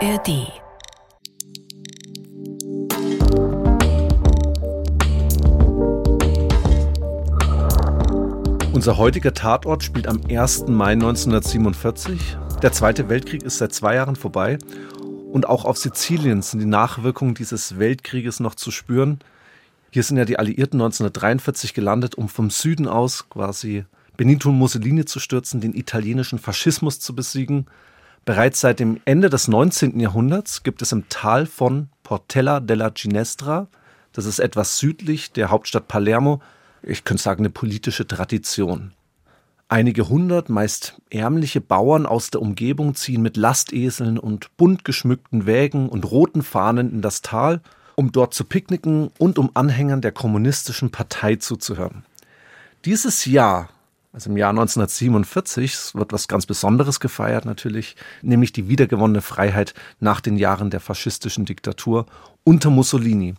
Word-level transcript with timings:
ARD 0.00 0.52
Unser 8.72 8.96
heutiger 8.96 9.34
Tatort 9.34 9.82
spielt 9.82 10.06
am 10.06 10.20
1. 10.30 10.68
Mai 10.68 10.92
1947. 10.92 12.36
Der 12.62 12.70
Zweite 12.70 13.08
Weltkrieg 13.08 13.42
ist 13.42 13.58
seit 13.58 13.72
zwei 13.72 13.96
Jahren 13.96 14.14
vorbei. 14.14 14.58
Und 15.32 15.48
auch 15.48 15.64
auf 15.64 15.76
Sizilien 15.78 16.42
sind 16.42 16.60
die 16.60 16.66
Nachwirkungen 16.66 17.34
dieses 17.34 17.80
Weltkrieges 17.80 18.38
noch 18.38 18.54
zu 18.54 18.70
spüren. 18.70 19.18
Hier 19.90 20.04
sind 20.04 20.16
ja 20.16 20.24
die 20.24 20.38
Alliierten 20.38 20.80
1943 20.80 21.74
gelandet, 21.74 22.14
um 22.14 22.28
vom 22.28 22.50
Süden 22.50 22.86
aus 22.86 23.28
quasi 23.30 23.84
Benito 24.16 24.52
Mussolini 24.52 25.06
zu 25.06 25.18
stürzen, 25.18 25.60
den 25.60 25.74
italienischen 25.74 26.38
Faschismus 26.38 27.00
zu 27.00 27.16
besiegen. 27.16 27.66
Bereits 28.28 28.60
seit 28.60 28.78
dem 28.78 29.00
Ende 29.06 29.30
des 29.30 29.48
19. 29.48 29.98
Jahrhunderts 30.00 30.62
gibt 30.62 30.82
es 30.82 30.92
im 30.92 31.08
Tal 31.08 31.46
von 31.46 31.88
Portella 32.02 32.60
della 32.60 32.90
Ginestra, 32.90 33.68
das 34.12 34.26
ist 34.26 34.38
etwas 34.38 34.76
südlich 34.76 35.32
der 35.32 35.50
Hauptstadt 35.50 35.88
Palermo, 35.88 36.42
ich 36.82 37.04
könnte 37.04 37.22
sagen, 37.22 37.40
eine 37.40 37.48
politische 37.48 38.06
Tradition. 38.06 38.92
Einige 39.68 40.10
hundert, 40.10 40.50
meist 40.50 41.00
ärmliche 41.08 41.62
Bauern 41.62 42.04
aus 42.04 42.28
der 42.28 42.42
Umgebung 42.42 42.94
ziehen 42.94 43.22
mit 43.22 43.38
Lasteseln 43.38 44.18
und 44.18 44.54
bunt 44.58 44.84
geschmückten 44.84 45.46
Wägen 45.46 45.88
und 45.88 46.10
roten 46.10 46.42
Fahnen 46.42 46.92
in 46.92 47.00
das 47.00 47.22
Tal, 47.22 47.62
um 47.94 48.12
dort 48.12 48.34
zu 48.34 48.44
picknicken 48.44 49.10
und 49.16 49.38
um 49.38 49.52
Anhängern 49.54 50.02
der 50.02 50.12
kommunistischen 50.12 50.90
Partei 50.90 51.36
zuzuhören. 51.36 52.04
Dieses 52.84 53.24
Jahr, 53.24 53.70
also 54.12 54.30
im 54.30 54.36
Jahr 54.36 54.50
1947, 54.50 55.94
wird 55.94 56.12
was 56.12 56.28
ganz 56.28 56.46
Besonderes 56.46 56.98
gefeiert 57.00 57.44
natürlich, 57.44 57.96
nämlich 58.22 58.52
die 58.52 58.68
wiedergewonnene 58.68 59.20
Freiheit 59.20 59.74
nach 60.00 60.20
den 60.20 60.36
Jahren 60.36 60.70
der 60.70 60.80
faschistischen 60.80 61.44
Diktatur 61.44 62.06
unter 62.44 62.70
Mussolini. 62.70 63.34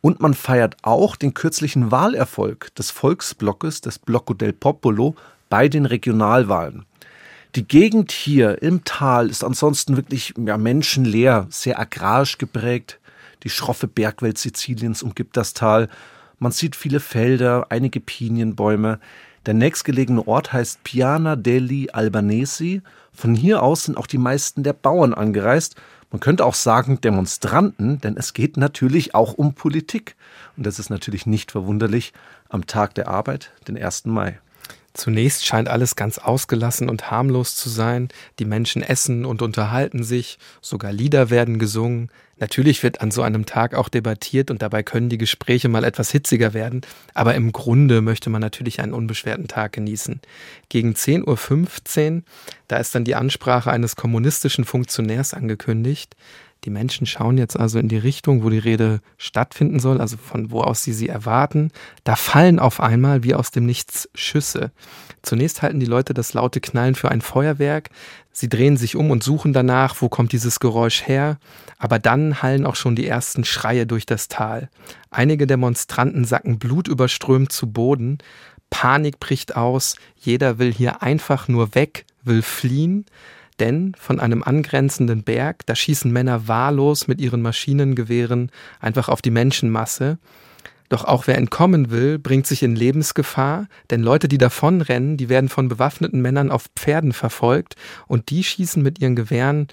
Und 0.00 0.20
man 0.20 0.34
feiert 0.34 0.76
auch 0.82 1.16
den 1.16 1.34
kürzlichen 1.34 1.90
Wahlerfolg 1.90 2.74
des 2.74 2.90
Volksblockes, 2.90 3.82
des 3.82 3.98
Blocco 3.98 4.34
del 4.34 4.52
Popolo, 4.52 5.14
bei 5.48 5.68
den 5.68 5.84
Regionalwahlen. 5.86 6.86
Die 7.56 7.66
Gegend 7.66 8.12
hier 8.12 8.62
im 8.62 8.84
Tal 8.84 9.28
ist 9.28 9.42
ansonsten 9.42 9.96
wirklich 9.96 10.34
ja, 10.38 10.56
menschenleer, 10.56 11.46
sehr 11.50 11.78
agrarisch 11.78 12.38
geprägt. 12.38 13.00
Die 13.42 13.50
schroffe 13.50 13.88
Bergwelt 13.88 14.38
Siziliens 14.38 15.02
umgibt 15.02 15.36
das 15.36 15.52
Tal. 15.52 15.88
Man 16.38 16.52
sieht 16.52 16.76
viele 16.76 17.00
Felder, 17.00 17.66
einige 17.70 18.00
Pinienbäume. 18.00 19.00
Der 19.46 19.54
nächstgelegene 19.54 20.26
Ort 20.26 20.52
heißt 20.52 20.84
Piana 20.84 21.36
degli 21.36 21.88
Albanesi. 21.90 22.82
Von 23.12 23.34
hier 23.34 23.62
aus 23.62 23.84
sind 23.84 23.96
auch 23.96 24.06
die 24.06 24.18
meisten 24.18 24.62
der 24.62 24.72
Bauern 24.72 25.14
angereist 25.14 25.76
man 26.10 26.18
könnte 26.18 26.44
auch 26.44 26.54
sagen 26.54 27.00
Demonstranten, 27.00 28.00
denn 28.00 28.16
es 28.16 28.32
geht 28.32 28.56
natürlich 28.56 29.14
auch 29.14 29.34
um 29.34 29.54
Politik. 29.54 30.16
Und 30.56 30.66
das 30.66 30.80
ist 30.80 30.90
natürlich 30.90 31.24
nicht 31.24 31.52
verwunderlich 31.52 32.12
am 32.48 32.66
Tag 32.66 32.94
der 32.94 33.08
Arbeit, 33.08 33.52
den 33.68 33.78
1. 33.78 34.06
Mai. 34.06 34.40
Zunächst 34.92 35.46
scheint 35.46 35.68
alles 35.68 35.94
ganz 35.94 36.18
ausgelassen 36.18 36.88
und 36.88 37.10
harmlos 37.10 37.54
zu 37.54 37.68
sein. 37.68 38.08
Die 38.38 38.44
Menschen 38.44 38.82
essen 38.82 39.24
und 39.24 39.40
unterhalten 39.40 40.02
sich, 40.02 40.38
sogar 40.60 40.92
Lieder 40.92 41.30
werden 41.30 41.58
gesungen. 41.58 42.10
Natürlich 42.40 42.82
wird 42.82 43.00
an 43.00 43.10
so 43.10 43.22
einem 43.22 43.46
Tag 43.46 43.74
auch 43.74 43.88
debattiert 43.88 44.50
und 44.50 44.62
dabei 44.62 44.82
können 44.82 45.10
die 45.10 45.18
Gespräche 45.18 45.68
mal 45.68 45.84
etwas 45.84 46.10
hitziger 46.10 46.54
werden, 46.54 46.80
aber 47.12 47.34
im 47.34 47.52
Grunde 47.52 48.00
möchte 48.00 48.30
man 48.30 48.40
natürlich 48.40 48.80
einen 48.80 48.94
unbeschwerten 48.94 49.46
Tag 49.46 49.72
genießen. 49.72 50.20
Gegen 50.70 50.94
10.15 50.94 52.16
Uhr, 52.16 52.22
da 52.66 52.78
ist 52.78 52.94
dann 52.94 53.04
die 53.04 53.14
Ansprache 53.14 53.70
eines 53.70 53.94
kommunistischen 53.94 54.64
Funktionärs 54.64 55.34
angekündigt. 55.34 56.16
Die 56.64 56.70
Menschen 56.70 57.06
schauen 57.06 57.38
jetzt 57.38 57.58
also 57.58 57.78
in 57.78 57.88
die 57.88 57.96
Richtung, 57.96 58.44
wo 58.44 58.50
die 58.50 58.58
Rede 58.58 59.00
stattfinden 59.16 59.80
soll, 59.80 60.00
also 60.00 60.18
von 60.18 60.50
wo 60.50 60.60
aus 60.60 60.84
sie 60.84 60.92
sie 60.92 61.08
erwarten. 61.08 61.70
Da 62.04 62.16
fallen 62.16 62.58
auf 62.58 62.80
einmal 62.80 63.22
wie 63.22 63.34
aus 63.34 63.50
dem 63.50 63.64
Nichts 63.64 64.10
Schüsse. 64.14 64.70
Zunächst 65.22 65.62
halten 65.62 65.80
die 65.80 65.86
Leute 65.86 66.12
das 66.12 66.34
laute 66.34 66.60
Knallen 66.60 66.94
für 66.94 67.10
ein 67.10 67.22
Feuerwerk. 67.22 67.88
Sie 68.30 68.50
drehen 68.50 68.76
sich 68.76 68.94
um 68.94 69.10
und 69.10 69.22
suchen 69.22 69.54
danach, 69.54 69.96
wo 70.00 70.10
kommt 70.10 70.32
dieses 70.32 70.60
Geräusch 70.60 71.06
her. 71.06 71.38
Aber 71.78 71.98
dann 71.98 72.42
hallen 72.42 72.66
auch 72.66 72.76
schon 72.76 72.94
die 72.94 73.06
ersten 73.06 73.44
Schreie 73.44 73.86
durch 73.86 74.04
das 74.04 74.28
Tal. 74.28 74.68
Einige 75.10 75.46
Demonstranten 75.46 76.26
sacken 76.26 76.58
blutüberströmt 76.58 77.52
zu 77.52 77.72
Boden. 77.72 78.18
Panik 78.68 79.18
bricht 79.18 79.56
aus. 79.56 79.96
Jeder 80.16 80.58
will 80.58 80.72
hier 80.72 81.02
einfach 81.02 81.48
nur 81.48 81.74
weg, 81.74 82.04
will 82.22 82.42
fliehen 82.42 83.06
denn 83.60 83.94
von 83.98 84.18
einem 84.18 84.42
angrenzenden 84.42 85.22
Berg, 85.22 85.66
da 85.66 85.74
schießen 85.74 86.10
Männer 86.10 86.48
wahllos 86.48 87.06
mit 87.06 87.20
ihren 87.20 87.42
Maschinengewehren 87.42 88.50
einfach 88.80 89.08
auf 89.08 89.22
die 89.22 89.30
Menschenmasse. 89.30 90.18
Doch 90.88 91.04
auch 91.04 91.28
wer 91.28 91.38
entkommen 91.38 91.90
will, 91.90 92.18
bringt 92.18 92.48
sich 92.48 92.64
in 92.64 92.74
Lebensgefahr, 92.74 93.68
denn 93.90 94.02
Leute, 94.02 94.26
die 94.26 94.38
davonrennen, 94.38 95.16
die 95.16 95.28
werden 95.28 95.48
von 95.48 95.68
bewaffneten 95.68 96.20
Männern 96.20 96.50
auf 96.50 96.66
Pferden 96.74 97.12
verfolgt 97.12 97.76
und 98.08 98.30
die 98.30 98.42
schießen 98.42 98.82
mit 98.82 99.00
ihren 99.00 99.14
Gewehren 99.14 99.68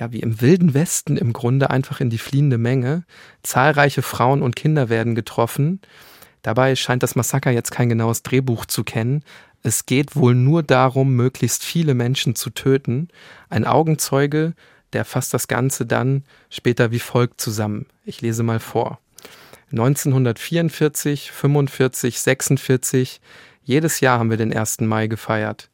ja, 0.00 0.12
wie 0.12 0.20
im 0.20 0.40
wilden 0.40 0.72
Westen 0.74 1.16
im 1.18 1.32
Grunde 1.32 1.70
einfach 1.70 2.00
in 2.00 2.08
die 2.10 2.18
fliehende 2.18 2.56
Menge. 2.58 3.04
Zahlreiche 3.42 4.02
Frauen 4.02 4.40
und 4.42 4.56
Kinder 4.56 4.88
werden 4.88 5.14
getroffen. 5.14 5.80
Dabei 6.42 6.74
scheint 6.74 7.02
das 7.02 7.16
Massaker 7.16 7.50
jetzt 7.50 7.70
kein 7.70 7.90
genaues 7.90 8.22
Drehbuch 8.22 8.64
zu 8.64 8.82
kennen, 8.82 9.22
es 9.62 9.86
geht 9.86 10.16
wohl 10.16 10.34
nur 10.34 10.62
darum, 10.62 11.14
möglichst 11.14 11.64
viele 11.64 11.94
Menschen 11.94 12.34
zu 12.34 12.50
töten. 12.50 13.08
Ein 13.48 13.66
Augenzeuge, 13.66 14.54
der 14.92 15.04
fasst 15.04 15.34
das 15.34 15.48
Ganze 15.48 15.86
dann 15.86 16.24
später 16.48 16.90
wie 16.90 16.98
folgt 16.98 17.40
zusammen. 17.40 17.86
Ich 18.04 18.20
lese 18.22 18.42
mal 18.42 18.60
vor. 18.60 19.00
1944, 19.72 21.30
45, 21.30 22.20
46, 22.20 23.20
jedes 23.62 24.00
Jahr 24.00 24.18
haben 24.18 24.30
wir 24.30 24.36
den 24.36 24.56
1. 24.56 24.80
Mai 24.80 25.06
gefeiert. 25.06 25.70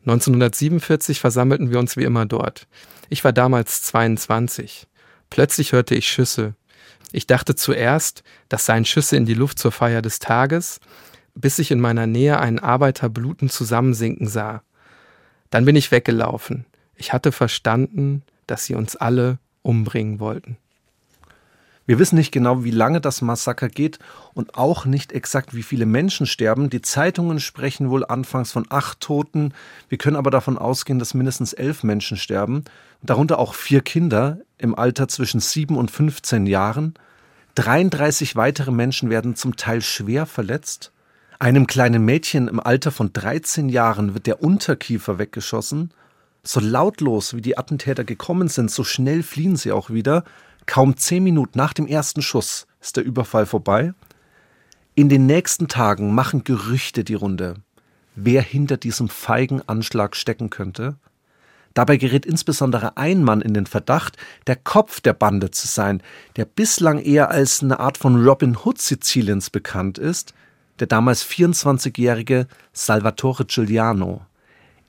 1947 0.00 1.18
versammelten 1.18 1.70
wir 1.70 1.78
uns 1.78 1.96
wie 1.96 2.04
immer 2.04 2.26
dort. 2.26 2.68
Ich 3.08 3.24
war 3.24 3.32
damals 3.32 3.82
22. 3.82 4.86
Plötzlich 5.30 5.72
hörte 5.72 5.94
ich 5.94 6.08
Schüsse. 6.08 6.54
Ich 7.12 7.26
dachte 7.26 7.56
zuerst, 7.56 8.22
das 8.48 8.66
seien 8.66 8.84
Schüsse 8.84 9.16
in 9.16 9.26
die 9.26 9.34
Luft 9.34 9.58
zur 9.58 9.72
Feier 9.72 10.00
des 10.00 10.20
Tages, 10.20 10.78
bis 11.40 11.58
ich 11.58 11.70
in 11.70 11.80
meiner 11.80 12.06
Nähe 12.06 12.38
einen 12.38 12.58
Arbeiter 12.58 13.08
blutend 13.08 13.52
zusammensinken 13.52 14.28
sah. 14.28 14.62
Dann 15.50 15.64
bin 15.64 15.76
ich 15.76 15.90
weggelaufen. 15.90 16.64
Ich 16.94 17.12
hatte 17.12 17.32
verstanden, 17.32 18.22
dass 18.46 18.64
sie 18.64 18.74
uns 18.74 18.96
alle 18.96 19.38
umbringen 19.62 20.20
wollten. 20.20 20.56
Wir 21.86 21.98
wissen 21.98 22.14
nicht 22.14 22.30
genau, 22.30 22.62
wie 22.62 22.70
lange 22.70 23.00
das 23.00 23.20
Massaker 23.20 23.68
geht 23.68 23.98
und 24.32 24.54
auch 24.54 24.84
nicht 24.84 25.10
exakt, 25.10 25.54
wie 25.54 25.64
viele 25.64 25.86
Menschen 25.86 26.24
sterben. 26.26 26.70
Die 26.70 26.82
Zeitungen 26.82 27.40
sprechen 27.40 27.90
wohl 27.90 28.04
anfangs 28.04 28.52
von 28.52 28.64
acht 28.68 29.00
Toten. 29.00 29.54
Wir 29.88 29.98
können 29.98 30.14
aber 30.14 30.30
davon 30.30 30.56
ausgehen, 30.56 31.00
dass 31.00 31.14
mindestens 31.14 31.52
elf 31.52 31.82
Menschen 31.82 32.16
sterben, 32.16 32.64
darunter 33.02 33.40
auch 33.40 33.54
vier 33.54 33.80
Kinder 33.80 34.38
im 34.56 34.76
Alter 34.76 35.08
zwischen 35.08 35.40
sieben 35.40 35.76
und 35.76 35.90
15 35.90 36.46
Jahren. 36.46 36.94
33 37.56 38.36
weitere 38.36 38.70
Menschen 38.70 39.10
werden 39.10 39.34
zum 39.34 39.56
Teil 39.56 39.82
schwer 39.82 40.26
verletzt. 40.26 40.92
Einem 41.42 41.66
kleinen 41.66 42.04
Mädchen 42.04 42.48
im 42.48 42.60
Alter 42.60 42.90
von 42.90 43.14
13 43.14 43.70
Jahren 43.70 44.12
wird 44.12 44.26
der 44.26 44.42
Unterkiefer 44.42 45.18
weggeschossen. 45.18 45.90
So 46.42 46.60
lautlos 46.60 47.32
wie 47.34 47.40
die 47.40 47.56
Attentäter 47.56 48.04
gekommen 48.04 48.48
sind, 48.48 48.70
so 48.70 48.84
schnell 48.84 49.22
fliehen 49.22 49.56
sie 49.56 49.72
auch 49.72 49.88
wieder. 49.88 50.24
Kaum 50.66 50.98
zehn 50.98 51.24
Minuten 51.24 51.56
nach 51.56 51.72
dem 51.72 51.86
ersten 51.86 52.20
Schuss 52.20 52.66
ist 52.82 52.98
der 52.98 53.04
Überfall 53.04 53.46
vorbei. 53.46 53.94
In 54.94 55.08
den 55.08 55.24
nächsten 55.24 55.66
Tagen 55.66 56.14
machen 56.14 56.44
Gerüchte 56.44 57.04
die 57.04 57.14
Runde, 57.14 57.54
wer 58.14 58.42
hinter 58.42 58.76
diesem 58.76 59.08
feigen 59.08 59.62
Anschlag 59.66 60.16
stecken 60.16 60.50
könnte. 60.50 60.96
Dabei 61.72 61.96
gerät 61.96 62.26
insbesondere 62.26 62.98
ein 62.98 63.24
Mann 63.24 63.40
in 63.40 63.54
den 63.54 63.64
Verdacht, 63.64 64.18
der 64.46 64.56
Kopf 64.56 65.00
der 65.00 65.14
Bande 65.14 65.50
zu 65.50 65.66
sein, 65.66 66.02
der 66.36 66.44
bislang 66.44 66.98
eher 66.98 67.30
als 67.30 67.62
eine 67.62 67.80
Art 67.80 67.96
von 67.96 68.22
Robin 68.22 68.58
Hood 68.62 68.78
Siziliens 68.78 69.48
bekannt 69.48 69.96
ist, 69.96 70.34
der 70.80 70.86
damals 70.86 71.24
24-jährige 71.24 72.46
Salvatore 72.72 73.44
Giuliano. 73.44 74.22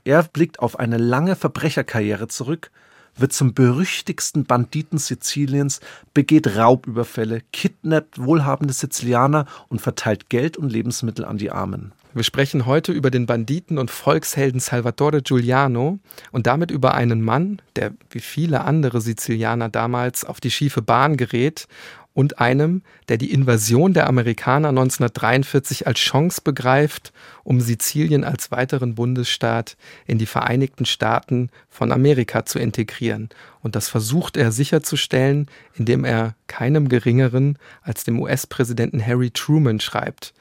Er 0.04 0.24
blickt 0.24 0.58
auf 0.58 0.78
eine 0.78 0.98
lange 0.98 1.36
Verbrecherkarriere 1.36 2.26
zurück, 2.26 2.70
wird 3.14 3.32
zum 3.32 3.52
berüchtigsten 3.54 4.44
Banditen 4.44 4.98
Siziliens, 4.98 5.80
begeht 6.14 6.56
Raubüberfälle, 6.56 7.42
kidnappt 7.52 8.18
wohlhabende 8.18 8.72
Sizilianer 8.72 9.46
und 9.68 9.80
verteilt 9.80 10.30
Geld 10.30 10.56
und 10.56 10.72
Lebensmittel 10.72 11.24
an 11.24 11.36
die 11.36 11.50
Armen. 11.50 11.92
Wir 12.14 12.24
sprechen 12.24 12.66
heute 12.66 12.92
über 12.92 13.10
den 13.10 13.24
Banditen 13.24 13.78
und 13.78 13.90
Volkshelden 13.90 14.60
Salvatore 14.60 15.22
Giuliano 15.22 15.98
und 16.30 16.46
damit 16.46 16.70
über 16.70 16.94
einen 16.94 17.22
Mann, 17.22 17.62
der 17.76 17.92
wie 18.10 18.20
viele 18.20 18.62
andere 18.64 19.00
Sizilianer 19.00 19.70
damals 19.70 20.24
auf 20.24 20.38
die 20.38 20.50
schiefe 20.50 20.82
Bahn 20.82 21.16
gerät 21.16 21.68
und 22.14 22.40
einem, 22.40 22.82
der 23.08 23.16
die 23.16 23.32
Invasion 23.32 23.94
der 23.94 24.06
Amerikaner 24.06 24.68
1943 24.68 25.86
als 25.86 25.98
Chance 25.98 26.40
begreift, 26.42 27.12
um 27.44 27.60
Sizilien 27.60 28.24
als 28.24 28.50
weiteren 28.50 28.94
Bundesstaat 28.94 29.76
in 30.06 30.18
die 30.18 30.26
Vereinigten 30.26 30.84
Staaten 30.84 31.50
von 31.68 31.92
Amerika 31.92 32.44
zu 32.44 32.58
integrieren. 32.58 33.30
Und 33.62 33.76
das 33.76 33.88
versucht 33.88 34.36
er 34.36 34.52
sicherzustellen, 34.52 35.46
indem 35.74 36.04
er 36.04 36.34
keinem 36.46 36.88
Geringeren 36.88 37.58
als 37.82 38.04
dem 38.04 38.20
US-Präsidenten 38.20 39.04
Harry 39.04 39.30
Truman 39.30 39.80
schreibt. 39.80 40.34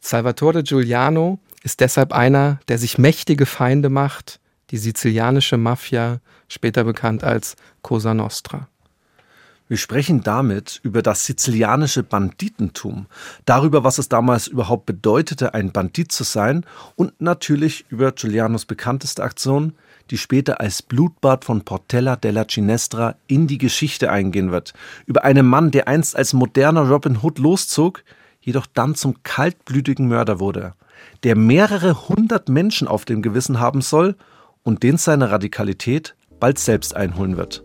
Salvatore 0.00 0.62
Giuliano 0.62 1.40
ist 1.64 1.80
deshalb 1.80 2.12
einer, 2.12 2.60
der 2.68 2.78
sich 2.78 2.96
mächtige 2.96 3.44
Feinde 3.44 3.88
macht, 3.88 4.38
die 4.70 4.78
sizilianische 4.78 5.56
Mafia, 5.56 6.20
später 6.48 6.84
bekannt 6.84 7.24
als 7.24 7.56
Cosa 7.82 8.14
Nostra. 8.14 8.68
Wir 9.68 9.78
sprechen 9.78 10.22
damit 10.22 10.78
über 10.84 11.02
das 11.02 11.24
sizilianische 11.24 12.04
Banditentum, 12.04 13.06
darüber, 13.46 13.82
was 13.82 13.98
es 13.98 14.08
damals 14.08 14.46
überhaupt 14.46 14.86
bedeutete, 14.86 15.54
ein 15.54 15.72
Bandit 15.72 16.12
zu 16.12 16.22
sein 16.22 16.64
und 16.94 17.20
natürlich 17.20 17.84
über 17.88 18.12
Giulianos 18.12 18.64
bekannteste 18.64 19.24
Aktion, 19.24 19.72
die 20.10 20.18
später 20.18 20.60
als 20.60 20.82
Blutbad 20.82 21.44
von 21.44 21.62
Portella 21.62 22.14
della 22.14 22.46
Cinestra 22.46 23.16
in 23.26 23.48
die 23.48 23.58
Geschichte 23.58 24.08
eingehen 24.08 24.52
wird. 24.52 24.72
Über 25.04 25.24
einen 25.24 25.46
Mann, 25.46 25.72
der 25.72 25.88
einst 25.88 26.14
als 26.14 26.32
moderner 26.32 26.88
Robin 26.88 27.18
Hood 27.22 27.40
loszog, 27.40 28.04
jedoch 28.40 28.66
dann 28.66 28.94
zum 28.94 29.24
kaltblütigen 29.24 30.06
Mörder 30.06 30.38
wurde, 30.38 30.74
der 31.24 31.34
mehrere 31.34 32.08
hundert 32.08 32.48
Menschen 32.48 32.86
auf 32.86 33.04
dem 33.04 33.20
Gewissen 33.20 33.58
haben 33.58 33.82
soll 33.82 34.14
und 34.62 34.84
den 34.84 34.96
seine 34.96 35.32
Radikalität 35.32 36.14
bald 36.38 36.60
selbst 36.60 36.94
einholen 36.94 37.36
wird. 37.36 37.64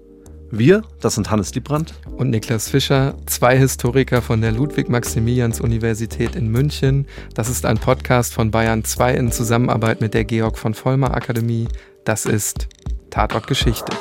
Wir, 0.53 0.81
das 1.00 1.15
sind 1.15 1.31
Hannes 1.31 1.56
Liebrandt 1.56 1.94
und 2.18 2.30
Niklas 2.30 2.68
Fischer, 2.68 3.15
zwei 3.25 3.57
Historiker 3.57 4.21
von 4.21 4.42
der 4.42 4.51
Ludwig-Maximilians-Universität 4.51 6.36
in 6.36 6.51
München. 6.51 7.07
Das 7.33 7.48
ist 7.48 7.65
ein 7.65 7.77
Podcast 7.77 8.33
von 8.33 8.51
Bayern 8.51 8.83
2 8.83 9.13
in 9.13 9.31
Zusammenarbeit 9.31 10.01
mit 10.01 10.13
der 10.13 10.25
Georg 10.25 10.57
von 10.57 10.74
Vollmer 10.74 11.15
Akademie. 11.15 11.69
Das 12.03 12.25
ist 12.25 12.68
Tatort 13.09 13.48
Geschichte. 13.48 13.95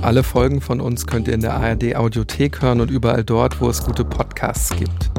Alle 0.00 0.22
Folgen 0.22 0.62
von 0.62 0.80
uns 0.80 1.06
könnt 1.06 1.28
ihr 1.28 1.34
in 1.34 1.42
der 1.42 1.52
ARD 1.56 1.94
Audiothek 1.94 2.62
hören 2.62 2.80
und 2.80 2.90
überall 2.90 3.22
dort, 3.22 3.60
wo 3.60 3.68
es 3.68 3.84
gute 3.84 4.06
Podcasts 4.06 4.74
gibt. 4.74 5.10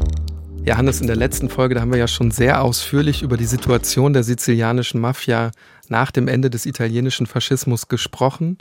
Ja, 0.68 0.76
Hannes, 0.76 1.00
in 1.00 1.06
der 1.06 1.16
letzten 1.16 1.48
Folge, 1.48 1.74
da 1.74 1.80
haben 1.80 1.92
wir 1.92 1.98
ja 1.98 2.06
schon 2.06 2.30
sehr 2.30 2.62
ausführlich 2.62 3.22
über 3.22 3.38
die 3.38 3.46
Situation 3.46 4.12
der 4.12 4.22
sizilianischen 4.22 5.00
Mafia 5.00 5.50
nach 5.88 6.10
dem 6.10 6.28
Ende 6.28 6.50
des 6.50 6.66
italienischen 6.66 7.24
Faschismus 7.24 7.88
gesprochen. 7.88 8.58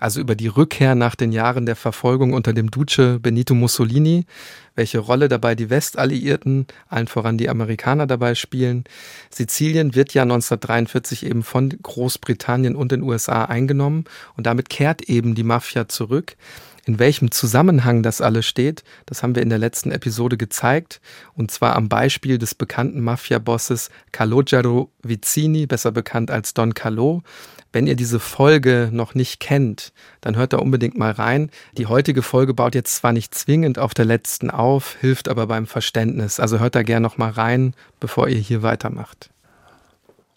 Also 0.00 0.18
über 0.18 0.34
die 0.34 0.48
Rückkehr 0.48 0.96
nach 0.96 1.14
den 1.14 1.30
Jahren 1.30 1.64
der 1.64 1.76
Verfolgung 1.76 2.32
unter 2.32 2.52
dem 2.52 2.72
Duce 2.72 3.20
Benito 3.20 3.54
Mussolini, 3.54 4.26
welche 4.74 4.98
Rolle 4.98 5.28
dabei 5.28 5.54
die 5.54 5.70
Westalliierten, 5.70 6.66
allen 6.88 7.06
voran 7.06 7.38
die 7.38 7.48
Amerikaner 7.48 8.08
dabei 8.08 8.34
spielen. 8.34 8.82
Sizilien 9.30 9.94
wird 9.94 10.14
ja 10.14 10.22
1943 10.22 11.26
eben 11.26 11.44
von 11.44 11.68
Großbritannien 11.68 12.74
und 12.74 12.90
den 12.90 13.02
USA 13.02 13.44
eingenommen 13.44 14.06
und 14.36 14.48
damit 14.48 14.68
kehrt 14.68 15.02
eben 15.02 15.36
die 15.36 15.44
Mafia 15.44 15.86
zurück. 15.86 16.36
In 16.88 17.00
welchem 17.00 17.32
Zusammenhang 17.32 18.04
das 18.04 18.20
alles 18.20 18.46
steht, 18.46 18.84
das 19.06 19.24
haben 19.24 19.34
wir 19.34 19.42
in 19.42 19.48
der 19.48 19.58
letzten 19.58 19.90
Episode 19.90 20.36
gezeigt, 20.36 21.00
und 21.34 21.50
zwar 21.50 21.74
am 21.74 21.88
Beispiel 21.88 22.38
des 22.38 22.54
bekannten 22.54 23.00
Mafia-Bosses 23.00 23.90
Calogero 24.12 24.92
Vizzini, 25.02 25.66
besser 25.66 25.90
bekannt 25.90 26.30
als 26.30 26.54
Don 26.54 26.74
Calò. 26.74 27.22
Wenn 27.72 27.88
ihr 27.88 27.96
diese 27.96 28.20
Folge 28.20 28.88
noch 28.92 29.16
nicht 29.16 29.40
kennt, 29.40 29.92
dann 30.20 30.36
hört 30.36 30.52
da 30.52 30.58
unbedingt 30.58 30.96
mal 30.96 31.10
rein. 31.10 31.50
Die 31.76 31.86
heutige 31.86 32.22
Folge 32.22 32.54
baut 32.54 32.76
jetzt 32.76 32.94
zwar 32.94 33.12
nicht 33.12 33.34
zwingend 33.34 33.80
auf 33.80 33.92
der 33.92 34.04
letzten 34.04 34.48
auf, 34.48 34.96
hilft 35.00 35.28
aber 35.28 35.48
beim 35.48 35.66
Verständnis. 35.66 36.38
Also 36.38 36.60
hört 36.60 36.76
da 36.76 36.84
gerne 36.84 37.02
noch 37.02 37.18
mal 37.18 37.30
rein, 37.30 37.74
bevor 37.98 38.28
ihr 38.28 38.38
hier 38.38 38.62
weitermacht. 38.62 39.30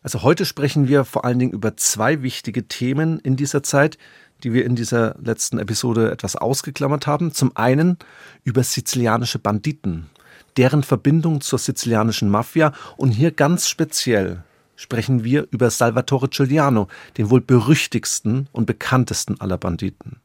Also 0.01 0.23
heute 0.23 0.45
sprechen 0.45 0.87
wir 0.87 1.05
vor 1.05 1.25
allen 1.25 1.37
Dingen 1.37 1.51
über 1.51 1.77
zwei 1.77 2.23
wichtige 2.23 2.67
Themen 2.67 3.19
in 3.19 3.35
dieser 3.35 3.61
Zeit, 3.61 3.99
die 4.43 4.53
wir 4.53 4.65
in 4.65 4.75
dieser 4.75 5.15
letzten 5.21 5.59
Episode 5.59 6.11
etwas 6.11 6.35
ausgeklammert 6.35 7.07
haben. 7.07 7.33
Zum 7.33 7.55
einen 7.55 7.97
über 8.43 8.63
sizilianische 8.63 9.39
Banditen, 9.39 10.09
deren 10.57 10.83
Verbindung 10.83 11.41
zur 11.41 11.59
sizilianischen 11.59 12.29
Mafia 12.29 12.73
und 12.97 13.11
hier 13.11 13.31
ganz 13.31 13.67
speziell 13.67 14.43
sprechen 14.75 15.25
wir 15.25 15.45
über 15.51 15.69
Salvatore 15.69 16.29
Giuliano, 16.29 16.87
den 17.17 17.29
wohl 17.29 17.41
berüchtigsten 17.41 18.47
und 18.53 18.65
bekanntesten 18.65 19.39
aller 19.41 19.57
Banditen. 19.57 20.21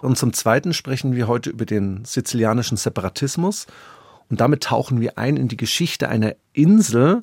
Und 0.00 0.16
zum 0.16 0.32
Zweiten 0.32 0.72
sprechen 0.72 1.14
wir 1.14 1.26
heute 1.26 1.50
über 1.50 1.66
den 1.66 2.04
sizilianischen 2.04 2.76
Separatismus 2.76 3.66
und 4.28 4.40
damit 4.40 4.64
tauchen 4.64 5.00
wir 5.00 5.18
ein 5.18 5.36
in 5.36 5.48
die 5.48 5.56
Geschichte 5.56 6.08
einer 6.08 6.34
Insel, 6.52 7.22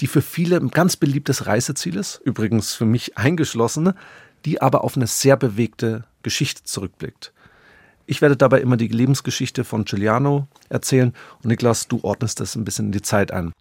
die 0.00 0.06
für 0.06 0.22
viele 0.22 0.56
ein 0.56 0.70
ganz 0.70 0.96
beliebtes 0.96 1.46
Reiseziel 1.46 1.96
ist, 1.96 2.20
übrigens 2.24 2.74
für 2.74 2.86
mich 2.86 3.18
eingeschlossen, 3.18 3.92
die 4.44 4.60
aber 4.60 4.84
auf 4.84 4.96
eine 4.96 5.06
sehr 5.06 5.36
bewegte 5.36 6.04
Geschichte 6.22 6.62
zurückblickt. 6.64 7.32
Ich 8.06 8.20
werde 8.20 8.36
dabei 8.36 8.60
immer 8.60 8.76
die 8.76 8.88
Lebensgeschichte 8.88 9.64
von 9.64 9.84
Giuliano 9.84 10.48
erzählen 10.68 11.14
und 11.42 11.46
Niklas, 11.46 11.88
du 11.88 12.00
ordnest 12.02 12.40
das 12.40 12.56
ein 12.56 12.64
bisschen 12.64 12.86
in 12.86 12.92
die 12.92 13.02
Zeit 13.02 13.32
ein. 13.32 13.52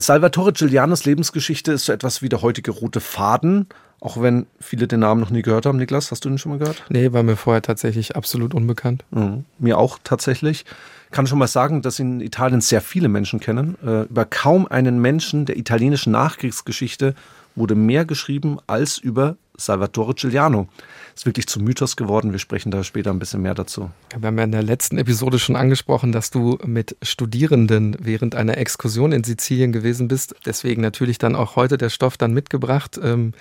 Salvatore 0.00 0.52
Giulianos 0.52 1.04
Lebensgeschichte 1.04 1.72
ist 1.72 1.86
so 1.86 1.92
etwas 1.92 2.22
wie 2.22 2.28
der 2.28 2.40
heutige 2.40 2.70
rote 2.70 3.00
Faden, 3.00 3.66
auch 4.00 4.20
wenn 4.22 4.46
viele 4.60 4.86
den 4.86 5.00
Namen 5.00 5.20
noch 5.20 5.30
nie 5.30 5.42
gehört 5.42 5.66
haben. 5.66 5.78
Niklas, 5.78 6.12
hast 6.12 6.24
du 6.24 6.28
den 6.28 6.38
schon 6.38 6.52
mal 6.52 6.58
gehört? 6.58 6.84
Nee, 6.88 7.12
war 7.12 7.24
mir 7.24 7.36
vorher 7.36 7.62
tatsächlich 7.62 8.14
absolut 8.14 8.54
unbekannt. 8.54 9.04
Mhm. 9.10 9.44
Mir 9.58 9.76
auch 9.76 9.98
tatsächlich. 10.04 10.64
Kann 11.10 11.26
schon 11.26 11.38
mal 11.38 11.48
sagen, 11.48 11.82
dass 11.82 11.98
in 11.98 12.20
Italien 12.20 12.60
sehr 12.60 12.80
viele 12.80 13.08
Menschen 13.08 13.40
kennen. 13.40 13.76
Äh, 13.84 14.02
über 14.02 14.24
kaum 14.24 14.66
einen 14.68 15.00
Menschen 15.00 15.46
der 15.46 15.56
italienischen 15.56 16.12
Nachkriegsgeschichte 16.12 17.14
wurde 17.56 17.74
mehr 17.74 18.04
geschrieben 18.04 18.58
als 18.68 18.98
über 18.98 19.36
Salvatore 19.58 20.14
Giuliano. 20.14 20.68
Ist 21.14 21.26
wirklich 21.26 21.48
zum 21.48 21.64
Mythos 21.64 21.96
geworden. 21.96 22.32
Wir 22.32 22.38
sprechen 22.38 22.70
da 22.70 22.84
später 22.84 23.10
ein 23.10 23.18
bisschen 23.18 23.42
mehr 23.42 23.54
dazu. 23.54 23.90
Wir 24.16 24.28
haben 24.28 24.38
ja 24.38 24.44
in 24.44 24.52
der 24.52 24.62
letzten 24.62 24.98
Episode 24.98 25.38
schon 25.38 25.56
angesprochen, 25.56 26.12
dass 26.12 26.30
du 26.30 26.58
mit 26.64 26.96
Studierenden 27.02 27.96
während 28.00 28.34
einer 28.34 28.56
Exkursion 28.56 29.12
in 29.12 29.24
Sizilien 29.24 29.72
gewesen 29.72 30.08
bist. 30.08 30.34
Deswegen 30.46 30.80
natürlich 30.80 31.18
dann 31.18 31.34
auch 31.34 31.56
heute 31.56 31.76
der 31.76 31.90
Stoff 31.90 32.16
dann 32.16 32.32
mitgebracht. 32.32 32.98
Ähm, 33.02 33.34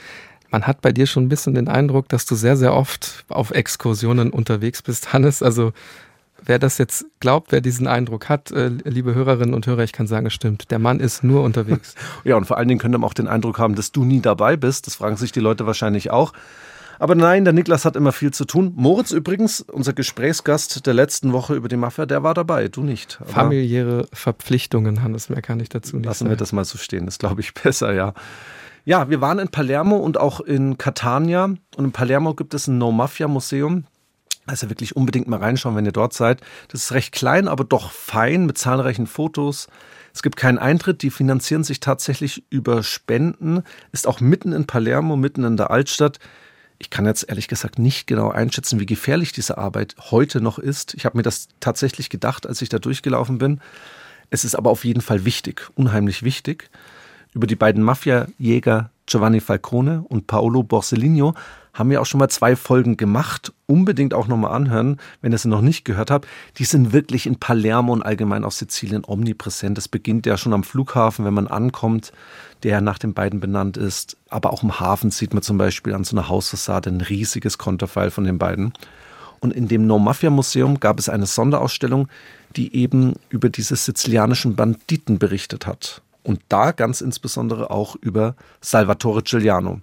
man 0.50 0.66
hat 0.66 0.82
bei 0.82 0.92
dir 0.92 1.08
schon 1.08 1.26
ein 1.26 1.30
bisschen 1.30 1.56
den 1.56 1.68
Eindruck, 1.68 2.10
dass 2.10 2.26
du 2.26 2.36
sehr, 2.36 2.58
sehr 2.58 2.74
oft 2.74 3.26
auf 3.28 3.52
Exkursionen 3.52 4.32
unterwegs 4.32 4.82
bist, 4.82 5.14
Hannes. 5.14 5.44
Also 5.44 5.74
wer 6.44 6.60
das 6.60 6.78
jetzt 6.78 7.06
glaubt, 7.20 7.52
wer 7.52 7.62
diesen 7.62 7.88
Eindruck 7.88 8.30
hat, 8.30 8.52
äh, 8.52 8.68
liebe 8.68 9.14
Hörerinnen 9.14 9.54
und 9.54 9.68
Hörer, 9.68 9.84
ich 9.84 9.94
kann 9.94 10.08
sagen, 10.08 10.26
es 10.28 10.34
stimmt. 10.34 10.72
Der 10.72 10.80
Mann 10.80 11.00
ist 11.00 11.24
nur 11.24 11.44
unterwegs. 11.44 11.96
ja, 12.24 12.36
und 12.36 12.46
vor 12.46 12.58
allen 12.58 12.68
Dingen 12.68 12.80
könnte 12.80 12.98
man 12.98 13.08
auch 13.08 13.14
den 13.14 13.28
Eindruck 13.28 13.60
haben, 13.60 13.76
dass 13.76 13.92
du 13.92 14.04
nie 14.04 14.22
dabei 14.22 14.56
bist. 14.58 14.88
Das 14.88 14.96
fragen 14.96 15.18
sich 15.18 15.32
die 15.32 15.40
Leute 15.40 15.66
wahrscheinlich 15.66 16.12
auch. 16.12 16.34
Aber 17.00 17.16
nein, 17.16 17.44
der 17.44 17.54
Niklas 17.54 17.86
hat 17.86 17.96
immer 17.96 18.12
viel 18.12 18.32
zu 18.32 18.46
tun. 18.46 18.74
Moritz 18.76 19.12
übrigens, 19.12 19.62
unser 19.62 19.94
Gesprächsgast 19.94 20.86
der 20.86 20.94
letzten 20.94 21.32
Woche 21.32 21.54
über 21.54 21.68
die 21.68 21.78
Mafia, 21.78 22.06
der 22.06 22.24
war 22.24 22.34
dabei, 22.34 22.70
du 22.70 22.82
nicht. 22.82 23.20
Aber 23.22 23.30
Familiäre 23.30 24.08
Verpflichtungen, 24.14 25.04
Hannes, 25.04 25.30
mehr 25.30 25.42
kann 25.42 25.60
ich 25.60 25.70
dazu 25.70 25.98
nicht 25.98 26.06
Lassen 26.06 26.20
sagen. 26.20 26.32
wir 26.32 26.38
das 26.38 26.54
mal 26.54 26.66
so 26.66 26.78
stehen, 26.78 27.06
das 27.06 27.20
glaube 27.20 27.42
ich 27.42 27.54
besser, 27.64 27.94
ja. 27.94 28.14
Ja, 28.84 29.10
wir 29.10 29.20
waren 29.20 29.38
in 29.38 29.50
Palermo 29.50 29.98
und 29.98 30.18
auch 30.18 30.40
in 30.40 30.78
Catania. 30.78 31.44
Und 31.44 31.86
in 31.86 31.92
Palermo 31.92 32.34
gibt 32.34 32.54
es 32.54 32.68
ein 32.68 32.78
No-Mafia-Museum. 32.78 33.84
Also 34.48 34.70
wirklich 34.70 34.96
unbedingt 34.96 35.28
mal 35.28 35.40
reinschauen, 35.40 35.76
wenn 35.76 35.86
ihr 35.86 35.92
dort 35.92 36.14
seid. 36.14 36.42
Das 36.70 36.84
ist 36.84 36.92
recht 36.94 37.12
klein, 37.12 37.48
aber 37.48 37.66
doch 37.66 37.92
fein 37.92 38.46
mit 38.46 38.58
zahlreichen 38.58 39.06
Fotos. 39.06 39.68
Es 40.14 40.24
gibt 40.24 40.38
keinen 40.38 40.58
Eintritt, 40.58 41.04
die 41.04 41.12
finanzieren 41.12 41.64
sich 41.64 41.82
tatsächlich 41.82 42.44
über 42.50 42.82
Spenden. 42.82 43.62
Ist 43.92 44.08
auch 44.08 44.22
mitten 44.22 44.54
in 44.54 44.66
Palermo, 44.66 45.18
mitten 45.18 45.44
in 45.44 45.58
der 45.58 45.70
Altstadt. 45.70 46.20
Ich 46.80 46.90
kann 46.90 47.06
jetzt 47.06 47.28
ehrlich 47.28 47.48
gesagt 47.48 47.78
nicht 47.78 48.08
genau 48.08 48.32
einschätzen, 48.32 48.80
wie 48.80 48.86
gefährlich 48.86 49.34
diese 49.34 49.58
Arbeit 49.58 49.96
heute 50.12 50.40
noch 50.42 50.60
ist. 50.60 50.94
Ich 50.94 51.06
habe 51.06 51.18
mir 51.18 51.24
das 51.24 51.50
tatsächlich 51.60 52.10
gedacht, 52.10 52.48
als 52.48 52.62
ich 52.62 52.70
da 52.70 52.80
durchgelaufen 52.80 53.40
bin. 53.40 53.60
Es 54.30 54.46
ist 54.46 54.56
aber 54.56 54.70
auf 54.70 54.86
jeden 54.86 55.02
Fall 55.02 55.26
wichtig, 55.26 55.70
unheimlich 55.76 56.24
wichtig. 56.24 56.70
Über 57.34 57.48
die 57.48 57.56
beiden 57.56 57.84
Mafia-Jäger 57.84 58.92
Giovanni 59.08 59.40
Falcone 59.40 60.04
und 60.08 60.28
Paolo 60.28 60.64
Borsellino 60.64 61.34
haben 61.78 61.92
wir 61.92 62.02
auch 62.02 62.06
schon 62.06 62.20
mal 62.20 62.30
zwei 62.30 62.56
Folgen 62.56 62.98
gemacht. 62.98 63.54
Unbedingt 63.68 64.14
auch 64.14 64.28
nochmal 64.28 64.54
anhören, 64.54 65.00
wenn 65.22 65.32
ihr 65.32 65.38
sie 65.38 65.48
noch 65.48 65.62
nicht 65.62 65.86
gehört 65.86 66.10
habt. 66.10 66.28
Die 66.58 66.66
sind 66.66 66.92
wirklich 66.92 67.28
in 67.28 67.36
Palermo 67.36 67.94
und 67.94 68.02
allgemein 68.02 68.44
auf 68.44 68.54
Sizilien 68.54 69.04
omnipräsent. 69.06 69.78
Das 69.78 69.88
beginnt 69.88 70.26
ja 70.26 70.38
schon 70.38 70.54
am 70.54 70.64
Flughafen, 70.64 71.24
wenn 71.24 71.36
man 71.36 71.48
ankommt, 71.48 72.12
der 72.64 72.82
nach 72.82 72.98
den 72.98 73.14
beiden 73.14 73.40
benannt 73.40 73.78
ist. 73.78 74.18
Aber 74.30 74.54
auch 74.54 74.64
im 74.64 74.80
Hafen 74.80 75.12
sieht 75.12 75.36
man 75.36 75.44
zum 75.44 75.60
Beispiel 75.60 75.94
an 75.94 76.04
so 76.04 76.16
einer 76.16 76.28
Hausfassade 76.28 76.90
ein 76.90 77.02
riesiges 77.02 77.60
Konterfeil 77.60 78.10
von 78.10 78.24
den 78.24 78.40
beiden. 78.40 78.74
Und 79.40 79.54
in 79.54 79.68
dem 79.68 79.86
No 79.86 80.00
Mafia 80.00 80.32
Museum 80.32 80.80
gab 80.80 80.98
es 80.98 81.10
eine 81.10 81.28
Sonderausstellung, 81.28 82.08
die 82.56 82.76
eben 82.76 83.14
über 83.30 83.50
diese 83.50 83.76
sizilianischen 83.76 84.56
Banditen 84.56 85.20
berichtet 85.20 85.68
hat. 85.68 86.02
Und 86.24 86.42
da 86.50 86.72
ganz 86.72 87.02
insbesondere 87.02 87.70
auch 87.70 87.96
über 87.96 88.36
Salvatore 88.62 89.22
Giuliano. 89.22 89.80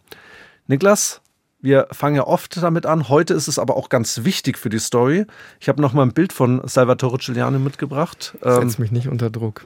Niklas, 0.66 1.20
wir 1.64 1.88
fangen 1.92 2.16
ja 2.16 2.26
oft 2.26 2.62
damit 2.62 2.84
an. 2.84 3.08
Heute 3.08 3.32
ist 3.32 3.48
es 3.48 3.58
aber 3.58 3.76
auch 3.76 3.88
ganz 3.88 4.22
wichtig 4.24 4.58
für 4.58 4.68
die 4.68 4.78
Story. 4.78 5.24
Ich 5.60 5.68
habe 5.70 5.80
noch 5.80 5.94
mal 5.94 6.02
ein 6.02 6.12
Bild 6.12 6.34
von 6.34 6.60
Salvatore 6.68 7.16
Giuliano 7.16 7.58
mitgebracht. 7.58 8.34
Setz 8.42 8.74
ähm, 8.74 8.82
mich 8.82 8.92
nicht 8.92 9.08
unter 9.08 9.30
Druck. 9.30 9.64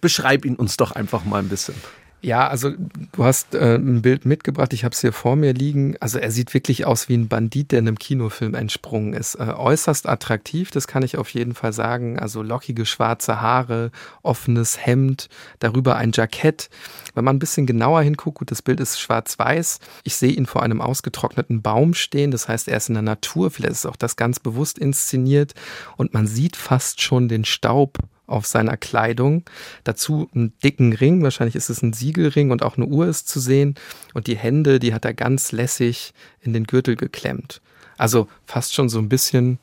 Beschreib 0.00 0.44
ihn 0.44 0.56
uns 0.56 0.76
doch 0.76 0.90
einfach 0.90 1.24
mal 1.24 1.38
ein 1.38 1.48
bisschen. 1.48 1.76
Ja, 2.22 2.48
also 2.48 2.72
du 3.12 3.24
hast 3.24 3.54
äh, 3.54 3.76
ein 3.76 4.02
Bild 4.02 4.24
mitgebracht, 4.24 4.72
ich 4.72 4.84
habe 4.84 4.94
es 4.94 5.00
hier 5.00 5.12
vor 5.12 5.36
mir 5.36 5.52
liegen. 5.52 5.96
Also 6.00 6.18
er 6.18 6.30
sieht 6.30 6.54
wirklich 6.54 6.86
aus 6.86 7.08
wie 7.08 7.16
ein 7.16 7.28
Bandit, 7.28 7.70
der 7.70 7.80
in 7.80 7.86
einem 7.86 7.98
Kinofilm 7.98 8.54
entsprungen 8.54 9.12
ist. 9.12 9.34
Äh, 9.36 9.52
äußerst 9.54 10.08
attraktiv, 10.08 10.70
das 10.70 10.88
kann 10.88 11.02
ich 11.02 11.18
auf 11.18 11.28
jeden 11.30 11.54
Fall 11.54 11.72
sagen. 11.72 12.18
Also 12.18 12.42
lockige 12.42 12.86
schwarze 12.86 13.40
Haare, 13.40 13.90
offenes 14.22 14.84
Hemd, 14.84 15.28
darüber 15.58 15.96
ein 15.96 16.10
Jackett. 16.12 16.70
Wenn 17.14 17.24
man 17.24 17.36
ein 17.36 17.38
bisschen 17.38 17.66
genauer 17.66 18.02
hinguckt, 18.02 18.38
gut, 18.38 18.50
das 18.50 18.62
Bild 18.62 18.80
ist 18.80 18.98
schwarz-weiß. 18.98 19.78
Ich 20.02 20.16
sehe 20.16 20.32
ihn 20.32 20.46
vor 20.46 20.62
einem 20.62 20.80
ausgetrockneten 20.80 21.60
Baum 21.62 21.94
stehen. 21.94 22.30
Das 22.30 22.48
heißt, 22.48 22.68
er 22.68 22.78
ist 22.78 22.88
in 22.88 22.94
der 22.94 23.02
Natur. 23.02 23.50
Vielleicht 23.50 23.72
ist 23.72 23.86
auch 23.86 23.96
das 23.96 24.16
ganz 24.16 24.40
bewusst 24.40 24.78
inszeniert. 24.78 25.54
Und 25.96 26.14
man 26.14 26.26
sieht 26.26 26.56
fast 26.56 27.02
schon 27.02 27.28
den 27.28 27.44
Staub 27.44 27.98
auf 28.26 28.46
seiner 28.46 28.76
Kleidung. 28.76 29.44
Dazu 29.84 30.28
einen 30.34 30.52
dicken 30.62 30.92
Ring, 30.92 31.22
wahrscheinlich 31.22 31.56
ist 31.56 31.70
es 31.70 31.82
ein 31.82 31.92
Siegelring 31.92 32.50
und 32.50 32.62
auch 32.62 32.76
eine 32.76 32.86
Uhr 32.86 33.06
ist 33.06 33.28
zu 33.28 33.40
sehen. 33.40 33.74
Und 34.14 34.26
die 34.26 34.36
Hände, 34.36 34.78
die 34.78 34.94
hat 34.94 35.04
er 35.04 35.14
ganz 35.14 35.52
lässig 35.52 36.12
in 36.40 36.52
den 36.52 36.64
Gürtel 36.64 36.96
geklemmt. 36.96 37.60
Also 37.98 38.28
fast 38.46 38.74
schon 38.74 38.88
so 38.88 38.98
ein 38.98 39.08
bisschen, 39.08 39.58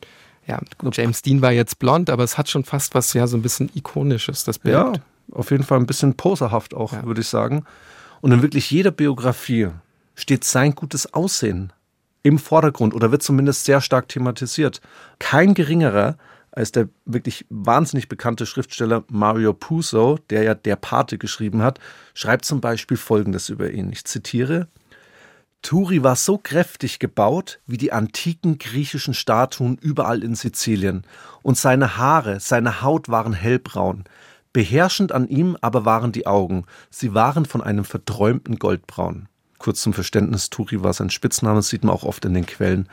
ja, 0.48 0.60
James 0.92 1.22
Dean 1.22 1.42
war 1.42 1.52
jetzt 1.52 1.80
blond, 1.80 2.10
aber 2.10 2.24
es 2.24 2.38
hat 2.38 2.50
schon 2.50 2.64
fast 2.64 2.96
was, 2.96 3.14
ja, 3.14 3.28
so 3.28 3.38
ein 3.38 3.42
bisschen 3.42 3.70
ikonisches, 3.76 4.44
das 4.44 4.60
Bild. 4.60 4.76
Ja, 4.76 4.94
auf 5.32 5.52
jeden 5.52 5.64
Fall 5.64 5.80
ein 5.80 5.86
bisschen 5.86 6.16
poserhaft 6.16 6.74
auch, 6.74 6.94
ja. 6.94 7.04
würde 7.06 7.22
ich 7.22 7.28
sagen. 7.28 7.66
Und 8.22 8.32
in 8.32 8.42
wirklich 8.42 8.72
jeder 8.72 8.92
Biografie 8.92 9.70
steht 10.16 10.44
sein 10.44 10.76
gutes 10.76 11.14
Aussehen 11.14 11.74
im 12.24 12.40
Vordergrund 12.40 12.94
oder 12.94 13.12
wird 13.12 13.22
zumindest 13.22 13.66
sehr 13.66 13.82
stark 13.82 14.08
thematisiert. 14.08 14.82
Kein 15.20 15.54
geringerer 15.54 16.18
als 16.56 16.72
der 16.72 16.88
wirklich 17.06 17.46
wahnsinnig 17.50 18.08
bekannte 18.08 18.46
Schriftsteller 18.46 19.04
Mario 19.10 19.54
Puzo, 19.54 20.20
der 20.30 20.44
ja 20.44 20.54
Der 20.54 20.76
Pate 20.76 21.18
geschrieben 21.18 21.64
hat, 21.64 21.80
schreibt 22.14 22.46
zum 22.46 22.62
Beispiel 22.62 22.98
Folgendes 22.98 23.50
über 23.50 23.72
ihn. 23.72 23.92
Ich 23.92 24.06
zitiere. 24.06 24.68
Turi 25.64 26.04
war 26.04 26.16
so 26.16 26.38
kräftig 26.38 27.00
gebaut 27.00 27.60
wie 27.66 27.78
die 27.78 27.92
antiken 27.92 28.58
griechischen 28.58 29.14
Statuen 29.14 29.78
überall 29.82 30.22
in 30.22 30.36
Sizilien, 30.36 31.04
und 31.42 31.58
seine 31.58 31.98
Haare, 31.98 32.40
seine 32.40 32.82
Haut 32.82 33.10
waren 33.10 33.34
hellbraun. 33.34 34.04
Beherrschend 34.52 35.12
an 35.12 35.28
ihm 35.28 35.58
aber 35.62 35.86
waren 35.86 36.12
die 36.12 36.28
Augen, 36.28 36.66
sie 36.90 37.14
waren 37.14 37.46
von 37.46 37.62
einem 37.62 37.86
verträumten 37.86 38.60
Goldbraun. 38.60 39.28
Kurz 39.58 39.82
zum 39.82 39.94
Verständnis, 39.94 40.50
Turi 40.50 40.84
war 40.84 40.94
sein 40.94 41.10
Spitzname, 41.10 41.62
sieht 41.62 41.86
man 41.86 41.96
auch 41.96 42.04
oft 42.04 42.26
in 42.26 42.34
den 42.34 42.46
Quellen, 42.46 42.90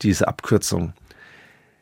diese 0.00 0.28
Abkürzung. 0.28 0.94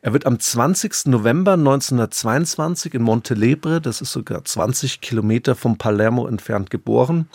Er 0.05 0.11
wird 0.11 0.25
am 0.25 0.37
20. 0.37 1.05
November 1.05 1.53
1922 1.53 2.93
in 2.93 3.03
Montelebre, 3.03 3.79
das 3.79 4.01
ist 4.01 4.11
sogar 4.11 4.43
20 4.43 4.99
Kilometer 4.99 5.55
vom 5.55 5.77
Palermo 5.77 6.27
entfernt, 6.27 6.69
geboren. 6.69 7.29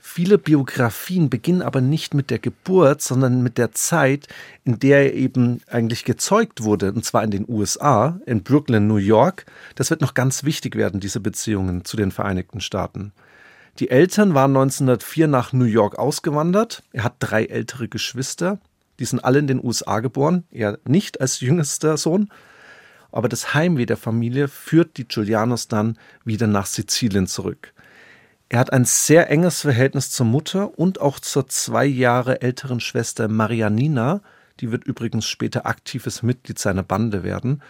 Viele 0.00 0.38
Biografien 0.38 1.30
beginnen 1.30 1.62
aber 1.62 1.80
nicht 1.80 2.14
mit 2.14 2.30
der 2.30 2.40
Geburt, 2.40 3.00
sondern 3.00 3.44
mit 3.44 3.58
der 3.58 3.70
Zeit, 3.70 4.26
in 4.64 4.80
der 4.80 5.04
er 5.04 5.14
eben 5.14 5.62
eigentlich 5.70 6.04
gezeugt 6.04 6.64
wurde, 6.64 6.92
und 6.92 7.04
zwar 7.04 7.22
in 7.22 7.30
den 7.30 7.44
USA, 7.48 8.18
in 8.26 8.42
Brooklyn, 8.42 8.88
New 8.88 8.96
York. 8.96 9.46
Das 9.76 9.90
wird 9.90 10.00
noch 10.00 10.14
ganz 10.14 10.42
wichtig 10.42 10.74
werden, 10.74 10.98
diese 10.98 11.20
Beziehungen 11.20 11.84
zu 11.84 11.96
den 11.96 12.10
Vereinigten 12.10 12.60
Staaten. 12.60 13.12
Die 13.78 13.90
Eltern 13.90 14.34
waren 14.34 14.50
1904 14.50 15.28
nach 15.28 15.52
New 15.52 15.64
York 15.64 15.96
ausgewandert. 15.96 16.82
Er 16.92 17.04
hat 17.04 17.14
drei 17.20 17.44
ältere 17.44 17.86
Geschwister. 17.86 18.58
Die 18.98 19.04
sind 19.04 19.24
alle 19.24 19.38
in 19.38 19.46
den 19.46 19.64
USA 19.64 20.00
geboren, 20.00 20.44
er 20.50 20.78
nicht 20.86 21.20
als 21.20 21.40
jüngster 21.40 21.96
Sohn. 21.96 22.28
Aber 23.10 23.28
das 23.28 23.54
Heimweh 23.54 23.86
der 23.86 23.96
Familie 23.96 24.48
führt 24.48 24.96
die 24.96 25.08
Giulianos 25.08 25.68
dann 25.68 25.98
wieder 26.24 26.46
nach 26.46 26.66
Sizilien 26.66 27.26
zurück. 27.26 27.72
Er 28.50 28.58
hat 28.58 28.72
ein 28.72 28.84
sehr 28.84 29.30
enges 29.30 29.60
Verhältnis 29.60 30.10
zur 30.10 30.26
Mutter 30.26 30.78
und 30.78 31.00
auch 31.00 31.18
zur 31.20 31.48
zwei 31.48 31.84
Jahre 31.84 32.40
älteren 32.40 32.80
Schwester 32.80 33.28
Marianina. 33.28 34.22
Die 34.60 34.72
wird 34.72 34.84
übrigens 34.84 35.26
später 35.26 35.66
aktives 35.66 36.22
Mitglied 36.22 36.58
seiner 36.58 36.82
Bande 36.82 37.22
werden. 37.22 37.62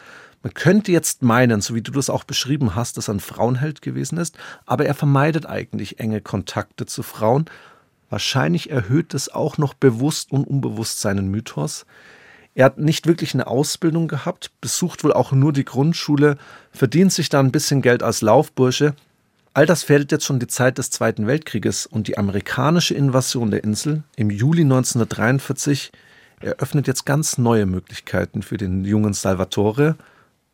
Man 0.43 0.55
könnte 0.55 0.93
jetzt 0.93 1.23
meinen, 1.23 1.61
so 1.61 1.75
wie 1.75 1.83
du 1.83 1.91
das 1.91 2.11
auch 2.11 2.23
beschrieben 2.23 2.77
hast, 2.77 2.97
dass 2.97 3.09
er 3.09 3.15
ein 3.15 3.21
Frauenheld 3.21 3.83
gewesen 3.83 4.19
ist, 4.19 4.39
aber 4.67 4.87
er 4.87 4.95
vermeidet 4.95 5.47
eigentlich 5.47 5.99
enge 5.99 6.21
Kontakte 6.21 6.87
zu 6.87 7.03
Frauen 7.03 7.47
Wahrscheinlich 8.11 8.71
erhöht 8.71 9.15
es 9.15 9.29
auch 9.29 9.59
noch 9.59 9.75
bewusst 9.75 10.33
und 10.33 10.47
unbewusst 10.47 11.01
seinen 11.01 11.29
Mythos. 11.29 11.85
Er 12.55 12.65
hat 12.65 12.79
nicht 12.79 13.07
wirklich 13.07 13.35
eine 13.35 13.47
Ausbildung 13.47 14.09
gehabt, 14.09 14.51
besucht 14.61 15.05
wohl 15.05 15.13
auch 15.13 15.33
nur 15.33 15.53
die 15.53 15.65
Grundschule, 15.65 16.39
verdient 16.73 17.13
sich 17.13 17.29
da 17.29 17.39
ein 17.41 17.53
bisschen 17.53 17.83
Geld 17.83 18.03
als 18.03 18.21
Laufbursche. 18.21 18.95
All 19.55 19.67
das 19.67 19.83
fährt 19.83 20.11
jetzt 20.11 20.25
schon 20.25 20.41
die 20.41 20.47
Zeit 20.47 20.79
des 20.79 20.91
Zweiten 20.91 21.27
Weltkrieges 21.27 21.87
und 21.87 22.09
die 22.09 22.19
amerikanische 22.19 22.95
Invasion 22.95 23.51
der 23.51 23.63
Insel 23.63 24.03
im 24.17 24.31
Juli 24.31 24.63
1943 24.63 25.93
eröffnet 26.41 26.87
jetzt 26.87 27.05
ganz 27.05 27.39
neue 27.39 27.67
Möglichkeiten 27.67 28.43
für 28.43 28.57
den 28.57 28.85
jungen 28.85 29.15
Salvatore, 29.15 29.97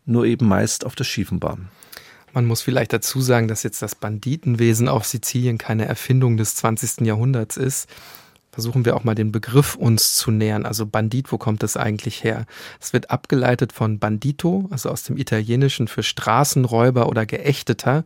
nur 0.07 0.25
eben 0.25 0.47
meist 0.47 0.85
auf 0.85 0.95
der 0.95 1.05
schiefen 1.05 1.41
Bahn. 1.41 1.69
Man 2.35 2.47
muss 2.47 2.63
vielleicht 2.63 2.93
dazu 2.93 3.21
sagen, 3.21 3.47
dass 3.47 3.63
jetzt 3.63 3.81
das 3.81 3.95
Banditenwesen 3.95 4.89
auf 4.89 5.05
Sizilien 5.05 5.57
keine 5.57 5.87
Erfindung 5.87 6.37
des 6.37 6.57
20. 6.57 7.07
Jahrhunderts 7.07 7.57
ist. 7.57 7.89
Versuchen 8.51 8.85
wir 8.85 8.97
auch 8.97 9.05
mal 9.05 9.15
den 9.15 9.31
Begriff 9.31 9.77
uns 9.77 10.17
zu 10.17 10.33
nähern. 10.33 10.67
Also 10.67 10.85
Bandit, 10.85 11.31
wo 11.31 11.39
kommt 11.39 11.63
das 11.63 11.77
eigentlich 11.77 12.25
her? 12.25 12.47
Es 12.81 12.93
wird 12.93 13.11
abgeleitet 13.11 13.73
von 13.73 14.01
Bandito, 14.01 14.67
also 14.73 14.91
aus 14.91 15.05
dem 15.05 15.17
Italienischen 15.17 15.87
für 15.87 16.03
Straßenräuber 16.03 17.09
oder 17.09 17.25
Geächteter. 17.25 18.05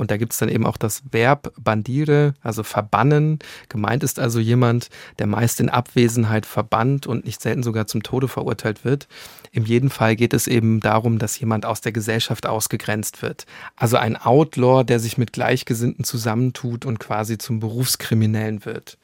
Und 0.00 0.10
da 0.10 0.16
gibt 0.16 0.32
es 0.32 0.38
dann 0.38 0.48
eben 0.48 0.64
auch 0.64 0.78
das 0.78 1.02
Verb 1.10 1.52
bandire, 1.60 2.32
also 2.40 2.62
verbannen. 2.62 3.38
Gemeint 3.68 4.02
ist 4.02 4.18
also 4.18 4.40
jemand, 4.40 4.88
der 5.18 5.26
meist 5.26 5.60
in 5.60 5.68
Abwesenheit 5.68 6.46
verbannt 6.46 7.06
und 7.06 7.26
nicht 7.26 7.42
selten 7.42 7.62
sogar 7.62 7.86
zum 7.86 8.02
Tode 8.02 8.26
verurteilt 8.26 8.82
wird. 8.82 9.08
Im 9.52 9.66
jeden 9.66 9.90
Fall 9.90 10.16
geht 10.16 10.32
es 10.32 10.46
eben 10.46 10.80
darum, 10.80 11.18
dass 11.18 11.38
jemand 11.38 11.66
aus 11.66 11.82
der 11.82 11.92
Gesellschaft 11.92 12.46
ausgegrenzt 12.46 13.20
wird. 13.20 13.44
Also 13.76 13.98
ein 13.98 14.16
Outlaw, 14.16 14.84
der 14.84 15.00
sich 15.00 15.18
mit 15.18 15.34
Gleichgesinnten 15.34 16.04
zusammentut 16.04 16.86
und 16.86 16.98
quasi 16.98 17.36
zum 17.36 17.60
Berufskriminellen 17.60 18.64
wird. 18.64 18.96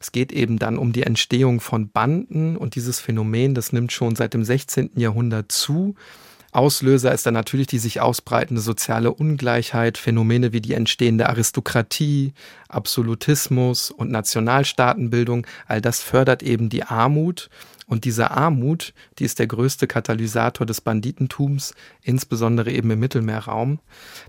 Es 0.00 0.12
geht 0.12 0.30
eben 0.30 0.60
dann 0.60 0.78
um 0.78 0.92
die 0.92 1.02
Entstehung 1.02 1.60
von 1.60 1.88
Banden 1.88 2.56
und 2.56 2.76
dieses 2.76 3.00
Phänomen, 3.00 3.54
das 3.54 3.72
nimmt 3.72 3.90
schon 3.90 4.14
seit 4.14 4.34
dem 4.34 4.44
16. 4.44 4.90
Jahrhundert 4.94 5.50
zu. 5.50 5.96
Auslöser 6.54 7.12
ist 7.12 7.26
dann 7.26 7.34
natürlich 7.34 7.66
die 7.66 7.80
sich 7.80 8.00
ausbreitende 8.00 8.62
soziale 8.62 9.12
Ungleichheit, 9.12 9.98
Phänomene 9.98 10.52
wie 10.52 10.60
die 10.60 10.74
entstehende 10.74 11.28
Aristokratie, 11.28 12.32
Absolutismus 12.68 13.90
und 13.90 14.12
Nationalstaatenbildung. 14.12 15.48
All 15.66 15.80
das 15.80 16.00
fördert 16.00 16.44
eben 16.44 16.68
die 16.68 16.84
Armut 16.84 17.50
und 17.86 18.04
diese 18.04 18.30
Armut, 18.30 18.94
die 19.18 19.24
ist 19.24 19.38
der 19.38 19.46
größte 19.46 19.86
Katalysator 19.86 20.66
des 20.66 20.80
Banditentums, 20.80 21.74
insbesondere 22.02 22.70
eben 22.70 22.90
im 22.90 23.00
Mittelmeerraum. 23.00 23.78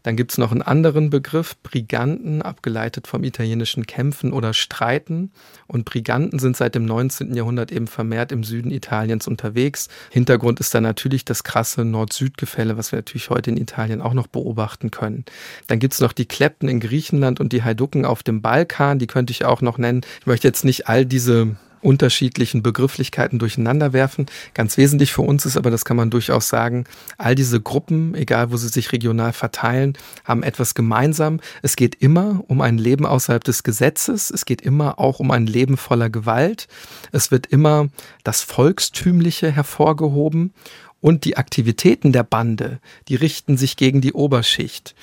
Dann 0.03 0.17
gibt 0.17 0.31
es 0.31 0.38
noch 0.38 0.51
einen 0.51 0.62
anderen 0.62 1.09
Begriff, 1.09 1.55
Briganten, 1.63 2.41
abgeleitet 2.41 3.07
vom 3.07 3.24
italienischen 3.24 3.85
Kämpfen 3.85 4.33
oder 4.33 4.53
Streiten. 4.53 5.31
Und 5.67 5.85
Briganten 5.85 6.39
sind 6.39 6.57
seit 6.57 6.75
dem 6.75 6.85
19. 6.85 7.33
Jahrhundert 7.33 7.71
eben 7.71 7.88
vermehrt 7.88 8.31
im 8.31 8.43
Süden 8.43 8.71
Italiens 8.71 9.27
unterwegs. 9.27 9.88
Hintergrund 10.09 10.59
ist 10.59 10.74
da 10.75 10.81
natürlich 10.81 11.24
das 11.24 11.43
krasse 11.43 11.85
Nord-Süd-Gefälle, 11.85 12.77
was 12.77 12.91
wir 12.91 12.97
natürlich 12.97 13.29
heute 13.29 13.51
in 13.51 13.57
Italien 13.57 14.01
auch 14.01 14.13
noch 14.13 14.27
beobachten 14.27 14.91
können. 14.91 15.25
Dann 15.67 15.79
gibt 15.79 15.93
es 15.93 16.01
noch 16.01 16.12
die 16.13 16.25
Klepten 16.25 16.67
in 16.67 16.79
Griechenland 16.79 17.39
und 17.39 17.53
die 17.53 17.63
Haiducken 17.63 18.05
auf 18.05 18.21
dem 18.21 18.41
Balkan, 18.41 19.00
die 19.00 19.07
könnte 19.07 19.31
ich 19.31 19.45
auch 19.45 19.62
noch 19.62 19.77
nennen. 19.77 20.01
Ich 20.19 20.27
möchte 20.27 20.47
jetzt 20.47 20.65
nicht 20.65 20.88
all 20.88 21.05
diese 21.05 21.55
unterschiedlichen 21.86 22.63
Begrifflichkeiten 22.63 23.39
durcheinander 23.39 23.94
werfen. 23.94 24.25
Ganz 24.54 24.77
wesentlich 24.77 25.13
für 25.13 25.22
uns 25.22 25.46
ist 25.46 25.56
aber, 25.56 25.72
das 25.72 25.86
kann 25.86 25.98
man 25.98 26.10
durchaus 26.10 26.50
sagen, 26.50 26.86
all 27.18 27.36
diese 27.36 27.62
Gruppen, 27.62 28.15
egal 28.15 28.51
wo 28.51 28.58
sie 28.58 28.68
sich 28.68 28.92
regional 28.92 29.32
verteilen, 29.32 29.98
haben 30.24 30.44
etwas 30.44 30.74
gemeinsam. 30.74 31.39
Es 31.62 31.75
geht 31.75 31.96
immer 31.96 32.44
um 32.48 32.62
ein 32.62 32.77
Leben 32.77 33.06
außerhalb 33.06 33.44
des 33.44 33.63
Gesetzes. 33.63 34.32
Es 34.32 34.46
geht 34.46 34.62
immer 34.62 35.00
auch 35.00 35.20
um 35.20 35.32
ein 35.32 35.48
Leben 35.48 35.77
voller 35.77 36.10
Gewalt. 36.10 36.68
Es 37.12 37.32
wird 37.32 37.46
immer 37.48 37.88
das 38.24 38.42
Volkstümliche 38.42 39.51
hervorgehoben. 39.51 40.54
Und 41.01 41.24
die 41.24 41.38
Aktivitäten 41.38 42.12
der 42.13 42.24
Bande, 42.24 42.80
die 43.10 43.15
richten 43.15 43.58
sich 43.58 43.77
gegen 43.77 44.01
die 44.01 44.13
Oberschicht. 44.13 44.96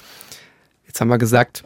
Jetzt 0.84 1.00
haben 1.00 1.08
wir 1.08 1.18
gesagt, 1.18 1.62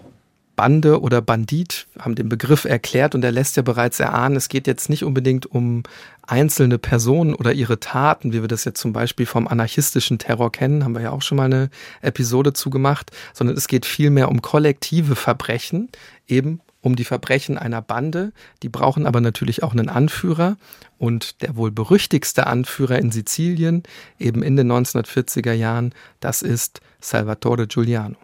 Bande 0.57 1.01
oder 1.01 1.21
Bandit, 1.21 1.87
haben 1.99 2.15
den 2.15 2.29
Begriff 2.29 2.65
erklärt 2.65 3.15
und 3.15 3.23
er 3.23 3.31
lässt 3.31 3.57
ja 3.57 3.63
bereits 3.63 4.01
erahnen, 4.01 4.37
es 4.37 4.49
geht 4.49 4.67
jetzt 4.67 4.89
nicht 4.89 5.05
unbedingt 5.05 5.47
um 5.47 5.83
einzelne 6.27 6.79
Personen 6.79 7.35
oder 7.35 7.53
ihre 7.53 7.79
Taten, 7.79 8.33
wie 8.33 8.41
wir 8.41 8.49
das 8.49 8.65
jetzt 8.65 8.81
zum 8.81 8.93
Beispiel 8.93 9.27
vom 9.27 9.47
anarchistischen 9.47 10.19
Terror 10.19 10.51
kennen, 10.51 10.83
haben 10.83 10.95
wir 10.95 11.03
ja 11.03 11.11
auch 11.11 11.23
schon 11.23 11.37
mal 11.37 11.45
eine 11.45 11.71
Episode 12.01 12.55
zugemacht, 12.55 13.11
sondern 13.33 13.57
es 13.57 13.69
geht 13.69 13.87
vielmehr 13.87 14.31
um 14.31 14.43
kollektive 14.43 15.15
Verbrechen, 15.15 15.91
eben 16.27 16.61
um 16.87 16.95
die 16.95 17.05
Verbrechen 17.05 17.59
einer 17.59 17.83
Bande. 17.83 18.33
Die 18.63 18.69
brauchen 18.69 19.07
aber 19.07 19.21
natürlich 19.21 19.65
auch 19.65 19.73
einen 19.73 19.89
Anführer. 19.89 20.57
Und 20.99 21.43
der 21.43 21.57
wohl 21.57 21.73
berüchtigste 21.73 22.47
Anführer 22.47 22.99
in 23.01 23.11
Sizilien, 23.11 23.83
eben 24.19 24.43
in 24.43 24.57
den 24.57 24.71
1940er 24.71 25.53
Jahren, 25.53 25.93
das 26.21 26.43
ist 26.43 26.81
Salvatore 27.01 27.67
Giuliano. 27.67 28.17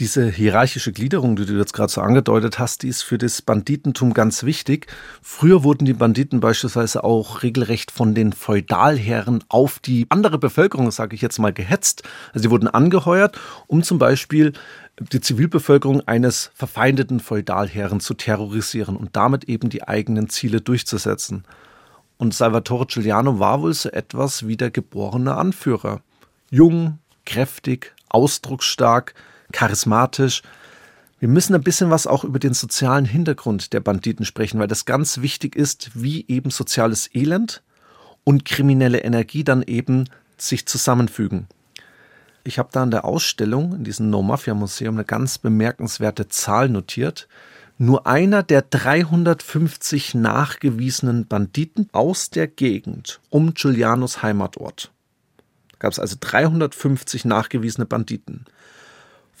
Diese 0.00 0.28
hierarchische 0.28 0.90
Gliederung, 0.90 1.36
die 1.36 1.46
du 1.46 1.56
jetzt 1.56 1.72
gerade 1.72 1.92
so 1.92 2.00
angedeutet 2.00 2.58
hast, 2.58 2.82
die 2.82 2.88
ist 2.88 3.02
für 3.02 3.16
das 3.16 3.42
Banditentum 3.42 4.12
ganz 4.12 4.42
wichtig. 4.42 4.88
Früher 5.22 5.62
wurden 5.62 5.84
die 5.84 5.92
Banditen 5.92 6.40
beispielsweise 6.40 7.04
auch 7.04 7.44
regelrecht 7.44 7.92
von 7.92 8.12
den 8.12 8.32
Feudalherren 8.32 9.44
auf 9.48 9.78
die 9.78 10.06
andere 10.08 10.38
Bevölkerung, 10.38 10.90
sage 10.90 11.14
ich 11.14 11.22
jetzt 11.22 11.38
mal, 11.38 11.52
gehetzt. 11.52 12.02
Also 12.32 12.42
sie 12.42 12.50
wurden 12.50 12.66
angeheuert, 12.66 13.38
um 13.68 13.84
zum 13.84 14.00
Beispiel 14.00 14.52
die 14.98 15.20
Zivilbevölkerung 15.20 16.00
eines 16.08 16.50
verfeindeten 16.54 17.20
Feudalherren 17.20 18.00
zu 18.00 18.14
terrorisieren 18.14 18.96
und 18.96 19.14
damit 19.14 19.44
eben 19.44 19.70
die 19.70 19.86
eigenen 19.86 20.28
Ziele 20.28 20.60
durchzusetzen. 20.60 21.44
Und 22.16 22.34
Salvatore 22.34 22.86
Giuliano 22.86 23.38
war 23.38 23.62
wohl 23.62 23.74
so 23.74 23.90
etwas 23.90 24.48
wie 24.48 24.56
der 24.56 24.72
geborene 24.72 25.36
Anführer. 25.36 26.00
Jung, 26.50 26.98
kräftig, 27.24 27.94
ausdrucksstark, 28.08 29.14
charismatisch. 29.52 30.42
Wir 31.18 31.28
müssen 31.28 31.54
ein 31.54 31.62
bisschen 31.62 31.90
was 31.90 32.06
auch 32.06 32.24
über 32.24 32.38
den 32.38 32.54
sozialen 32.54 33.04
Hintergrund 33.04 33.72
der 33.72 33.80
Banditen 33.80 34.24
sprechen, 34.26 34.58
weil 34.60 34.68
das 34.68 34.84
ganz 34.84 35.20
wichtig 35.20 35.56
ist, 35.56 35.90
wie 35.94 36.26
eben 36.28 36.50
soziales 36.50 37.08
Elend 37.14 37.62
und 38.24 38.44
kriminelle 38.44 38.98
Energie 38.98 39.44
dann 39.44 39.62
eben 39.62 40.08
sich 40.36 40.66
zusammenfügen. 40.66 41.46
Ich 42.46 42.58
habe 42.58 42.68
da 42.72 42.82
in 42.82 42.90
der 42.90 43.06
Ausstellung 43.06 43.74
in 43.74 43.84
diesem 43.84 44.10
No 44.10 44.22
Mafia 44.22 44.52
Museum 44.52 44.96
eine 44.96 45.04
ganz 45.04 45.38
bemerkenswerte 45.38 46.28
Zahl 46.28 46.68
notiert. 46.68 47.26
Nur 47.78 48.06
einer 48.06 48.42
der 48.42 48.62
350 48.62 50.14
nachgewiesenen 50.14 51.26
Banditen 51.26 51.88
aus 51.92 52.30
der 52.30 52.46
Gegend 52.46 53.20
um 53.30 53.54
Giulianos 53.54 54.22
Heimatort. 54.22 54.92
Gab 55.78 55.92
es 55.92 55.98
also 55.98 56.16
350 56.20 57.24
nachgewiesene 57.24 57.86
Banditen. 57.86 58.44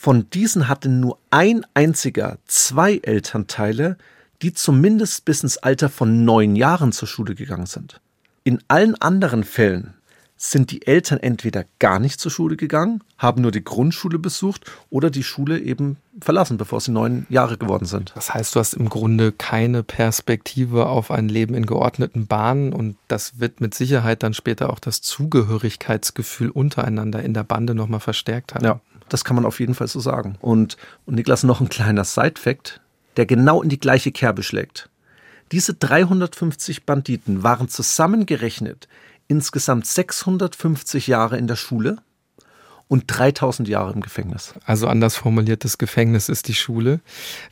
Von 0.04 0.28
diesen 0.28 0.68
hatte 0.68 0.90
nur 0.90 1.16
ein 1.30 1.64
einziger 1.72 2.36
zwei 2.44 2.98
Elternteile, 2.98 3.96
die 4.42 4.52
zumindest 4.52 5.24
bis 5.24 5.42
ins 5.42 5.56
Alter 5.56 5.88
von 5.88 6.26
neun 6.26 6.56
Jahren 6.56 6.92
zur 6.92 7.08
Schule 7.08 7.34
gegangen 7.34 7.64
sind. 7.64 8.02
In 8.42 8.62
allen 8.68 9.00
anderen 9.00 9.44
Fällen 9.44 9.94
sind 10.36 10.72
die 10.72 10.86
Eltern 10.86 11.20
entweder 11.20 11.64
gar 11.78 12.00
nicht 12.00 12.20
zur 12.20 12.30
Schule 12.30 12.56
gegangen, 12.56 13.02
haben 13.16 13.40
nur 13.40 13.50
die 13.50 13.64
Grundschule 13.64 14.18
besucht 14.18 14.70
oder 14.90 15.08
die 15.08 15.22
Schule 15.22 15.58
eben 15.58 15.96
verlassen, 16.20 16.58
bevor 16.58 16.82
sie 16.82 16.90
neun 16.90 17.26
Jahre 17.30 17.56
geworden 17.56 17.86
sind. 17.86 18.12
Das 18.14 18.34
heißt, 18.34 18.54
du 18.54 18.60
hast 18.60 18.74
im 18.74 18.90
Grunde 18.90 19.32
keine 19.32 19.82
Perspektive 19.82 20.84
auf 20.84 21.10
ein 21.10 21.30
Leben 21.30 21.54
in 21.54 21.64
geordneten 21.64 22.26
Bahnen 22.26 22.74
und 22.74 22.96
das 23.08 23.40
wird 23.40 23.62
mit 23.62 23.72
Sicherheit 23.72 24.22
dann 24.22 24.34
später 24.34 24.68
auch 24.68 24.80
das 24.80 25.00
Zugehörigkeitsgefühl 25.00 26.50
untereinander 26.50 27.22
in 27.22 27.32
der 27.32 27.44
Bande 27.44 27.74
nochmal 27.74 28.00
verstärkt 28.00 28.54
haben. 28.54 28.66
Ja, 28.66 28.80
das 29.14 29.22
kann 29.24 29.36
man 29.36 29.46
auf 29.46 29.60
jeden 29.60 29.76
Fall 29.76 29.86
so 29.86 30.00
sagen. 30.00 30.36
Und, 30.40 30.76
und 31.06 31.14
Niklas, 31.14 31.44
noch 31.44 31.60
ein 31.60 31.68
kleiner 31.68 32.02
Side-Fact, 32.02 32.80
der 33.16 33.26
genau 33.26 33.62
in 33.62 33.68
die 33.68 33.78
gleiche 33.78 34.10
Kerbe 34.10 34.42
schlägt. 34.42 34.90
Diese 35.52 35.72
350 35.72 36.84
Banditen 36.84 37.44
waren 37.44 37.68
zusammengerechnet 37.68 38.88
insgesamt 39.28 39.86
650 39.86 41.06
Jahre 41.06 41.38
in 41.38 41.46
der 41.46 41.54
Schule 41.54 41.98
und 42.88 43.04
3000 43.06 43.68
Jahre 43.68 43.92
im 43.92 44.00
Gefängnis. 44.00 44.54
Also 44.64 44.88
anders 44.88 45.16
formuliert, 45.16 45.64
das 45.64 45.78
Gefängnis 45.78 46.28
ist 46.28 46.48
die 46.48 46.54
Schule. 46.54 47.00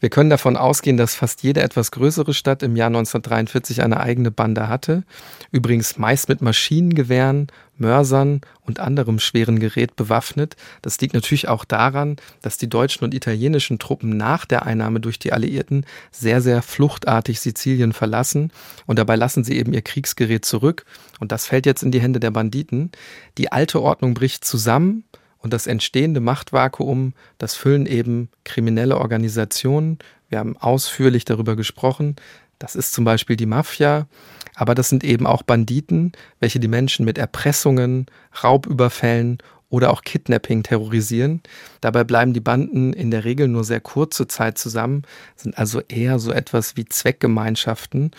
Wir 0.00 0.10
können 0.10 0.30
davon 0.30 0.56
ausgehen, 0.56 0.96
dass 0.96 1.14
fast 1.14 1.44
jede 1.44 1.62
etwas 1.62 1.92
größere 1.92 2.34
Stadt 2.34 2.62
im 2.62 2.74
Jahr 2.74 2.88
1943 2.88 3.82
eine 3.82 4.00
eigene 4.00 4.32
Bande 4.32 4.68
hatte. 4.68 5.04
Übrigens 5.52 5.96
meist 5.96 6.28
mit 6.28 6.42
Maschinengewehren, 6.42 7.46
Mörsern 7.82 8.40
und 8.62 8.80
anderem 8.80 9.18
schweren 9.18 9.60
Gerät 9.60 9.94
bewaffnet. 9.96 10.56
Das 10.80 10.98
liegt 11.00 11.12
natürlich 11.12 11.48
auch 11.48 11.66
daran, 11.66 12.16
dass 12.40 12.56
die 12.56 12.70
deutschen 12.70 13.04
und 13.04 13.12
italienischen 13.12 13.78
Truppen 13.78 14.16
nach 14.16 14.46
der 14.46 14.64
Einnahme 14.64 15.00
durch 15.00 15.18
die 15.18 15.34
Alliierten 15.34 15.84
sehr, 16.10 16.40
sehr 16.40 16.62
fluchtartig 16.62 17.40
Sizilien 17.40 17.92
verlassen. 17.92 18.50
Und 18.86 18.98
dabei 18.98 19.16
lassen 19.16 19.44
sie 19.44 19.58
eben 19.58 19.74
ihr 19.74 19.82
Kriegsgerät 19.82 20.46
zurück. 20.46 20.86
Und 21.20 21.30
das 21.30 21.46
fällt 21.46 21.66
jetzt 21.66 21.82
in 21.82 21.90
die 21.90 22.00
Hände 22.00 22.20
der 22.20 22.30
Banditen. 22.30 22.90
Die 23.36 23.52
alte 23.52 23.82
Ordnung 23.82 24.14
bricht 24.14 24.46
zusammen. 24.46 25.04
Und 25.38 25.52
das 25.52 25.66
entstehende 25.66 26.20
Machtvakuum, 26.20 27.14
das 27.38 27.56
füllen 27.56 27.86
eben 27.86 28.28
kriminelle 28.44 28.96
Organisationen. 28.96 29.98
Wir 30.28 30.38
haben 30.38 30.56
ausführlich 30.56 31.24
darüber 31.24 31.56
gesprochen. 31.56 32.14
Das 32.62 32.76
ist 32.76 32.92
zum 32.92 33.04
Beispiel 33.04 33.34
die 33.34 33.46
Mafia, 33.46 34.06
aber 34.54 34.74
das 34.74 34.88
sind 34.88 35.04
eben 35.04 35.26
auch 35.26 35.42
Banditen, 35.42 36.12
welche 36.40 36.60
die 36.60 36.68
Menschen 36.68 37.04
mit 37.04 37.18
Erpressungen, 37.18 38.06
Raubüberfällen 38.42 39.38
oder 39.72 39.90
auch 39.90 40.02
Kidnapping 40.02 40.62
terrorisieren. 40.62 41.40
Dabei 41.80 42.04
bleiben 42.04 42.34
die 42.34 42.40
Banden 42.40 42.92
in 42.92 43.10
der 43.10 43.24
Regel 43.24 43.48
nur 43.48 43.64
sehr 43.64 43.80
kurze 43.80 44.28
Zeit 44.28 44.58
zusammen, 44.58 45.02
sind 45.34 45.56
also 45.56 45.80
eher 45.88 46.18
so 46.18 46.30
etwas 46.30 46.76
wie 46.76 46.84
Zweckgemeinschaften. 46.84 48.10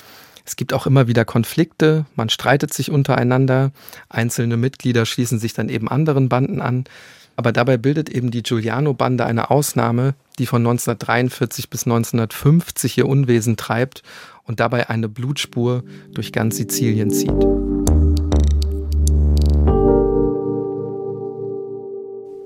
Es 0.45 0.55
gibt 0.55 0.73
auch 0.73 0.87
immer 0.87 1.07
wieder 1.07 1.25
Konflikte, 1.25 2.05
man 2.15 2.29
streitet 2.29 2.73
sich 2.73 2.89
untereinander, 2.89 3.71
einzelne 4.09 4.57
Mitglieder 4.57 5.05
schließen 5.05 5.39
sich 5.39 5.53
dann 5.53 5.69
eben 5.69 5.87
anderen 5.87 6.27
Banden 6.27 6.59
an. 6.59 6.85
Aber 7.35 7.51
dabei 7.51 7.77
bildet 7.77 8.09
eben 8.09 8.29
die 8.29 8.43
Giuliano-Bande 8.43 9.25
eine 9.25 9.49
Ausnahme, 9.49 10.13
die 10.37 10.45
von 10.45 10.61
1943 10.61 11.69
bis 11.69 11.85
1950 11.85 12.97
ihr 12.97 13.07
Unwesen 13.07 13.57
treibt 13.57 14.03
und 14.43 14.59
dabei 14.59 14.89
eine 14.89 15.09
Blutspur 15.09 15.83
durch 16.11 16.31
ganz 16.31 16.57
Sizilien 16.57 17.09
zieht. 17.09 17.31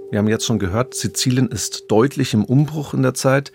Wir 0.09 0.19
haben 0.19 0.29
jetzt 0.29 0.45
schon 0.45 0.59
gehört, 0.59 0.93
Sizilien 0.93 1.49
ist 1.49 1.85
deutlich 1.89 2.33
im 2.33 2.45
Umbruch 2.45 2.93
in 2.93 3.03
der 3.03 3.13
Zeit. 3.13 3.51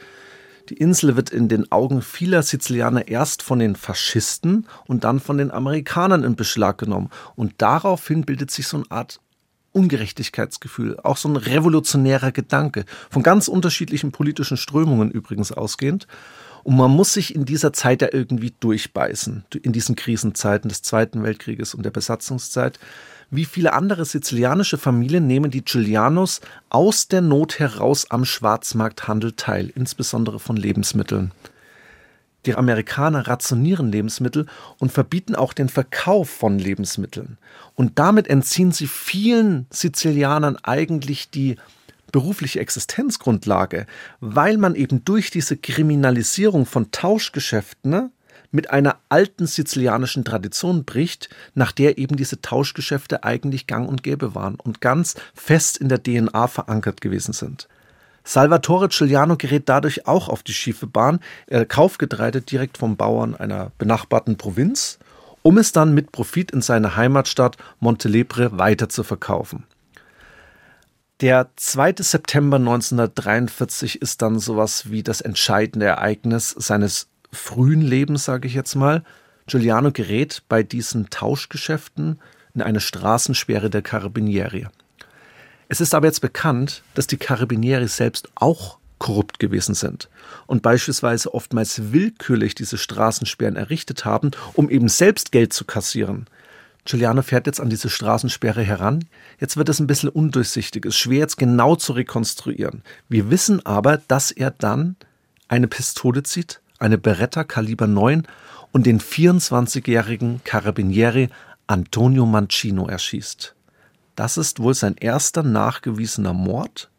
Die 0.69 0.77
Insel 0.77 1.17
wird 1.17 1.31
in 1.31 1.49
den 1.49 1.73
Augen 1.73 2.03
vieler 2.03 2.43
Sizilianer 2.43 3.09
erst 3.09 3.43
von 3.43 3.59
den 3.59 3.75
Faschisten 3.75 4.69
und 4.87 5.03
dann 5.05 5.19
von 5.19 5.39
den 5.39 5.51
Amerikanern 5.51 6.23
in 6.23 6.37
Beschlag 6.37 6.79
genommen. 6.79 7.11
Und 7.35 7.55
daraufhin 7.59 8.25
bildet 8.25 8.51
sich 8.51 8.69
so 8.69 8.77
eine 8.77 8.91
Art 8.91 9.21
Ungerechtigkeitsgefühl, 9.73 10.99
auch 11.03 11.17
so 11.17 11.29
ein 11.29 11.37
revolutionärer 11.37 12.31
Gedanke, 12.31 12.85
von 13.11 13.23
ganz 13.23 13.49
unterschiedlichen 13.49 14.13
politischen 14.13 14.57
Strömungen 14.57 15.11
übrigens 15.11 15.51
ausgehend. 15.51 16.07
Und 16.65 16.77
man 16.77 16.91
muss 16.91 17.13
sich 17.13 17.35
in 17.35 17.45
dieser 17.45 17.73
Zeit 17.73 18.03
ja 18.03 18.09
irgendwie 18.13 18.53
durchbeißen, 18.61 19.45
in 19.63 19.73
diesen 19.73 19.97
Krisenzeiten 19.97 20.69
des 20.69 20.83
Zweiten 20.83 21.23
Weltkrieges 21.23 21.75
und 21.75 21.85
der 21.85 21.91
Besatzungszeit. 21.91 22.79
Wie 23.31 23.45
viele 23.47 23.73
andere 23.73 24.05
sizilianische 24.05 24.79
Familien 24.79 25.27
nehmen 25.27 25.51
die 25.51 25.65
Giulianos 25.65 26.41
aus 26.69 27.09
der 27.09 27.23
Not 27.23 27.59
heraus 27.59 28.11
am 28.11 28.25
Schwarzmarkthandel 28.25 29.33
teil, 29.33 29.73
insbesondere 29.75 30.39
von 30.39 30.57
Lebensmitteln. 30.57 31.33
Die 32.45 32.55
Amerikaner 32.55 33.29
rationieren 33.29 33.91
Lebensmittel 33.91 34.47
und 34.79 34.93
verbieten 34.93 35.35
auch 35.35 35.53
den 35.53 35.69
Verkauf 35.69 36.29
von 36.29 36.59
Lebensmitteln. 36.59 37.39
Und 37.75 37.99
damit 37.99 38.29
entziehen 38.29 38.73
sie 38.73 38.89
vielen 38.89 39.67
Sizilianern 39.71 40.57
eigentlich 40.57 41.31
die 41.31 41.57
berufliche 42.13 42.61
Existenzgrundlage, 42.61 43.87
weil 44.21 44.59
man 44.59 44.75
eben 44.75 45.05
durch 45.05 45.31
diese 45.31 45.57
Kriminalisierung 45.57 46.67
von 46.67 46.91
Tauschgeschäften 46.93 47.91
ne, 47.91 48.11
mit 48.53 48.71
einer 48.71 48.99
alten 49.09 49.47
sizilianischen 49.47 50.25
Tradition 50.25 50.85
bricht, 50.85 51.31
nach 51.55 51.73
der 51.73 51.99
eben 51.99 52.17
diese 52.17 52.41
Tauschgeschäfte 52.41 53.25
eigentlich 53.25 53.67
gang 53.67 53.89
und 53.89 54.03
gäbe 54.03 54.35
waren 54.35 54.57
und 54.57 54.81
ganz 54.81 55.17
fest 55.35 55.79
in 55.79 55.89
der 55.89 56.03
DNA 56.03 56.47
verankert 56.47 57.01
gewesen 57.01 57.33
sind. 57.33 57.67
Salvatore 58.25 58.89
Giuliano 58.89 59.37
gerät 59.37 59.65
dadurch 59.69 60.07
auch 60.07 60.29
auf 60.29 60.45
die 60.45 60.53
schiefe 60.53 60.87
Bahn. 60.87 61.19
Er 61.49 61.67
kauft 61.67 61.99
Getreide 61.99 62.41
direkt 62.41 62.79
vom 62.79 62.97
Bauern 62.97 63.35
einer 63.35 63.73
benachbarten 63.79 64.37
Provinz, 64.37 64.99
um 65.43 65.59
es 65.59 65.73
dann 65.73 65.93
mit 65.93 66.13
Profit 66.13 66.53
in 66.53 66.63
seine 66.63 66.95
Heimatstadt 66.95 67.57
Montelebre 67.81 68.57
weiter 68.59 68.89
zu 68.89 69.03
verkaufen. 69.03 69.65
Der 71.23 71.51
2. 71.55 71.95
September 72.01 72.57
1943 72.57 74.03
ist 74.03 74.23
dann 74.23 74.41
sowas 74.41 74.91
wie 74.91 75.05
das 75.05 75.21
entscheidende 75.21 75.87
Ereignis 75.87 76.51
seines 76.51 77.07
frühen 77.31 77.81
Lebens, 77.81 78.25
sage 78.25 78.49
ich 78.49 78.55
jetzt 78.55 78.75
mal. 78.75 79.05
Giuliano 79.47 79.93
gerät 79.93 80.43
bei 80.49 80.65
diesen 80.65 81.11
Tauschgeschäften 81.11 82.21
in 82.55 82.61
eine 82.61 82.81
Straßensperre 82.81 83.71
der 83.71 83.83
Carabinieri. 83.83 84.67
Es 85.69 85.81
ist 85.81 85.95
aber 85.95 86.09
jetzt 86.09 86.23
bekannt, 86.23 86.83
dass 86.95 87.07
die 87.07 87.19
Carabinieri 87.19 87.87
selbst 87.87 88.29
auch 88.35 88.79
korrupt 88.99 89.39
gewesen 89.39 89.77
sind 89.77 90.09
und 90.49 90.63
beispielsweise 90.63 91.33
oftmals 91.33 91.93
willkürlich 91.93 92.57
diese 92.57 92.79
Straßensperren 92.79 93.55
errichtet 93.55 94.05
haben, 94.05 94.33
um 94.55 94.69
eben 94.69 94.89
selbst 94.89 95.31
Geld 95.31 95.53
zu 95.53 95.65
kassieren. 95.65 96.27
Giuliano 96.85 97.23
fährt 97.23 97.47
jetzt 97.47 97.61
an 97.61 97.71
diese 97.71 97.89
Straßensperre 97.89 98.63
heran. 98.63 99.05
Jetzt 99.39 99.57
wird 99.57 99.69
es 99.69 99.79
ein 99.79 99.87
bisschen 99.87 100.09
undurchsichtig, 100.09 100.85
ist 100.85 100.97
schwer 100.97 101.21
jetzt 101.21 101.37
genau 101.37 101.77
zu 101.77 101.93
rekonstruieren. 101.93 102.83
Wir 103.09 103.31
wissen 103.31 103.65
aber, 103.65 103.99
dass 103.99 104.31
er 104.33 104.51
dann 104.51 104.97
eine 105.49 105.69
Pistole 105.69 106.25
zieht, 106.25 106.61
eine 106.79 106.99
Beretta 106.99 107.45
Kaliber 107.45 107.87
9 107.87 108.27
und 108.73 108.87
den 108.87 109.01
24-jährigen 109.01 110.43
Carabinieri 110.45 111.29
Antonio 111.69 112.27
Mancino 112.27 112.89
erschießt. 112.89 113.55
Das 114.17 114.37
ist 114.37 114.59
wohl 114.59 114.75
sein 114.75 114.97
erster 114.99 115.43
nachgewiesener 115.43 116.33
Mord. 116.33 116.91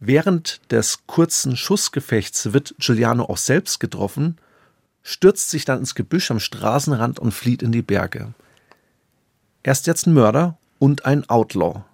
Während 0.00 0.60
des 0.70 1.06
kurzen 1.06 1.56
Schussgefechts 1.56 2.52
wird 2.52 2.74
Giuliano 2.78 3.24
auch 3.24 3.36
selbst 3.36 3.80
getroffen, 3.80 4.38
stürzt 5.02 5.50
sich 5.50 5.64
dann 5.64 5.80
ins 5.80 5.94
Gebüsch 5.94 6.30
am 6.30 6.40
Straßenrand 6.40 7.18
und 7.18 7.32
flieht 7.32 7.62
in 7.62 7.72
die 7.72 7.82
Berge. 7.82 8.34
Er 9.66 9.72
ist 9.72 9.86
jetzt 9.86 10.06
ein 10.06 10.12
Mörder 10.12 10.58
und 10.78 11.06
ein 11.06 11.26
Outlaw. 11.30 11.84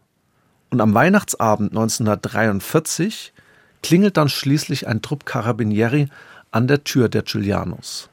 Und 0.70 0.80
am 0.80 0.92
Weihnachtsabend 0.92 1.70
1943 1.70 3.32
klingelt 3.80 4.16
dann 4.16 4.28
schließlich 4.28 4.88
ein 4.88 5.02
Trupp 5.02 5.24
Carabinieri 5.24 6.08
an 6.50 6.66
der 6.66 6.82
Tür 6.82 7.08
der 7.08 7.22
Giulianos. 7.22 8.08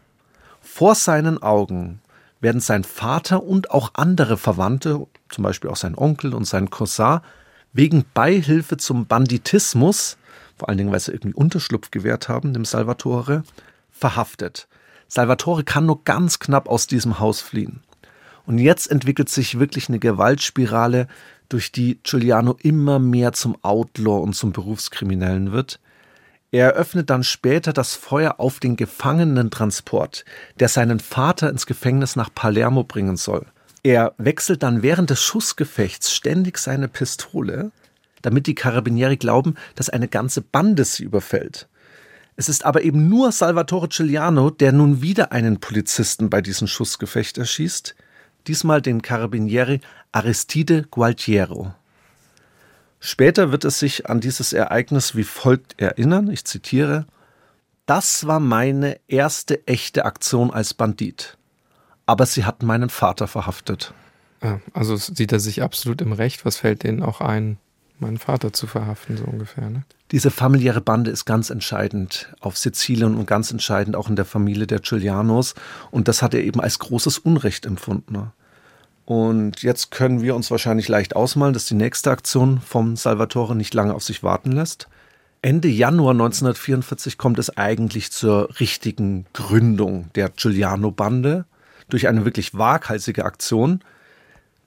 Vor 0.62 0.94
seinen 0.94 1.42
Augen 1.42 2.02
werden 2.40 2.62
sein 2.62 2.84
Vater 2.84 3.42
und 3.42 3.72
auch 3.72 3.96
andere 3.96 4.38
Verwandte, 4.38 5.08
zum 5.30 5.44
Beispiel 5.44 5.72
auch 5.72 5.76
sein 5.76 5.98
Onkel 5.98 6.36
und 6.36 6.46
sein 6.46 6.70
Cousin, 6.70 7.22
wegen 7.74 8.06
Beihilfe 8.14 8.78
zum 8.78 9.08
Banditismus, 9.08 10.18
vor 10.56 10.70
allen 10.70 10.78
Dingen, 10.78 10.92
weil 10.92 11.00
sie 11.00 11.14
irgendwie 11.14 11.34
Unterschlupf 11.34 11.90
gewährt 11.90 12.30
haben, 12.30 12.54
dem 12.54 12.64
Salvatore, 12.64 13.42
verhaftet. 13.90 14.68
Salvatore 15.08 15.64
kann 15.64 15.88
nur 15.88 16.04
ganz 16.04 16.38
knapp 16.38 16.70
aus 16.70 16.86
diesem 16.86 17.20
Haus 17.20 17.42
fliehen. 17.42 17.82
Und 18.48 18.60
jetzt 18.60 18.90
entwickelt 18.90 19.28
sich 19.28 19.60
wirklich 19.60 19.90
eine 19.90 20.00
Gewaltspirale, 20.00 21.08
durch 21.50 21.72
die 21.72 22.00
Giuliano 22.04 22.58
immer 22.62 22.98
mehr 22.98 23.34
zum 23.34 23.58
Outlaw 23.62 24.22
und 24.22 24.34
zum 24.34 24.54
Berufskriminellen 24.54 25.52
wird. 25.52 25.82
Er 26.52 26.68
eröffnet 26.68 27.10
dann 27.10 27.24
später 27.24 27.74
das 27.74 27.96
Feuer 27.96 28.36
auf 28.38 28.62
den 28.62 28.78
Gefangenentransport, 28.78 30.24
der 30.60 30.70
seinen 30.70 31.02
Vater 31.02 31.50
ins 31.50 31.66
Gefängnis 31.66 32.16
nach 32.16 32.34
Palermo 32.34 32.86
bringen 32.86 33.18
soll. 33.18 33.46
Er 33.84 34.14
wechselt 34.18 34.64
dann 34.64 34.82
während 34.82 35.10
des 35.10 35.22
Schussgefechts 35.22 36.14
ständig 36.14 36.58
seine 36.58 36.88
Pistole, 36.88 37.72
damit 38.22 38.48
die 38.48 38.56
Karabinieri 38.56 39.18
glauben, 39.18 39.56
dass 39.76 39.90
eine 39.90 40.08
ganze 40.08 40.42
Bande 40.42 40.86
sie 40.86 41.04
überfällt. 41.04 41.68
Es 42.38 42.48
ist 42.48 42.64
aber 42.64 42.82
eben 42.82 43.10
nur 43.10 43.34
Salvatore 43.34 43.90
Giuliano, 43.90 44.50
der 44.50 44.72
nun 44.72 45.02
wieder 45.02 45.34
einen 45.34 45.60
Polizisten 45.60 46.30
bei 46.30 46.42
diesem 46.42 46.68
Schussgefecht 46.68 47.38
erschießt 47.38 47.96
diesmal 48.48 48.82
den 48.82 49.02
Carabinieri 49.02 49.82
Aristide 50.12 50.84
Gualtiero. 50.90 51.74
Später 53.00 53.52
wird 53.52 53.66
es 53.66 53.80
sich 53.80 54.10
an 54.10 54.20
dieses 54.20 54.54
Ereignis 54.54 55.16
wie 55.16 55.24
folgt 55.24 55.80
erinnern, 55.80 56.30
ich 56.32 56.46
zitiere, 56.46 57.06
das 57.86 58.28
war 58.28 58.40
meine 58.40 59.00
erste 59.08 59.66
echte 59.66 60.06
Aktion 60.06 60.52
als 60.52 60.74
Bandit. 60.74 61.38
Aber 62.06 62.26
sie 62.26 62.46
hatten 62.46 62.66
meinen 62.66 62.90
Vater 62.90 63.28
verhaftet. 63.28 63.94
Also 64.74 64.96
sieht 64.98 65.32
er 65.32 65.40
sich 65.40 65.64
absolut 65.64 66.02
im 66.02 66.12
Recht. 66.12 66.46
Was 66.46 66.58
fällt 66.58 66.84
denen 66.84 67.02
auch 67.02 67.22
ein, 67.22 67.58
meinen 68.00 68.18
Vater 68.18 68.54
zu 68.54 68.68
verhaften, 68.68 69.18
so 69.18 69.24
ungefähr? 69.24 69.70
Ne? 69.70 69.84
Diese 70.12 70.32
familiäre 70.32 70.82
Bande 70.82 71.12
ist 71.12 71.26
ganz 71.26 71.50
entscheidend 71.50 72.34
auf 72.40 72.58
Sizilien 72.58 73.16
und 73.16 73.26
ganz 73.26 73.52
entscheidend 73.52 73.96
auch 73.96 74.10
in 74.10 74.16
der 74.16 74.26
Familie 74.26 74.68
der 74.68 74.80
Giulianos. 74.80 75.56
Und 75.90 76.08
das 76.08 76.22
hat 76.22 76.34
er 76.34 76.44
eben 76.44 76.62
als 76.62 76.80
großes 76.80 77.18
Unrecht 77.20 77.66
empfunden. 77.66 78.32
Und 79.08 79.64
jetzt 79.64 79.90
können 79.90 80.22
wir 80.22 80.36
uns 80.36 80.52
wahrscheinlich 80.52 80.90
leicht 80.90 81.16
ausmalen, 81.16 81.54
dass 81.54 81.66
die 81.66 81.76
nächste 81.76 82.12
Aktion 82.12 82.60
vom 82.60 82.98
Salvatore 82.98 83.56
nicht 83.56 83.74
lange 83.74 83.94
auf 83.96 84.04
sich 84.04 84.22
warten 84.22 84.52
lässt. 84.52 84.90
Ende 85.42 85.70
Januar 85.70 86.12
1944 86.12 87.18
kommt 87.18 87.40
es 87.40 87.56
eigentlich 87.56 88.12
zur 88.12 88.60
richtigen 88.60 89.26
Gründung 89.32 90.10
der 90.16 90.28
Giuliano-Bande 90.28 91.46
durch 91.88 92.10
eine 92.10 92.26
wirklich 92.26 92.58
waghalsige 92.58 93.24
Aktion. 93.24 93.80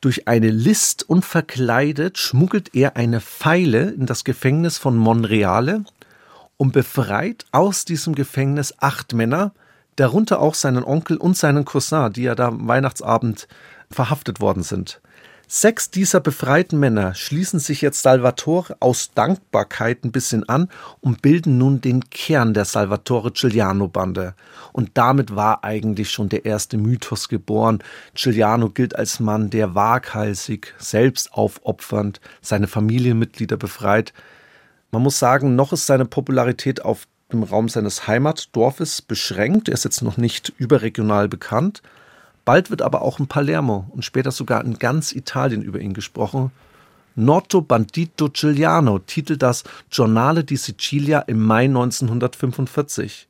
Durch 0.01 0.27
eine 0.27 0.49
List 0.49 1.07
unverkleidet 1.07 2.17
schmuggelt 2.17 2.75
er 2.75 2.97
eine 2.97 3.21
Pfeile 3.21 3.91
in 3.91 4.07
das 4.07 4.25
Gefängnis 4.25 4.79
von 4.79 4.97
Monreale 4.97 5.85
und 6.57 6.73
befreit 6.73 7.45
aus 7.53 7.85
diesem 7.85 8.15
Gefängnis 8.15 8.73
acht 8.79 9.13
Männer, 9.13 9.53
darunter 9.97 10.41
auch 10.41 10.55
seinen 10.55 10.83
Onkel 10.83 11.19
und 11.19 11.37
seinen 11.37 11.67
Cousin, 11.67 12.15
die 12.15 12.25
er 12.25 12.37
da 12.37 12.49
am 12.49 12.67
Weihnachtsabend 12.67 13.47
verhaftet 13.93 14.41
worden 14.41 14.63
sind. 14.63 15.01
Sechs 15.53 15.91
dieser 15.91 16.21
befreiten 16.21 16.79
Männer 16.79 17.13
schließen 17.17 17.59
sich 17.59 17.81
jetzt 17.81 18.03
Salvatore 18.03 18.77
aus 18.79 19.11
Dankbarkeit 19.17 20.05
ein 20.05 20.13
bisschen 20.13 20.49
an 20.49 20.69
und 21.01 21.23
bilden 21.23 21.59
nun 21.59 21.81
den 21.81 22.09
Kern 22.09 22.55
der 22.55 22.65
Salvatore 22.65 23.33
Giuliano-Bande. 23.33 24.35
Und 24.73 24.91
damit 24.95 25.35
war 25.35 25.65
eigentlich 25.65 26.13
schon 26.13 26.29
der 26.29 26.45
erste 26.45 26.77
Mythos 26.77 27.29
geboren. 27.29 27.83
Giuliano 28.15 28.71
gilt 28.71 28.95
als 28.95 29.19
Mann, 29.19 29.51
der 29.51 29.75
waghalsig, 29.75 30.73
selbst 30.79 31.33
aufopfernd 31.33 32.21
seine 32.41 32.69
Familienmitglieder 32.69 33.57
befreit. 33.57 34.13
Man 34.93 35.03
muss 35.03 35.19
sagen, 35.19 35.57
noch 35.57 35.73
ist 35.73 35.87
seine 35.87 36.05
Popularität 36.05 36.85
auf 36.85 37.09
dem 37.33 37.43
Raum 37.43 37.69
seines 37.69 38.07
Heimatdorfes 38.07 39.03
beschränkt. 39.03 39.69
Er 39.69 39.75
ist 39.75 39.85
jetzt 39.85 40.03
noch 40.03 40.17
nicht 40.17 40.53
überregional 40.59 41.29
bekannt. 41.29 41.83
Bald 42.45 42.71
wird 42.71 42.83
aber 42.83 43.03
auch 43.03 43.19
in 43.19 43.27
Palermo 43.27 43.87
und 43.91 44.05
später 44.05 44.31
sogar 44.31 44.65
in 44.65 44.79
ganz 44.79 45.13
Italien 45.13 45.63
über 45.63 45.81
ihn 45.81 45.95
gesprochen. 45.95 46.51
Noto 47.15 47.61
Bandito 47.61 48.29
Giuliano 48.31 48.99
titelt 48.99 49.43
das 49.43 49.65
Giornale 49.91 50.45
di 50.45 50.57
Sicilia 50.57 51.21
im 51.21 51.45
Mai 51.45 51.65
1945. 51.65 53.29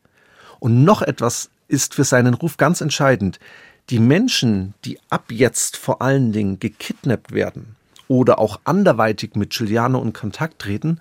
Und 0.58 0.84
noch 0.84 1.02
etwas 1.02 1.50
ist 1.68 1.94
für 1.94 2.04
seinen 2.04 2.34
Ruf 2.34 2.56
ganz 2.56 2.80
entscheidend. 2.80 3.40
Die 3.88 3.98
Menschen, 3.98 4.74
die 4.84 4.98
ab 5.08 5.32
jetzt 5.32 5.76
vor 5.76 6.02
allen 6.02 6.32
Dingen 6.32 6.60
gekidnappt 6.60 7.32
werden 7.32 7.76
oder 8.06 8.38
auch 8.38 8.60
anderweitig 8.64 9.34
mit 9.34 9.50
Giuliano 9.50 10.00
in 10.02 10.12
Kontakt 10.12 10.60
treten, 10.60 11.00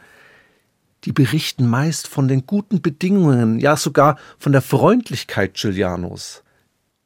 die 1.06 1.12
berichten 1.12 1.68
meist 1.68 2.08
von 2.08 2.28
den 2.28 2.46
guten 2.46 2.82
Bedingungen, 2.82 3.60
ja 3.60 3.78
sogar 3.78 4.18
von 4.38 4.52
der 4.52 4.62
Freundlichkeit 4.62 5.54
Giulianos. 5.56 6.44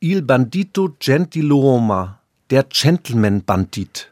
Il 0.05 0.21
Bandito 0.21 0.97
Gentiloma, 0.99 2.19
der 2.49 2.63
Gentleman-Bandit. 2.63 4.11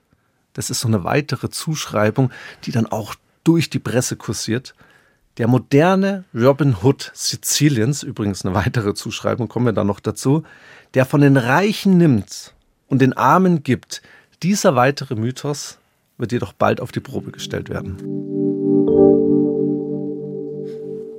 Das 0.54 0.70
ist 0.70 0.80
so 0.80 0.88
eine 0.88 1.04
weitere 1.04 1.50
Zuschreibung, 1.50 2.32
die 2.64 2.72
dann 2.72 2.86
auch 2.86 3.14
durch 3.44 3.70
die 3.70 3.80
Presse 3.80 4.16
kursiert. 4.16 4.74
Der 5.38 5.50
moderne 5.50 6.24
Robin 6.34 6.78
Hood 6.82 7.12
Siziliens, 7.14 8.04
übrigens 8.04 8.46
eine 8.46 8.56
weitere 8.56 8.94
Zuschreibung, 8.94 9.50
kommen 9.50 9.66
wir 9.66 9.74
da 9.74 9.84
noch 9.84 10.00
dazu, 10.00 10.46
der 10.94 11.06
von 11.06 11.20
den 11.20 11.36
Reichen 11.36 11.98
nimmt 11.98 12.54
und 12.88 13.02
den 13.02 13.12
Armen 13.12 13.62
gibt. 13.62 14.02
Dieser 14.44 14.78
weitere 14.78 15.16
Mythos 15.16 15.78
wird 16.18 16.32
jedoch 16.32 16.54
bald 16.54 16.80
auf 16.80 16.94
die 16.94 17.02
Probe 17.02 17.32
gestellt 17.32 17.68
werden. 17.68 18.51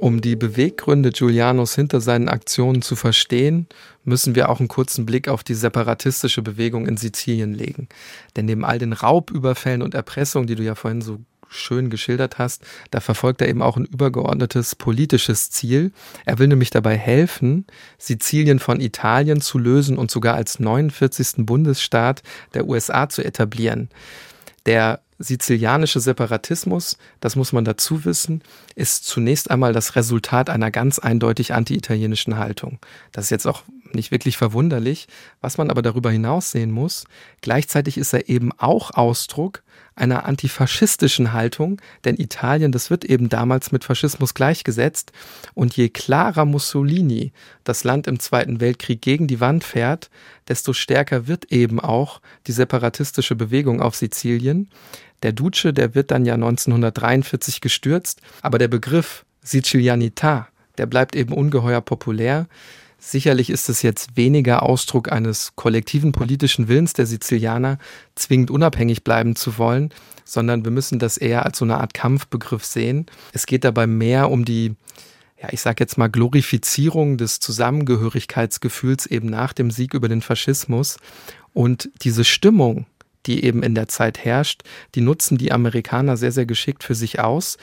Um 0.02 0.20
die 0.20 0.34
Beweggründe 0.34 1.10
Giulianos 1.10 1.76
hinter 1.76 2.00
seinen 2.00 2.28
Aktionen 2.28 2.82
zu 2.82 2.96
verstehen, 2.96 3.68
müssen 4.02 4.34
wir 4.34 4.48
auch 4.48 4.58
einen 4.58 4.66
kurzen 4.66 5.06
Blick 5.06 5.28
auf 5.28 5.44
die 5.44 5.54
separatistische 5.54 6.42
Bewegung 6.42 6.88
in 6.88 6.96
Sizilien 6.96 7.54
legen. 7.54 7.88
Denn 8.34 8.46
neben 8.46 8.64
all 8.64 8.80
den 8.80 8.94
Raubüberfällen 8.94 9.80
und 9.80 9.94
Erpressungen, 9.94 10.48
die 10.48 10.56
du 10.56 10.64
ja 10.64 10.74
vorhin 10.74 11.02
so 11.02 11.20
schön 11.48 11.88
geschildert 11.88 12.38
hast, 12.38 12.64
da 12.90 12.98
verfolgt 12.98 13.42
er 13.42 13.48
eben 13.48 13.62
auch 13.62 13.76
ein 13.76 13.84
übergeordnetes 13.84 14.74
politisches 14.74 15.50
Ziel. 15.50 15.92
Er 16.24 16.40
will 16.40 16.48
nämlich 16.48 16.70
dabei 16.70 16.96
helfen, 16.96 17.64
Sizilien 17.96 18.58
von 18.58 18.80
Italien 18.80 19.40
zu 19.40 19.56
lösen 19.56 19.98
und 19.98 20.10
sogar 20.10 20.34
als 20.34 20.58
49. 20.58 21.46
Bundesstaat 21.46 22.24
der 22.54 22.66
USA 22.66 23.08
zu 23.08 23.24
etablieren. 23.24 23.88
Der 24.66 25.00
sizilianische 25.22 26.00
Separatismus, 26.00 26.96
das 27.20 27.36
muss 27.36 27.52
man 27.52 27.64
dazu 27.64 28.04
wissen, 28.04 28.42
ist 28.74 29.04
zunächst 29.04 29.50
einmal 29.50 29.72
das 29.72 29.96
Resultat 29.96 30.50
einer 30.50 30.70
ganz 30.70 30.98
eindeutig 30.98 31.54
anti-italienischen 31.54 32.36
Haltung. 32.36 32.78
Das 33.12 33.26
ist 33.26 33.30
jetzt 33.30 33.46
auch 33.46 33.62
nicht 33.94 34.10
wirklich 34.10 34.36
verwunderlich. 34.36 35.06
Was 35.40 35.58
man 35.58 35.70
aber 35.70 35.82
darüber 35.82 36.10
hinaus 36.10 36.50
sehen 36.50 36.70
muss, 36.70 37.04
gleichzeitig 37.40 37.98
ist 37.98 38.12
er 38.12 38.28
eben 38.28 38.52
auch 38.58 38.90
Ausdruck 38.92 39.62
einer 39.94 40.24
antifaschistischen 40.24 41.32
Haltung, 41.32 41.80
denn 42.04 42.18
Italien, 42.18 42.72
das 42.72 42.88
wird 42.88 43.04
eben 43.04 43.28
damals 43.28 43.72
mit 43.72 43.84
Faschismus 43.84 44.32
gleichgesetzt. 44.34 45.12
Und 45.54 45.76
je 45.76 45.90
klarer 45.90 46.44
Mussolini 46.44 47.32
das 47.64 47.84
Land 47.84 48.06
im 48.06 48.18
Zweiten 48.18 48.60
Weltkrieg 48.60 49.02
gegen 49.02 49.26
die 49.26 49.40
Wand 49.40 49.64
fährt, 49.64 50.10
desto 50.48 50.72
stärker 50.72 51.26
wird 51.26 51.52
eben 51.52 51.78
auch 51.78 52.20
die 52.46 52.52
separatistische 52.52 53.36
Bewegung 53.36 53.82
auf 53.82 53.94
Sizilien. 53.94 54.70
Der 55.22 55.32
Duce, 55.32 55.68
der 55.72 55.94
wird 55.94 56.10
dann 56.10 56.24
ja 56.24 56.34
1943 56.34 57.60
gestürzt, 57.60 58.20
aber 58.40 58.58
der 58.58 58.68
Begriff 58.68 59.24
Sicilianità, 59.44 60.46
der 60.78 60.86
bleibt 60.86 61.14
eben 61.16 61.32
ungeheuer 61.32 61.80
populär. 61.80 62.46
Sicherlich 62.98 63.50
ist 63.50 63.68
es 63.68 63.82
jetzt 63.82 64.16
weniger 64.16 64.62
Ausdruck 64.62 65.10
eines 65.10 65.52
kollektiven 65.56 66.12
politischen 66.12 66.68
Willens 66.68 66.92
der 66.92 67.06
Sizilianer, 67.06 67.78
zwingend 68.14 68.50
unabhängig 68.50 69.02
bleiben 69.02 69.34
zu 69.34 69.58
wollen, 69.58 69.92
sondern 70.24 70.64
wir 70.64 70.70
müssen 70.70 71.00
das 71.00 71.18
eher 71.18 71.44
als 71.44 71.58
so 71.58 71.64
eine 71.64 71.78
Art 71.78 71.94
Kampfbegriff 71.94 72.64
sehen. 72.64 73.06
Es 73.32 73.46
geht 73.46 73.64
dabei 73.64 73.88
mehr 73.88 74.30
um 74.30 74.44
die, 74.44 74.76
ja, 75.40 75.48
ich 75.50 75.60
sag 75.60 75.80
jetzt 75.80 75.98
mal 75.98 76.08
Glorifizierung 76.08 77.16
des 77.18 77.40
Zusammengehörigkeitsgefühls 77.40 79.06
eben 79.06 79.28
nach 79.28 79.52
dem 79.52 79.72
Sieg 79.72 79.94
über 79.94 80.08
den 80.08 80.22
Faschismus 80.22 80.98
und 81.52 81.90
diese 82.02 82.24
Stimmung, 82.24 82.86
die 83.26 83.44
eben 83.44 83.62
in 83.62 83.74
der 83.74 83.88
Zeit 83.88 84.24
herrscht, 84.24 84.62
die 84.94 85.00
nutzen 85.00 85.38
die 85.38 85.52
Amerikaner 85.52 86.16
sehr, 86.16 86.32
sehr 86.32 86.46
geschickt 86.46 86.84
für 86.84 86.94
sich 86.94 87.20
aus. 87.20 87.58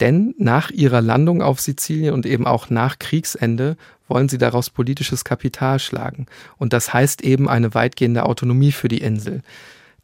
Denn 0.00 0.34
nach 0.38 0.70
ihrer 0.70 1.00
Landung 1.00 1.40
auf 1.40 1.60
Sizilien 1.60 2.14
und 2.14 2.26
eben 2.26 2.46
auch 2.46 2.68
nach 2.68 2.98
Kriegsende 2.98 3.76
wollen 4.08 4.28
sie 4.28 4.38
daraus 4.38 4.70
politisches 4.70 5.24
Kapital 5.24 5.78
schlagen. 5.78 6.26
Und 6.58 6.72
das 6.72 6.92
heißt 6.92 7.22
eben 7.22 7.48
eine 7.48 7.74
weitgehende 7.74 8.24
Autonomie 8.26 8.72
für 8.72 8.88
die 8.88 8.98
Insel. 8.98 9.42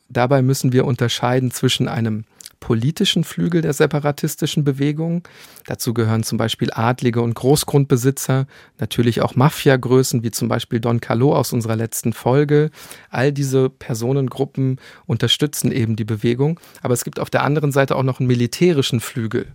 Dabei 0.09 0.43
müssen 0.43 0.73
wir 0.73 0.85
unterscheiden 0.85 1.51
zwischen 1.51 1.89
einem 1.89 2.25
politischen 2.61 3.25
Flügel 3.25 3.63
der 3.63 3.73
separatistischen 3.73 4.65
Bewegung. 4.65 5.27
Dazu 5.67 5.95
gehören 5.95 6.23
zum 6.23 6.39
Beispiel 6.39 6.71
Adlige 6.73 7.23
und 7.23 7.35
Großgrundbesitzer, 7.35 8.47
natürlich 8.79 9.23
auch 9.23 9.35
Mafiagrößen 9.35 10.23
wie 10.23 10.31
zum 10.31 10.49
Beispiel 10.49 10.79
Don 10.79 11.01
Calò 11.01 11.35
aus 11.35 11.53
unserer 11.53 11.77
letzten 11.77 12.13
Folge. 12.13 12.71
All 13.09 13.33
diese 13.33 13.71
Personengruppen 13.71 14.79
unterstützen 15.07 15.73
eben 15.73 15.97
die 15.97 16.05
Bewegung. 16.05 16.61
Aber 16.83 16.95
es 16.95 17.05
gibt 17.05 17.19
auf 17.19 17.31
der 17.31 17.43
anderen 17.43 17.73
Seite 17.73 17.97
auch 17.97 18.03
noch 18.03 18.21
einen 18.21 18.29
militärischen 18.29 19.01
Flügel. 19.01 19.49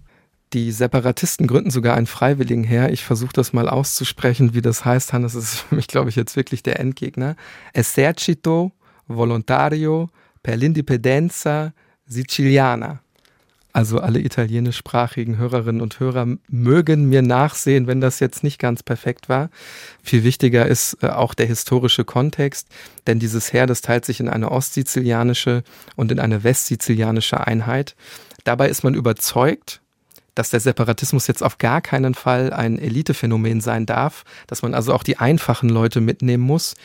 Die 0.53 0.71
Separatisten 0.71 1.47
gründen 1.47 1.71
sogar 1.71 1.95
einen 1.95 2.07
Freiwilligenheer. 2.07 2.91
Ich 2.91 3.03
versuche 3.03 3.33
das 3.33 3.51
mal 3.51 3.67
auszusprechen, 3.67 4.53
wie 4.53 4.61
das 4.61 4.85
heißt. 4.85 5.11
Hannes, 5.11 5.35
ist 5.35 5.59
für 5.59 5.75
mich, 5.75 5.87
glaube 5.87 6.09
ich, 6.09 6.15
jetzt 6.15 6.35
wirklich 6.35 6.63
der 6.63 6.79
Endgegner. 6.79 7.35
Esercito 7.73 8.71
Volontario 9.07 10.09
per 10.43 10.55
l'Indipendenza 10.55 11.73
Siciliana. 12.07 12.99
Also 13.75 13.99
alle 13.99 14.21
italienischsprachigen 14.21 15.37
Hörerinnen 15.37 15.81
und 15.81 15.99
Hörer 15.99 16.37
mögen 16.47 17.09
mir 17.09 17.21
nachsehen, 17.21 17.87
wenn 17.87 17.99
das 17.99 18.21
jetzt 18.21 18.41
nicht 18.41 18.57
ganz 18.57 18.83
perfekt 18.83 19.27
war. 19.27 19.49
Viel 20.01 20.23
wichtiger 20.23 20.65
ist 20.65 20.97
äh, 21.03 21.07
auch 21.07 21.33
der 21.33 21.45
historische 21.45 22.05
Kontext, 22.05 22.69
denn 23.05 23.19
dieses 23.19 23.51
Heer, 23.51 23.67
das 23.67 23.81
teilt 23.81 24.05
sich 24.05 24.21
in 24.21 24.29
eine 24.29 24.49
ostsizilianische 24.49 25.63
und 25.97 26.09
in 26.13 26.21
eine 26.21 26.45
westsizilianische 26.45 27.45
Einheit. 27.45 27.97
Dabei 28.45 28.69
ist 28.69 28.85
man 28.85 28.93
überzeugt, 28.93 29.81
dass 30.35 30.51
der 30.51 30.61
Separatismus 30.61 31.27
jetzt 31.27 31.43
auf 31.43 31.57
gar 31.57 31.81
keinen 31.81 32.13
Fall 32.13 32.53
ein 32.53 32.79
Elitephänomen 32.79 33.59
sein 33.59 33.85
darf, 33.85 34.23
dass 34.47 34.61
man 34.61 34.73
also 34.73 34.93
auch 34.93 35.03
die 35.03 35.17
einfachen 35.17 35.67
Leute 35.67 35.99
mitnehmen 35.99 36.43
muss, 36.43 36.75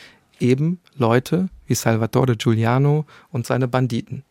eben 0.41 0.81
Leute 0.97 1.47
wie 1.67 1.75
Salvatore 1.75 2.35
Giuliano 2.35 3.05
und 3.29 3.47
seine 3.47 3.69
Banditen. 3.69 4.23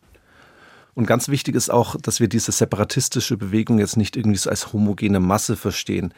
Und 0.93 1.05
ganz 1.05 1.29
wichtig 1.29 1.55
ist 1.55 1.71
auch, 1.71 1.95
dass 1.95 2.19
wir 2.19 2.27
diese 2.27 2.51
separatistische 2.51 3.37
Bewegung 3.37 3.79
jetzt 3.79 3.97
nicht 3.97 4.17
irgendwie 4.17 4.37
so 4.37 4.49
als 4.49 4.73
homogene 4.73 5.19
Masse 5.19 5.55
verstehen. 5.55 6.13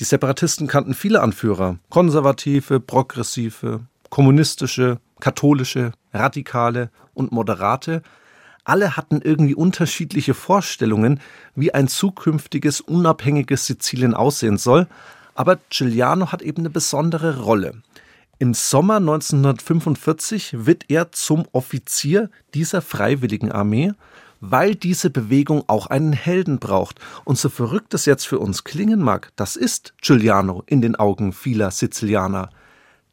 Die 0.00 0.04
Separatisten 0.04 0.66
kannten 0.66 0.94
viele 0.94 1.20
Anführer, 1.20 1.78
konservative, 1.88 2.80
progressive, 2.80 3.80
kommunistische, 4.10 4.98
katholische, 5.20 5.92
radikale 6.12 6.90
und 7.14 7.32
moderate, 7.32 8.02
alle 8.64 8.96
hatten 8.96 9.20
irgendwie 9.22 9.54
unterschiedliche 9.54 10.32
Vorstellungen, 10.32 11.20
wie 11.54 11.74
ein 11.74 11.86
zukünftiges 11.86 12.80
unabhängiges 12.80 13.66
Sizilien 13.66 14.14
aussehen 14.14 14.56
soll, 14.56 14.86
aber 15.34 15.58
Giuliano 15.70 16.32
hat 16.32 16.40
eben 16.40 16.62
eine 16.62 16.70
besondere 16.70 17.40
Rolle. 17.42 17.74
Im 18.38 18.54
Sommer 18.54 18.96
1945 18.96 20.66
wird 20.66 20.84
er 20.88 21.12
zum 21.12 21.46
Offizier 21.52 22.30
dieser 22.52 22.82
freiwilligen 22.82 23.52
Armee, 23.52 23.92
weil 24.40 24.74
diese 24.74 25.10
Bewegung 25.10 25.64
auch 25.68 25.86
einen 25.86 26.12
Helden 26.12 26.58
braucht. 26.58 26.98
Und 27.24 27.38
so 27.38 27.48
verrückt 27.48 27.94
es 27.94 28.06
jetzt 28.06 28.26
für 28.26 28.38
uns 28.38 28.64
klingen 28.64 29.00
mag, 29.00 29.32
das 29.36 29.56
ist 29.56 29.94
Giuliano 30.02 30.62
in 30.66 30.80
den 30.80 30.96
Augen 30.96 31.32
vieler 31.32 31.70
Sizilianer. 31.70 32.50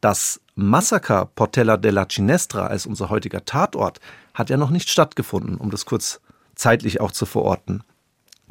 Das 0.00 0.40
Massaker 0.54 1.26
Portella 1.26 1.76
della 1.76 2.06
Cinestra 2.08 2.66
als 2.66 2.86
unser 2.86 3.08
heutiger 3.08 3.44
Tatort 3.44 4.00
hat 4.34 4.50
ja 4.50 4.56
noch 4.56 4.70
nicht 4.70 4.90
stattgefunden, 4.90 5.56
um 5.56 5.70
das 5.70 5.86
kurz 5.86 6.20
zeitlich 6.54 7.00
auch 7.00 7.12
zu 7.12 7.24
verorten. 7.24 7.84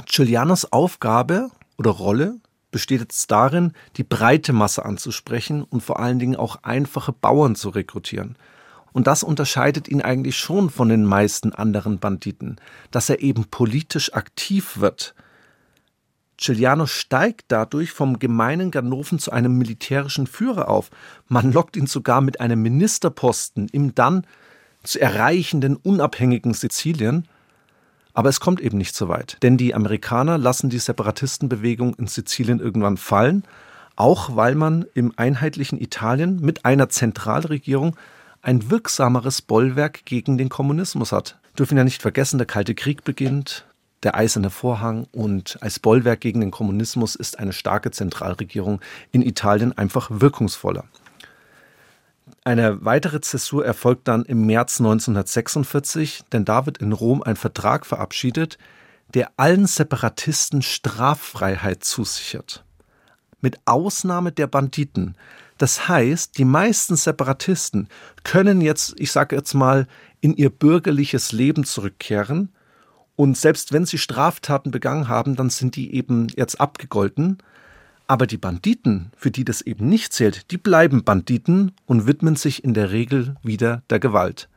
Giulianos 0.06 0.72
Aufgabe 0.72 1.50
oder 1.78 1.92
Rolle 1.92 2.40
besteht 2.72 3.02
jetzt 3.02 3.30
darin, 3.32 3.74
die 3.98 4.04
breite 4.04 4.54
Masse 4.54 4.86
anzusprechen 4.86 5.64
und 5.64 5.82
vor 5.82 6.00
allen 6.00 6.20
Dingen 6.20 6.36
auch 6.36 6.64
einfache 6.64 7.12
Bauern 7.12 7.56
zu 7.56 7.70
rekrutieren. 7.70 8.36
Und 8.94 9.08
das 9.08 9.24
unterscheidet 9.24 9.88
ihn 9.88 10.02
eigentlich 10.02 10.38
schon 10.38 10.70
von 10.70 10.90
den 10.90 11.06
meisten 11.06 11.54
anderen 11.54 12.00
Banditen, 12.00 12.60
dass 12.92 13.10
er 13.10 13.22
eben 13.22 13.46
politisch 13.46 14.14
aktiv 14.14 14.80
wird. 14.80 15.16
Giuliano 16.38 16.88
steigt 16.88 17.46
dadurch 17.50 17.92
vom 17.92 18.18
gemeinen 18.18 18.72
Ganoven 18.72 19.20
zu 19.20 19.32
einem 19.32 19.58
militärischen 19.58 20.26
Führer 20.26 20.70
auf. 20.70 20.90
Man 21.28 21.54
lockt 21.54 21.78
ihn 21.78 21.86
sogar 21.86 22.20
mit 22.22 22.42
einem 22.42 22.62
Ministerposten 22.64 23.68
im 23.70 23.94
dann 23.94 24.26
zu 24.84 25.00
erreichenden 25.00 25.76
unabhängigen 25.76 26.54
Sizilien. 26.54 27.28
Aber 28.14 28.30
es 28.30 28.40
kommt 28.40 28.60
eben 28.62 28.78
nicht 28.78 28.96
so 28.96 29.08
weit, 29.10 29.38
denn 29.42 29.58
die 29.58 29.74
Amerikaner 29.74 30.38
lassen 30.38 30.70
die 30.70 30.80
Separatistenbewegung 30.80 31.96
in 31.96 32.08
Sizilien 32.08 32.60
irgendwann 32.60 32.98
fallen, 32.98 33.44
auch 33.96 34.36
weil 34.36 34.56
man 34.56 34.86
im 34.94 35.14
einheitlichen 35.16 35.80
Italien 35.80 36.40
mit 36.42 36.66
einer 36.66 36.90
Zentralregierung 36.90 37.96
ein 38.42 38.70
wirksameres 38.72 39.42
Bollwerk 39.42 40.06
gegen 40.06 40.38
den 40.38 40.50
Kommunismus 40.50 41.12
hat. 41.12 41.38
Dürfen 41.58 41.78
ja 41.78 41.84
nicht 41.84 42.02
vergessen, 42.02 42.38
der 42.38 42.48
Kalte 42.48 42.76
Krieg 42.76 43.04
beginnt, 43.04 43.66
der 44.04 44.16
eiserne 44.16 44.50
Vorhang 44.50 45.08
und 45.12 45.58
als 45.62 45.80
Bollwerk 45.80 46.22
gegen 46.22 46.42
den 46.42 46.52
Kommunismus 46.52 47.16
ist 47.16 47.38
eine 47.38 47.54
starke 47.54 47.92
Zentralregierung 47.92 48.82
in 49.12 49.22
Italien 49.22 49.78
einfach 49.78 50.10
wirkungsvoller. 50.12 50.86
Eine 52.44 52.84
weitere 52.84 53.22
Zäsur 53.22 53.64
erfolgt 53.66 54.08
dann 54.08 54.26
im 54.26 54.48
März 54.48 54.80
1946, 54.80 56.24
denn 56.32 56.44
da 56.44 56.66
wird 56.66 56.80
in 56.80 56.92
Rom 56.92 57.22
ein 57.22 57.36
Vertrag 57.36 57.86
verabschiedet, 57.86 58.58
der 59.14 59.32
allen 59.38 59.68
Separatisten 59.68 60.64
Straffreiheit 60.64 61.84
zusichert. 61.84 62.66
Mit 63.42 63.60
Ausnahme 63.66 64.32
der 64.32 64.48
Banditen. 64.48 65.16
Das 65.60 65.88
heißt, 65.88 66.40
die 66.40 66.46
meisten 66.46 66.96
Separatisten 66.96 67.88
können 68.24 68.62
jetzt, 68.62 68.96
ich 68.98 69.12
sage 69.12 69.36
jetzt 69.36 69.54
mal, 69.54 69.88
in 70.20 70.36
ihr 70.36 70.50
bürgerliches 70.50 71.32
Leben 71.32 71.64
zurückkehren. 71.64 72.50
Und 73.16 73.38
selbst 73.38 73.72
wenn 73.72 73.86
sie 73.86 74.00
Straftaten 74.00 74.72
begangen 74.72 75.08
haben, 75.08 75.36
dann 75.36 75.52
sind 75.52 75.76
die 75.76 75.94
eben 75.94 76.28
jetzt 76.36 76.60
abgegolten. 76.60 77.38
Aber 78.12 78.28
die 78.28 78.38
Banditen, 78.38 79.14
für 79.16 79.32
die 79.32 79.46
das 79.46 79.62
eben 79.62 79.88
nicht 79.88 80.12
zählt, 80.12 80.52
die 80.52 80.58
bleiben 80.58 81.06
Banditen 81.06 81.72
und 81.86 82.08
widmen 82.08 82.36
sich 82.36 82.62
in 82.62 82.74
der 82.74 82.92
Regel 82.92 83.38
wieder 83.42 83.84
der 83.90 84.02
Gewalt. 84.02 84.50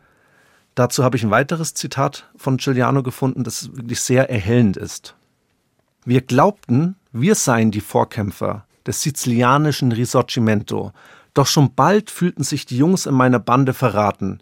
Dazu 0.74 1.04
habe 1.04 1.16
ich 1.16 1.22
ein 1.22 1.30
weiteres 1.30 1.72
Zitat 1.72 2.28
von 2.34 2.56
Giuliano 2.56 3.04
gefunden, 3.04 3.44
das 3.44 3.76
wirklich 3.76 4.00
sehr 4.00 4.28
erhellend 4.28 4.76
ist. 4.76 5.14
Wir 6.04 6.20
glaubten, 6.20 6.96
wir 7.12 7.36
seien 7.36 7.70
die 7.70 7.80
Vorkämpfer 7.80 8.66
des 8.88 9.02
sizilianischen 9.02 9.92
Risorgimento, 9.92 10.90
doch 11.32 11.46
schon 11.46 11.76
bald 11.76 12.10
fühlten 12.10 12.42
sich 12.42 12.66
die 12.66 12.78
Jungs 12.78 13.06
in 13.06 13.14
meiner 13.14 13.38
Bande 13.38 13.72
verraten. 13.72 14.40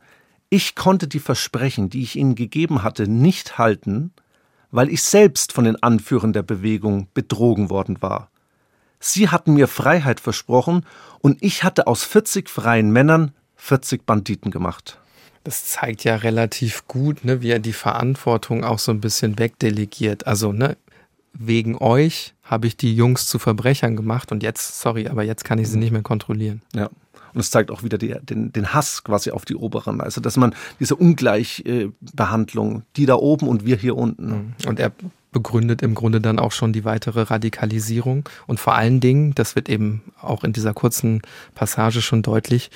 Ich 0.48 0.74
konnte 0.74 1.06
die 1.06 1.20
Versprechen, 1.20 1.90
die 1.90 2.02
ich 2.02 2.16
ihnen 2.16 2.34
gegeben 2.34 2.82
hatte, 2.82 3.06
nicht 3.08 3.58
halten, 3.58 4.14
weil 4.70 4.88
ich 4.88 5.02
selbst 5.02 5.52
von 5.52 5.64
den 5.64 5.82
Anführern 5.82 6.32
der 6.32 6.42
Bewegung 6.42 7.08
betrogen 7.12 7.68
worden 7.68 8.00
war. 8.00 8.31
Sie 9.04 9.28
hatten 9.28 9.54
mir 9.54 9.66
Freiheit 9.66 10.20
versprochen 10.20 10.86
und 11.20 11.42
ich 11.42 11.64
hatte 11.64 11.88
aus 11.88 12.04
40 12.04 12.48
freien 12.48 12.92
Männern 12.92 13.32
40 13.56 14.06
Banditen 14.06 14.52
gemacht. 14.52 14.98
Das 15.42 15.64
zeigt 15.64 16.04
ja 16.04 16.14
relativ 16.14 16.86
gut, 16.86 17.24
ne, 17.24 17.42
wie 17.42 17.50
er 17.50 17.58
die 17.58 17.72
Verantwortung 17.72 18.64
auch 18.64 18.78
so 18.78 18.92
ein 18.92 19.00
bisschen 19.00 19.40
wegdelegiert. 19.40 20.28
Also, 20.28 20.52
ne, 20.52 20.76
wegen 21.32 21.76
euch 21.78 22.34
habe 22.44 22.68
ich 22.68 22.76
die 22.76 22.94
Jungs 22.94 23.26
zu 23.26 23.40
Verbrechern 23.40 23.96
gemacht 23.96 24.30
und 24.30 24.44
jetzt, 24.44 24.80
sorry, 24.80 25.08
aber 25.08 25.24
jetzt 25.24 25.44
kann 25.44 25.58
ich 25.58 25.68
sie 25.68 25.78
nicht 25.78 25.90
mehr 25.90 26.02
kontrollieren. 26.02 26.62
Ja. 26.72 26.88
Und 27.34 27.40
es 27.40 27.50
zeigt 27.50 27.72
auch 27.72 27.82
wieder 27.82 27.98
die, 27.98 28.14
den, 28.22 28.52
den 28.52 28.72
Hass 28.72 29.02
quasi 29.02 29.32
auf 29.32 29.44
die 29.44 29.56
Oberen. 29.56 30.00
Also, 30.00 30.20
dass 30.20 30.36
man 30.36 30.54
diese 30.78 30.94
Ungleichbehandlung, 30.94 32.82
die 32.94 33.06
da 33.06 33.16
oben 33.16 33.48
und 33.48 33.66
wir 33.66 33.76
hier 33.76 33.96
unten. 33.96 34.28
Mhm. 34.28 34.54
Und 34.68 34.78
er 34.78 34.92
begründet 35.32 35.82
im 35.82 35.94
Grunde 35.94 36.20
dann 36.20 36.38
auch 36.38 36.52
schon 36.52 36.72
die 36.72 36.84
weitere 36.84 37.22
Radikalisierung. 37.22 38.28
Und 38.46 38.60
vor 38.60 38.74
allen 38.74 39.00
Dingen, 39.00 39.34
das 39.34 39.56
wird 39.56 39.68
eben 39.68 40.02
auch 40.20 40.44
in 40.44 40.52
dieser 40.52 40.74
kurzen 40.74 41.22
Passage 41.54 42.02
schon 42.02 42.22
deutlich, 42.22 42.70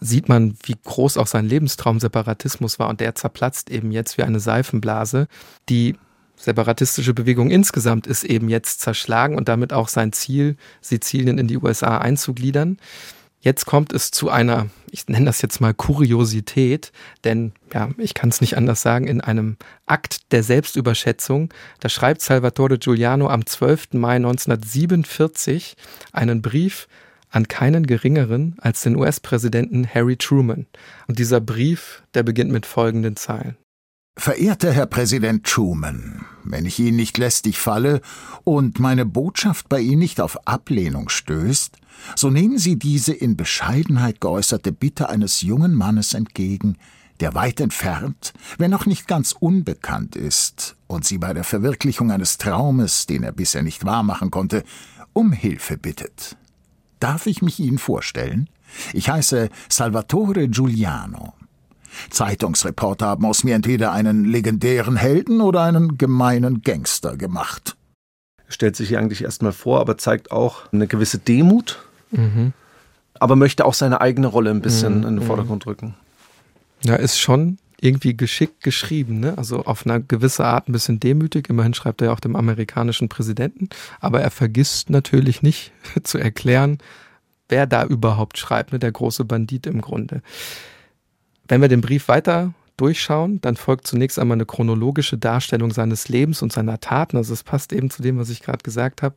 sieht 0.00 0.28
man, 0.28 0.56
wie 0.62 0.76
groß 0.84 1.16
auch 1.16 1.26
sein 1.26 1.46
Lebenstraum 1.46 1.98
Separatismus 1.98 2.78
war. 2.78 2.88
Und 2.88 3.00
der 3.00 3.14
zerplatzt 3.14 3.70
eben 3.70 3.90
jetzt 3.90 4.18
wie 4.18 4.22
eine 4.22 4.40
Seifenblase, 4.40 5.26
die 5.68 5.96
separatistische 6.36 7.14
Bewegung 7.14 7.50
insgesamt 7.50 8.06
ist 8.06 8.22
eben 8.22 8.48
jetzt 8.48 8.80
zerschlagen 8.80 9.36
und 9.36 9.48
damit 9.48 9.72
auch 9.72 9.88
sein 9.88 10.12
Ziel, 10.12 10.56
Sizilien 10.82 11.38
in 11.38 11.48
die 11.48 11.56
USA 11.56 11.98
einzugliedern. 11.98 12.76
Jetzt 13.40 13.66
kommt 13.66 13.92
es 13.92 14.10
zu 14.10 14.28
einer, 14.28 14.68
ich 14.90 15.06
nenne 15.08 15.26
das 15.26 15.42
jetzt 15.42 15.60
mal 15.60 15.74
Kuriosität, 15.74 16.90
denn 17.24 17.52
ja, 17.72 17.90
ich 17.98 18.14
kann 18.14 18.30
es 18.30 18.40
nicht 18.40 18.56
anders 18.56 18.82
sagen, 18.82 19.06
in 19.06 19.20
einem 19.20 19.56
Akt 19.84 20.32
der 20.32 20.42
Selbstüberschätzung, 20.42 21.52
da 21.80 21.88
schreibt 21.88 22.22
Salvatore 22.22 22.78
Giuliano 22.78 23.28
am 23.28 23.46
12. 23.46 23.92
Mai 23.92 24.16
1947 24.16 25.76
einen 26.12 26.42
Brief 26.42 26.88
an 27.30 27.48
keinen 27.48 27.86
geringeren 27.86 28.56
als 28.60 28.82
den 28.82 28.96
US-Präsidenten 28.96 29.86
Harry 29.86 30.16
Truman. 30.16 30.66
Und 31.06 31.18
dieser 31.18 31.40
Brief, 31.40 32.02
der 32.14 32.22
beginnt 32.22 32.50
mit 32.50 32.66
folgenden 32.66 33.16
Zeilen. 33.16 33.56
Verehrter 34.18 34.72
Herr 34.72 34.86
Präsident 34.86 35.44
Truman, 35.44 36.24
wenn 36.42 36.64
ich 36.64 36.78
Ihnen 36.78 36.96
nicht 36.96 37.18
lästig 37.18 37.58
falle 37.58 38.00
und 38.44 38.80
meine 38.80 39.04
Botschaft 39.04 39.68
bei 39.68 39.80
Ihnen 39.80 39.98
nicht 39.98 40.22
auf 40.22 40.48
Ablehnung 40.48 41.10
stößt, 41.10 41.76
so 42.14 42.30
nehmen 42.30 42.58
Sie 42.58 42.78
diese 42.78 43.12
in 43.12 43.36
Bescheidenheit 43.36 44.20
geäußerte 44.20 44.72
Bitte 44.72 45.08
eines 45.08 45.42
jungen 45.42 45.74
Mannes 45.74 46.14
entgegen, 46.14 46.76
der 47.20 47.34
weit 47.34 47.60
entfernt, 47.60 48.32
wenn 48.58 48.74
auch 48.74 48.86
nicht 48.86 49.08
ganz 49.08 49.32
unbekannt 49.32 50.16
ist 50.16 50.76
und 50.86 51.04
Sie 51.04 51.18
bei 51.18 51.32
der 51.32 51.44
Verwirklichung 51.44 52.10
eines 52.10 52.38
Traumes, 52.38 53.06
den 53.06 53.22
er 53.22 53.32
bisher 53.32 53.62
nicht 53.62 53.84
wahrmachen 53.84 54.30
konnte, 54.30 54.64
um 55.12 55.32
Hilfe 55.32 55.76
bittet. 55.76 56.36
Darf 57.00 57.26
ich 57.26 57.42
mich 57.42 57.58
Ihnen 57.60 57.78
vorstellen? 57.78 58.48
Ich 58.92 59.08
heiße 59.08 59.48
Salvatore 59.68 60.48
Giuliano. 60.48 61.34
Zeitungsreporter 62.10 63.06
haben 63.06 63.24
aus 63.24 63.44
mir 63.44 63.54
entweder 63.54 63.92
einen 63.92 64.24
legendären 64.24 64.96
Helden 64.96 65.40
oder 65.40 65.62
einen 65.62 65.96
gemeinen 65.96 66.62
Gangster 66.62 67.16
gemacht. 67.16 67.76
Stellt 68.48 68.76
sich 68.76 68.88
hier 68.88 68.98
eigentlich 68.98 69.24
erstmal 69.24 69.52
vor, 69.52 69.80
aber 69.80 69.98
zeigt 69.98 70.30
auch 70.30 70.70
eine 70.72 70.86
gewisse 70.86 71.18
Demut 71.18 71.85
Mhm. 72.10 72.52
Aber 73.18 73.36
möchte 73.36 73.64
auch 73.64 73.74
seine 73.74 74.00
eigene 74.00 74.26
Rolle 74.26 74.50
ein 74.50 74.60
bisschen 74.60 74.98
mhm. 74.98 75.06
in 75.06 75.16
den 75.16 75.24
mhm. 75.24 75.26
Vordergrund 75.26 75.66
rücken. 75.66 75.94
Ja, 76.82 76.96
ist 76.96 77.18
schon 77.18 77.58
irgendwie 77.80 78.16
geschickt 78.16 78.62
geschrieben, 78.62 79.20
ne? 79.20 79.34
Also 79.36 79.64
auf 79.64 79.86
eine 79.86 80.02
gewisse 80.02 80.44
Art 80.44 80.68
ein 80.68 80.72
bisschen 80.72 81.00
demütig. 81.00 81.48
Immerhin 81.48 81.74
schreibt 81.74 82.00
er 82.00 82.08
ja 82.08 82.12
auch 82.12 82.20
dem 82.20 82.36
amerikanischen 82.36 83.08
Präsidenten. 83.08 83.68
Aber 84.00 84.20
er 84.20 84.30
vergisst 84.30 84.90
natürlich 84.90 85.42
nicht 85.42 85.72
zu 86.02 86.18
erklären, 86.18 86.78
wer 87.48 87.66
da 87.66 87.84
überhaupt 87.84 88.38
schreibt, 88.38 88.72
ne? 88.72 88.78
Der 88.78 88.92
große 88.92 89.24
Bandit 89.24 89.66
im 89.66 89.80
Grunde. 89.80 90.22
Wenn 91.48 91.60
wir 91.60 91.68
den 91.68 91.80
Brief 91.80 92.08
weiter 92.08 92.52
durchschauen, 92.76 93.40
dann 93.40 93.56
folgt 93.56 93.86
zunächst 93.86 94.18
einmal 94.18 94.36
eine 94.36 94.46
chronologische 94.46 95.16
Darstellung 95.16 95.70
seines 95.70 96.08
Lebens 96.08 96.42
und 96.42 96.52
seiner 96.52 96.80
Taten. 96.80 97.16
Also 97.16 97.32
es 97.32 97.42
passt 97.42 97.72
eben 97.72 97.90
zu 97.90 98.02
dem, 98.02 98.18
was 98.18 98.30
ich 98.30 98.42
gerade 98.42 98.62
gesagt 98.62 99.02
habe. 99.02 99.16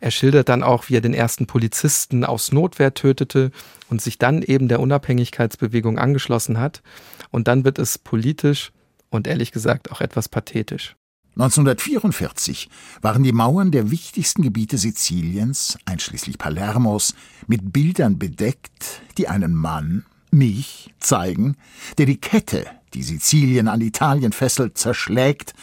Er 0.00 0.10
schildert 0.10 0.48
dann 0.48 0.62
auch, 0.62 0.88
wie 0.88 0.96
er 0.96 1.00
den 1.00 1.14
ersten 1.14 1.46
Polizisten 1.46 2.24
aus 2.24 2.52
Notwehr 2.52 2.94
tötete 2.94 3.50
und 3.90 4.00
sich 4.00 4.18
dann 4.18 4.42
eben 4.42 4.68
der 4.68 4.80
Unabhängigkeitsbewegung 4.80 5.98
angeschlossen 5.98 6.58
hat. 6.58 6.82
Und 7.30 7.48
dann 7.48 7.64
wird 7.64 7.78
es 7.78 7.98
politisch 7.98 8.72
und 9.10 9.26
ehrlich 9.26 9.52
gesagt 9.52 9.90
auch 9.90 10.00
etwas 10.00 10.28
pathetisch. 10.28 10.94
1944 11.36 12.68
waren 13.00 13.22
die 13.22 13.32
Mauern 13.32 13.70
der 13.70 13.92
wichtigsten 13.92 14.42
Gebiete 14.42 14.76
Siziliens, 14.76 15.78
einschließlich 15.84 16.36
Palermos, 16.36 17.14
mit 17.46 17.72
Bildern 17.72 18.18
bedeckt, 18.18 19.02
die 19.18 19.28
einen 19.28 19.54
Mann, 19.54 20.04
mich, 20.32 20.92
zeigen, 20.98 21.56
der 21.96 22.06
die 22.06 22.20
Kette, 22.20 22.66
die 22.94 23.04
Sizilien 23.04 23.68
an 23.68 23.80
Italien 23.80 24.32
fesselt, 24.32 24.78
zerschlägt 24.78 25.54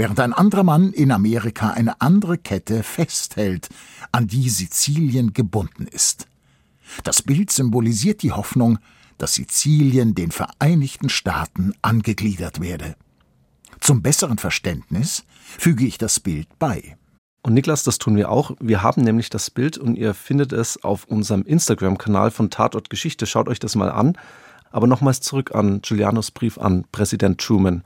während 0.00 0.18
ein 0.18 0.32
anderer 0.32 0.62
Mann 0.62 0.94
in 0.94 1.12
Amerika 1.12 1.72
eine 1.72 2.00
andere 2.00 2.38
Kette 2.38 2.82
festhält, 2.82 3.68
an 4.12 4.28
die 4.28 4.48
Sizilien 4.48 5.34
gebunden 5.34 5.86
ist. 5.86 6.26
Das 7.04 7.20
Bild 7.20 7.50
symbolisiert 7.50 8.22
die 8.22 8.32
Hoffnung, 8.32 8.78
dass 9.18 9.34
Sizilien 9.34 10.14
den 10.14 10.30
Vereinigten 10.30 11.10
Staaten 11.10 11.74
angegliedert 11.82 12.62
werde. 12.62 12.96
Zum 13.78 14.00
besseren 14.00 14.38
Verständnis 14.38 15.24
füge 15.38 15.84
ich 15.84 15.98
das 15.98 16.18
Bild 16.18 16.48
bei. 16.58 16.96
Und 17.42 17.52
Niklas, 17.52 17.84
das 17.84 17.98
tun 17.98 18.16
wir 18.16 18.30
auch. 18.30 18.52
Wir 18.58 18.82
haben 18.82 19.02
nämlich 19.02 19.28
das 19.28 19.50
Bild 19.50 19.76
und 19.76 19.96
ihr 19.96 20.14
findet 20.14 20.54
es 20.54 20.82
auf 20.82 21.04
unserem 21.04 21.42
Instagram-Kanal 21.42 22.30
von 22.30 22.48
Tatort 22.48 22.88
Geschichte. 22.88 23.26
Schaut 23.26 23.50
euch 23.50 23.58
das 23.58 23.76
mal 23.76 23.90
an. 23.90 24.16
Aber 24.70 24.86
nochmals 24.86 25.20
zurück 25.20 25.54
an 25.54 25.82
Giulianos 25.82 26.30
Brief 26.30 26.56
an 26.56 26.86
Präsident 26.90 27.38
Truman. 27.38 27.82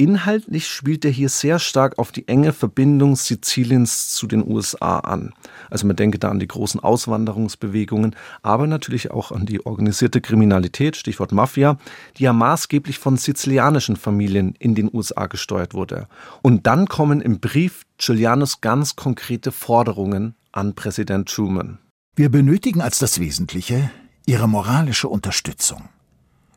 Inhaltlich 0.00 0.68
spielt 0.68 1.04
er 1.04 1.10
hier 1.10 1.28
sehr 1.28 1.58
stark 1.58 1.98
auf 1.98 2.12
die 2.12 2.28
enge 2.28 2.52
Verbindung 2.52 3.16
Siziliens 3.16 4.10
zu 4.14 4.28
den 4.28 4.46
USA 4.48 5.00
an. 5.00 5.34
Also 5.70 5.88
man 5.88 5.96
denke 5.96 6.20
da 6.20 6.28
an 6.28 6.38
die 6.38 6.46
großen 6.46 6.78
Auswanderungsbewegungen, 6.78 8.14
aber 8.42 8.68
natürlich 8.68 9.10
auch 9.10 9.32
an 9.32 9.44
die 9.44 9.66
organisierte 9.66 10.20
Kriminalität, 10.20 10.94
Stichwort 10.96 11.32
Mafia, 11.32 11.78
die 12.16 12.22
ja 12.22 12.32
maßgeblich 12.32 13.00
von 13.00 13.16
sizilianischen 13.16 13.96
Familien 13.96 14.54
in 14.60 14.76
den 14.76 14.88
USA 14.92 15.26
gesteuert 15.26 15.74
wurde. 15.74 16.06
Und 16.42 16.68
dann 16.68 16.86
kommen 16.86 17.20
im 17.20 17.40
Brief 17.40 17.84
Giulianos 17.98 18.60
ganz 18.60 18.94
konkrete 18.94 19.50
Forderungen 19.50 20.36
an 20.52 20.76
Präsident 20.76 21.28
Truman. 21.28 21.78
Wir 22.14 22.28
benötigen 22.28 22.82
als 22.82 23.00
das 23.00 23.18
Wesentliche 23.18 23.90
Ihre 24.26 24.48
moralische 24.48 25.08
Unterstützung. 25.08 25.88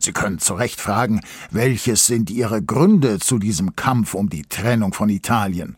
Sie 0.03 0.13
können 0.13 0.39
zu 0.39 0.53
Recht 0.53 0.81
fragen, 0.81 1.21
welches 1.51 2.07
sind 2.07 2.29
Ihre 2.29 2.61
Gründe 2.61 3.19
zu 3.19 3.39
diesem 3.39 3.75
Kampf 3.75 4.13
um 4.13 4.29
die 4.29 4.43
Trennung 4.43 4.93
von 4.93 5.09
Italien? 5.09 5.77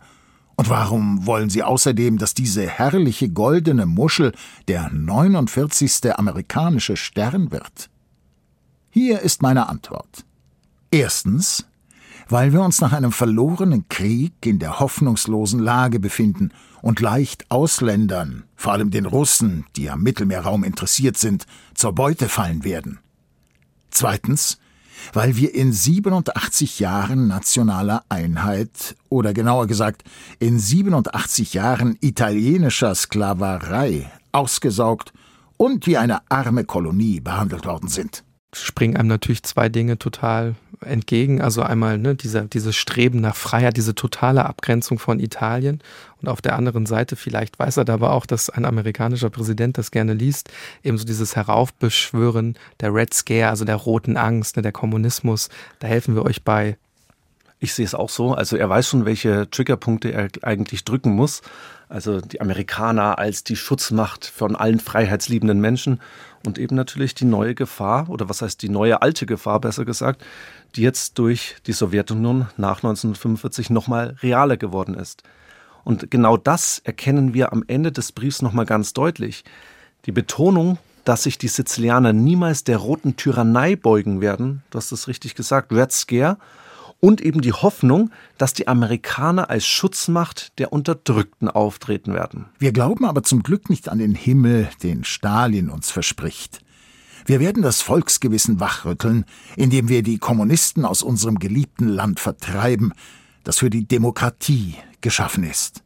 Und 0.56 0.70
warum 0.70 1.26
wollen 1.26 1.50
Sie 1.50 1.64
außerdem, 1.64 2.18
dass 2.18 2.34
diese 2.34 2.68
herrliche 2.68 3.30
goldene 3.30 3.86
Muschel 3.86 4.34
der 4.68 4.90
49. 4.90 6.18
amerikanische 6.18 6.96
Stern 6.96 7.52
wird? 7.52 7.90
Hier 8.90 9.22
ist 9.22 9.42
meine 9.42 9.68
Antwort. 9.68 10.26
Erstens, 10.92 11.66
weil 12.30 12.54
wir 12.54 12.62
uns 12.62 12.80
nach 12.82 12.94
einem 12.94 13.12
verlorenen 13.12 13.88
Krieg 13.90 14.34
in 14.46 14.60
der 14.60 14.80
hoffnungslosen 14.80 15.60
Lage 15.60 16.00
befinden 16.00 16.52
und 16.82 17.00
leicht 17.00 17.50
Ausländern, 17.50 18.44
vor 18.56 18.74
allem 18.74 18.92
den 18.92 19.06
Russen, 19.06 19.66
die 19.76 19.90
am 19.90 20.04
Mittelmeerraum 20.04 20.64
interessiert 20.64 21.18
sind, 21.18 21.46
zur 21.74 21.94
Beute 21.94 22.30
fallen 22.30 22.64
werden. 22.64 23.00
Zweitens, 23.94 24.58
weil 25.14 25.36
wir 25.36 25.54
in 25.54 25.72
87 25.72 26.80
Jahren 26.80 27.28
nationaler 27.28 28.04
Einheit 28.10 28.96
oder 29.10 29.34
genauer 29.34 29.68
gesagt 29.68 30.04
in 30.40 30.58
87 30.58 31.54
Jahren 31.54 31.98
italienischer 32.02 32.96
Sklaverei 32.96 34.12
ausgesaugt 34.32 35.14
und 35.58 35.86
wie 35.86 35.98
eine 35.98 36.22
arme 36.30 36.64
Kolonie 36.64 37.20
behandelt 37.20 37.66
worden 37.66 37.88
sind. 37.88 38.24
Springen 38.56 38.98
einem 38.98 39.10
natürlich 39.10 39.44
zwei 39.44 39.70
Dinge 39.70 40.00
total 40.00 40.56
entgegen. 40.84 41.42
Also 41.42 41.62
einmal 41.62 41.98
ne, 41.98 42.16
dieser, 42.16 42.42
dieses 42.42 42.76
Streben 42.76 43.22
nach 43.22 43.36
Freiheit, 43.36 43.78
diese 43.78 43.96
totale 43.96 44.46
Abgrenzung 44.46 45.00
von 45.00 45.20
Italien. 45.20 45.82
Und 46.22 46.30
auf 46.30 46.42
der 46.42 46.56
anderen 46.56 46.86
Seite, 46.86 47.16
vielleicht 47.16 47.60
weiß 47.60 47.78
er 47.78 47.90
aber 47.90 48.14
auch, 48.14 48.26
dass 48.26 48.50
ein 48.50 48.66
amerikanischer 48.66 49.30
Präsident 49.30 49.78
das 49.78 49.92
gerne 49.92 50.14
liest, 50.14 50.50
ebenso 50.84 51.06
dieses 51.06 51.36
Heraufbeschwören 51.36 52.56
der 52.80 52.94
Red 52.94 53.14
Scare, 53.14 53.50
also 53.50 53.66
der 53.66 53.76
roten 53.76 54.18
Angst, 54.18 54.56
ne, 54.56 54.62
der 54.62 54.72
Kommunismus. 54.72 55.50
Da 55.80 55.88
helfen 55.88 56.16
wir 56.16 56.24
euch 56.24 56.44
bei. 56.44 56.78
Ich 57.60 57.74
sehe 57.74 57.86
es 57.86 57.96
auch 57.96 58.10
so. 58.10 58.34
Also 58.34 58.58
er 58.58 58.70
weiß 58.70 58.90
schon, 58.90 59.06
welche 59.06 59.50
Triggerpunkte 59.50 60.12
er 60.12 60.28
eigentlich 60.42 60.84
drücken 60.84 61.12
muss. 61.12 61.42
Also 61.94 62.22
die 62.22 62.42
Amerikaner 62.42 63.20
als 63.20 63.44
die 63.44 63.56
Schutzmacht 63.56 64.26
von 64.26 64.56
allen 64.56 64.80
freiheitsliebenden 64.80 65.62
Menschen 65.62 66.02
und 66.46 66.58
eben 66.58 66.76
natürlich 66.76 67.16
die 67.16 67.26
neue 67.26 67.56
Gefahr, 67.56 68.10
oder 68.10 68.30
was 68.30 68.42
heißt 68.42 68.62
die 68.62 68.70
neue 68.70 69.02
alte 69.02 69.26
Gefahr 69.26 69.60
besser 69.62 69.86
gesagt, 69.86 70.24
die 70.76 70.82
jetzt 70.82 71.18
durch 71.20 71.56
die 71.68 71.74
Sowjetunion 71.74 72.48
nach 72.58 72.78
1945 72.78 73.70
nochmal 73.70 74.16
realer 74.22 74.58
geworden 74.58 74.96
ist. 74.96 75.24
Und 75.84 76.12
genau 76.12 76.38
das 76.38 76.80
erkennen 76.84 77.34
wir 77.34 77.52
am 77.52 77.64
Ende 77.68 77.92
des 77.92 78.12
Briefs 78.12 78.42
nochmal 78.42 78.66
ganz 78.66 78.94
deutlich. 78.94 79.44
Die 80.06 80.12
Betonung, 80.12 80.78
dass 81.06 81.24
sich 81.24 81.38
die 81.38 81.48
Sizilianer 81.48 82.14
niemals 82.14 82.64
der 82.64 82.78
roten 82.78 83.16
Tyrannei 83.16 83.76
beugen 83.76 84.22
werden, 84.22 84.64
du 84.70 84.78
hast 84.78 84.92
es 84.92 85.08
richtig 85.08 85.36
gesagt, 85.36 85.72
Red 85.72 85.92
Scare, 85.92 86.38
und 87.04 87.20
eben 87.20 87.42
die 87.42 87.52
Hoffnung, 87.52 88.12
dass 88.38 88.54
die 88.54 88.70
Amerikaner 88.70 89.50
als 89.50 89.66
Schutzmacht 89.68 90.58
der 90.58 90.72
Unterdrückten 90.72 91.50
auftreten 91.50 92.14
werden. 92.14 92.46
Wir 92.60 92.72
glauben 92.72 93.04
aber 93.04 93.24
zum 93.24 93.44
Glück 93.44 93.70
nicht 93.70 93.90
an 93.90 94.00
den 94.00 94.16
Himmel, 94.16 94.70
den 94.84 95.04
Stalin 95.04 95.70
uns 95.70 95.92
verspricht. 95.92 96.62
Wir 97.26 97.42
werden 97.42 97.62
das 97.62 97.82
Volksgewissen 97.82 98.62
wachrütteln, 98.62 99.26
indem 99.58 99.90
wir 99.90 100.02
die 100.02 100.18
Kommunisten 100.18 100.86
aus 100.86 101.04
unserem 101.04 101.40
geliebten 101.40 101.90
Land 101.90 102.22
vertreiben, 102.22 102.94
das 103.44 103.60
für 103.60 103.70
die 103.70 103.86
Demokratie 103.86 104.76
geschaffen 105.02 105.44
ist. 105.44 105.84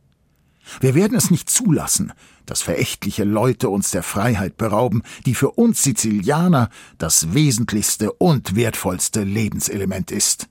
Wir 0.81 0.93
werden 0.93 1.17
es 1.17 1.31
nicht 1.31 1.49
zulassen, 1.49 2.13
dass 2.45 2.61
verächtliche 2.61 3.23
Leute 3.23 3.69
uns 3.69 3.89
der 3.89 4.03
Freiheit 4.03 4.55
berauben, 4.55 5.01
die 5.25 5.33
für 5.33 5.49
uns 5.49 5.81
Sizilianer 5.81 6.69
das 6.99 7.33
wesentlichste 7.33 8.11
und 8.11 8.55
wertvollste 8.55 9.23
Lebenselement 9.23 10.11
ist. 10.11 10.47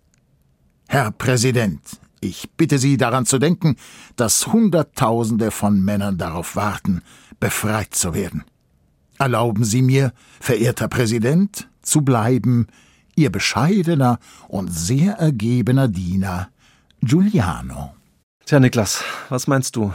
Herr 0.89 1.11
Präsident, 1.11 1.81
Ich 2.21 2.49
bitte 2.57 2.79
Sie 2.79 2.97
daran 2.97 3.27
zu 3.27 3.39
denken, 3.39 3.77
dass 4.15 4.47
Hunderttausende 4.47 5.51
von 5.51 5.85
Männern 5.85 6.17
darauf 6.17 6.57
warten, 6.57 7.03
befreit 7.41 7.95
zu 7.95 8.15
werden. 8.15 8.45
Erlauben 9.19 9.65
Sie 9.65 9.83
mir, 9.83 10.13
verehrter 10.41 10.89
Präsident, 10.89 11.69
zu 11.83 12.03
bleiben 12.03 12.69
Ihr 13.17 13.31
bescheidener 13.31 14.19
und 14.49 14.69
sehr 14.73 15.15
ergebener 15.15 15.89
Diener 15.89 16.51
Giuliano. 17.01 17.95
Tja, 18.45 18.61
Niklas, 18.61 19.03
was 19.29 19.47
meinst 19.47 19.75
du? 19.77 19.93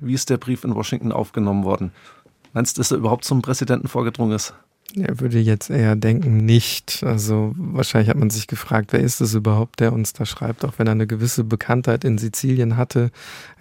Wie 0.00 0.14
ist 0.14 0.30
der 0.30 0.36
Brief 0.36 0.64
in 0.64 0.74
Washington 0.74 1.12
aufgenommen 1.12 1.64
worden? 1.64 1.92
Meinst 2.52 2.76
du, 2.76 2.80
dass 2.80 2.90
er 2.90 2.98
überhaupt 2.98 3.24
zum 3.24 3.42
Präsidenten 3.42 3.88
vorgedrungen 3.88 4.32
ist? 4.32 4.54
Er 4.96 5.20
würde 5.20 5.38
jetzt 5.38 5.68
eher 5.68 5.96
denken, 5.96 6.38
nicht. 6.38 7.02
Also 7.04 7.52
wahrscheinlich 7.56 8.08
hat 8.08 8.16
man 8.16 8.30
sich 8.30 8.46
gefragt, 8.46 8.92
wer 8.92 9.00
ist 9.00 9.20
es 9.20 9.34
überhaupt, 9.34 9.80
der 9.80 9.92
uns 9.92 10.14
da 10.14 10.24
schreibt, 10.24 10.64
auch 10.64 10.74
wenn 10.78 10.86
er 10.86 10.92
eine 10.92 11.06
gewisse 11.06 11.44
Bekanntheit 11.44 12.04
in 12.04 12.16
Sizilien 12.16 12.76
hatte. 12.76 13.10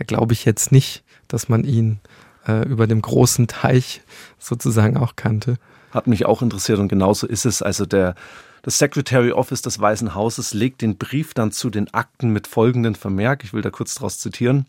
Glaube 0.05 0.33
ich 0.33 0.45
jetzt 0.45 0.71
nicht, 0.71 1.03
dass 1.27 1.49
man 1.49 1.65
ihn 1.65 1.99
äh, 2.47 2.65
über 2.67 2.87
dem 2.87 3.01
großen 3.01 3.47
Teich 3.47 4.01
sozusagen 4.39 4.95
auch 4.95 5.15
kannte. 5.17 5.57
Hat 5.91 6.07
mich 6.07 6.25
auch 6.25 6.41
interessiert 6.41 6.79
und 6.79 6.87
genauso 6.87 7.27
ist 7.27 7.45
es. 7.45 7.61
Also 7.61 7.85
der 7.85 8.15
das 8.61 8.79
Secretary 8.79 9.31
Office 9.31 9.61
des 9.61 9.79
Weißen 9.79 10.15
Hauses 10.15 10.53
legt 10.53 10.81
den 10.81 10.97
Brief 10.97 11.33
dann 11.33 11.51
zu 11.51 11.69
den 11.69 11.93
Akten 11.93 12.31
mit 12.31 12.47
folgendem 12.47 12.95
Vermerk. 12.95 13.43
Ich 13.43 13.53
will 13.53 13.61
da 13.61 13.69
kurz 13.69 13.95
daraus 13.95 14.19
zitieren. 14.19 14.65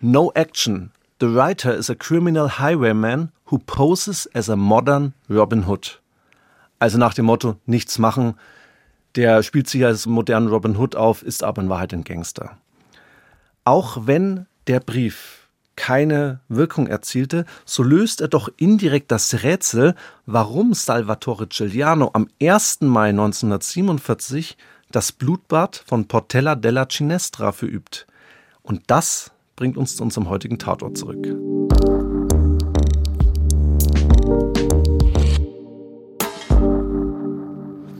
No 0.00 0.32
action 0.34 0.90
The 1.18 1.34
writer 1.34 1.74
is 1.74 1.88
a 1.88 1.94
criminal 1.94 2.58
highwayman 2.58 3.32
who 3.46 3.58
poses 3.58 4.28
as 4.34 4.50
a 4.50 4.56
modern 4.56 5.14
Robin 5.30 5.66
Hood. 5.66 6.02
Also 6.78 6.98
nach 6.98 7.14
dem 7.14 7.24
Motto, 7.24 7.56
nichts 7.64 7.98
machen. 7.98 8.34
Der 9.14 9.42
spielt 9.42 9.66
sich 9.66 9.82
als 9.82 10.04
modernen 10.04 10.48
Robin 10.48 10.76
Hood 10.76 10.94
auf, 10.94 11.22
ist 11.22 11.42
aber 11.42 11.62
in 11.62 11.70
Wahrheit 11.70 11.94
ein 11.94 12.04
Gangster. 12.04 12.58
Auch 13.64 14.06
wenn 14.06 14.44
der 14.66 14.80
Brief 14.80 15.48
keine 15.74 16.40
Wirkung 16.48 16.86
erzielte, 16.86 17.46
so 17.64 17.82
löst 17.82 18.20
er 18.20 18.28
doch 18.28 18.50
indirekt 18.58 19.10
das 19.10 19.42
Rätsel, 19.42 19.94
warum 20.26 20.74
Salvatore 20.74 21.46
Giuliano 21.46 22.10
am 22.12 22.28
1. 22.42 22.82
Mai 22.82 23.08
1947 23.08 24.58
das 24.90 25.12
Blutbad 25.12 25.82
von 25.86 26.08
Portella 26.08 26.56
della 26.56 26.86
Cinestra 26.88 27.52
verübt. 27.52 28.06
Und 28.62 28.82
das 28.88 29.32
bringt 29.56 29.76
uns 29.78 29.96
zu 29.96 30.02
unserem 30.02 30.28
heutigen 30.28 30.58
Tatort 30.58 30.96
zurück. 30.98 31.26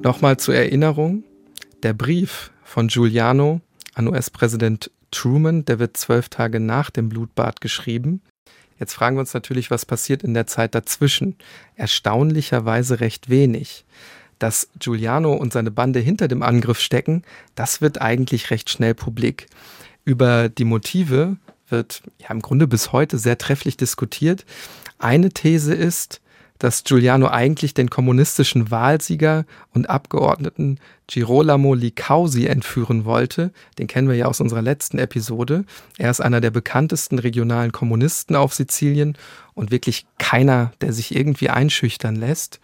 Nochmal 0.03 0.37
zur 0.37 0.55
Erinnerung, 0.55 1.25
der 1.83 1.93
Brief 1.93 2.53
von 2.63 2.89
Giuliano 2.89 3.61
an 3.95 4.07
US-Präsident 4.07 4.91
Truman, 5.11 5.65
der 5.65 5.79
wird 5.79 5.97
zwölf 5.97 6.29
Tage 6.29 6.61
nach 6.61 6.91
dem 6.91 7.09
Blutbad 7.09 7.61
geschrieben. 7.61 8.21
Jetzt 8.79 8.93
fragen 8.93 9.17
wir 9.17 9.21
uns 9.21 9.35
natürlich, 9.35 9.71
was 9.71 9.87
passiert 9.87 10.23
in 10.23 10.35
der 10.35 10.47
Zeit 10.47 10.75
dazwischen. 10.75 11.37
Erstaunlicherweise 11.75 13.01
recht 13.01 13.31
wenig. 13.31 13.85
Dass 14.39 14.69
Giuliano 14.79 15.33
und 15.33 15.53
seine 15.53 15.71
Bande 15.71 15.99
hinter 15.99 16.29
dem 16.29 16.43
Angriff 16.43 16.79
stecken, 16.79 17.23
das 17.55 17.81
wird 17.81 18.01
eigentlich 18.03 18.51
recht 18.51 18.69
schnell 18.69 18.95
publik. 18.95 19.47
Über 20.05 20.51
die 20.51 20.65
Motive 20.65 21.37
wird 21.69 22.03
ja 22.19 22.31
im 22.31 22.41
Grunde 22.41 22.67
bis 22.67 22.93
heute 22.93 23.19
sehr 23.19 23.39
trefflich 23.39 23.77
diskutiert. 23.77 24.45
Eine 24.99 25.31
These 25.31 25.75
ist, 25.75 26.21
dass 26.59 26.85
Giuliano 26.85 27.29
eigentlich 27.29 27.75
den 27.75 27.91
kommunistischen 27.91 28.71
Wahlsieger 28.71 29.45
und 29.75 29.91
Abgeordneten 29.91 30.79
Girolamo 31.07 31.75
Licausi 31.75 32.47
entführen 32.47 33.05
wollte. 33.05 33.53
Den 33.79 33.87
kennen 33.87 34.09
wir 34.09 34.17
ja 34.17 34.27
aus 34.27 34.41
unserer 34.41 34.63
letzten 34.63 34.99
Episode. 34.99 35.65
Er 35.99 36.11
ist 36.11 36.21
einer 36.21 36.41
der 36.41 36.51
bekanntesten 36.51 37.19
regionalen 37.19 37.73
Kommunisten 37.73 38.37
auf 38.37 38.55
Sizilien 38.55 39.17
und 39.55 39.71
wirklich 39.71 40.07
keiner, 40.19 40.73
der 40.81 40.93
sich 40.93 41.15
irgendwie 41.15 41.51
einschüchtern 41.51 42.17
lässt. 42.17 42.61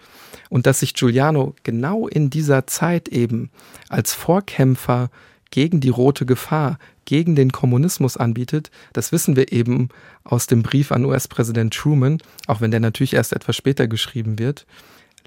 Und 0.48 0.66
dass 0.66 0.80
sich 0.80 0.94
Giuliano 0.94 1.54
genau 1.62 2.08
in 2.08 2.30
dieser 2.30 2.66
Zeit 2.66 3.08
eben 3.08 3.50
als 3.88 4.12
Vorkämpfer 4.12 5.10
gegen 5.50 5.80
die 5.80 5.88
rote 5.90 6.26
Gefahr, 6.26 6.78
gegen 7.04 7.34
den 7.34 7.52
Kommunismus 7.52 8.16
anbietet, 8.16 8.70
das 8.92 9.12
wissen 9.12 9.36
wir 9.36 9.52
eben 9.52 9.88
aus 10.24 10.46
dem 10.46 10.62
Brief 10.62 10.92
an 10.92 11.04
US-Präsident 11.04 11.74
Truman, 11.74 12.18
auch 12.46 12.60
wenn 12.60 12.70
der 12.70 12.80
natürlich 12.80 13.14
erst 13.14 13.32
etwas 13.32 13.56
später 13.56 13.88
geschrieben 13.88 14.38
wird. 14.38 14.66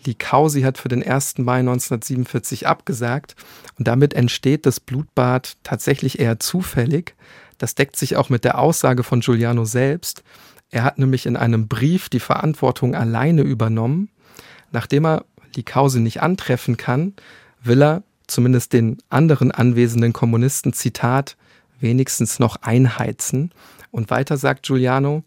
Likausi 0.05 0.61
hat 0.61 0.77
für 0.77 0.89
den 0.89 1.03
1. 1.03 1.39
Mai 1.39 1.59
1947 1.59 2.67
abgesagt 2.67 3.35
und 3.77 3.87
damit 3.87 4.13
entsteht 4.13 4.65
das 4.65 4.79
Blutbad 4.79 5.57
tatsächlich 5.63 6.19
eher 6.19 6.39
zufällig. 6.39 7.15
Das 7.57 7.75
deckt 7.75 7.95
sich 7.95 8.15
auch 8.15 8.29
mit 8.29 8.43
der 8.43 8.59
Aussage 8.59 9.03
von 9.03 9.21
Giuliano 9.21 9.65
selbst. 9.65 10.23
Er 10.69 10.83
hat 10.83 10.97
nämlich 10.97 11.25
in 11.25 11.37
einem 11.37 11.67
Brief 11.67 12.09
die 12.09 12.19
Verantwortung 12.19 12.95
alleine 12.95 13.41
übernommen. 13.41 14.09
Nachdem 14.71 15.05
er 15.05 15.25
Likausi 15.55 15.99
nicht 15.99 16.21
antreffen 16.21 16.77
kann, 16.77 17.13
will 17.63 17.81
er 17.81 18.03
zumindest 18.27 18.73
den 18.73 18.97
anderen 19.09 19.51
anwesenden 19.51 20.11
Kommunisten, 20.13 20.73
Zitat, 20.73 21.37
wenigstens 21.85 22.39
noch 22.39 22.57
einheizen. 22.57 23.51
Und 23.91 24.09
weiter 24.09 24.35
sagt 24.35 24.65
Giuliano, 24.65 25.23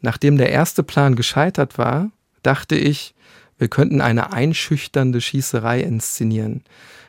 nachdem 0.00 0.36
der 0.38 0.50
erste 0.50 0.82
Plan 0.82 1.14
gescheitert 1.14 1.78
war, 1.78 2.10
dachte 2.42 2.74
ich, 2.74 3.14
wir 3.58 3.68
könnten 3.68 4.00
eine 4.00 4.32
einschüchternde 4.32 5.20
Schießerei 5.20 5.82
inszenieren. 5.82 6.64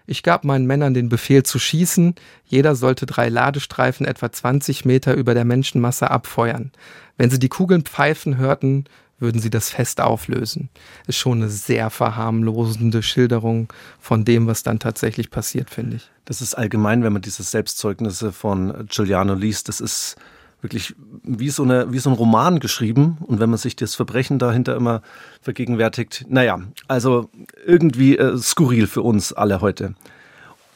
Ich 0.06 0.24
gab 0.24 0.44
meinen 0.44 0.68
Männern 0.68 0.94
den 0.94 1.08
Befehl 1.08 1.44
zu 1.44 1.58
schießen, 1.58 2.16
jeder 2.46 2.76
sollte 2.76 3.06
drei 3.06 3.30
Ladestreifen 3.30 4.06
etwa 4.06 4.30
20 4.30 4.84
Meter 4.84 5.14
über 5.14 5.34
der 5.34 5.46
Menschenmasse 5.46 6.12
abfeuern. 6.12 6.72
Wenn 7.18 7.30
sie 7.30 7.40
die 7.40 7.48
Kugeln 7.48 7.84
pfeifen 7.84 8.36
hörten, 8.36 8.86
würden 9.22 9.40
sie 9.40 9.50
das 9.50 9.70
Fest 9.70 10.02
auflösen. 10.02 10.70
Ist 11.08 11.18
schon 11.18 11.40
eine 11.40 11.50
sehr 11.50 11.90
verharmlosende 11.90 13.04
Schilderung 13.04 13.72
von 14.00 14.26
dem, 14.26 14.48
was 14.48 14.64
dann 14.64 14.80
tatsächlich 14.80 15.30
passiert, 15.30 15.70
finde 15.70 15.98
ich. 15.98 16.12
Das 16.26 16.42
ist 16.42 16.56
allgemein, 16.56 17.04
wenn 17.04 17.14
man 17.14 17.22
diese 17.22 17.44
Selbstzeugnisse 17.44 18.32
von 18.32 18.88
Giuliano 18.90 19.34
liest, 19.36 19.70
das 19.70 19.80
ist 19.80 20.18
wirklich 20.62 20.96
wie 21.24 21.50
so, 21.50 21.64
eine, 21.64 21.92
wie 21.92 22.00
so 22.00 22.10
ein 22.10 22.16
Roman 22.16 22.60
geschrieben. 22.60 23.18
Und 23.22 23.40
wenn 23.40 23.50
man 23.50 23.58
sich 23.58 23.76
das 23.76 23.96
Verbrechen 23.96 24.40
dahinter 24.40 24.76
immer 24.76 25.02
vergegenwärtigt, 25.42 26.26
naja, 26.30 26.60
also 26.88 27.30
irgendwie 27.66 28.18
äh, 28.18 28.38
skurril 28.38 28.88
für 28.88 29.02
uns 29.02 29.34
alle 29.34 29.62
heute. 29.62 29.96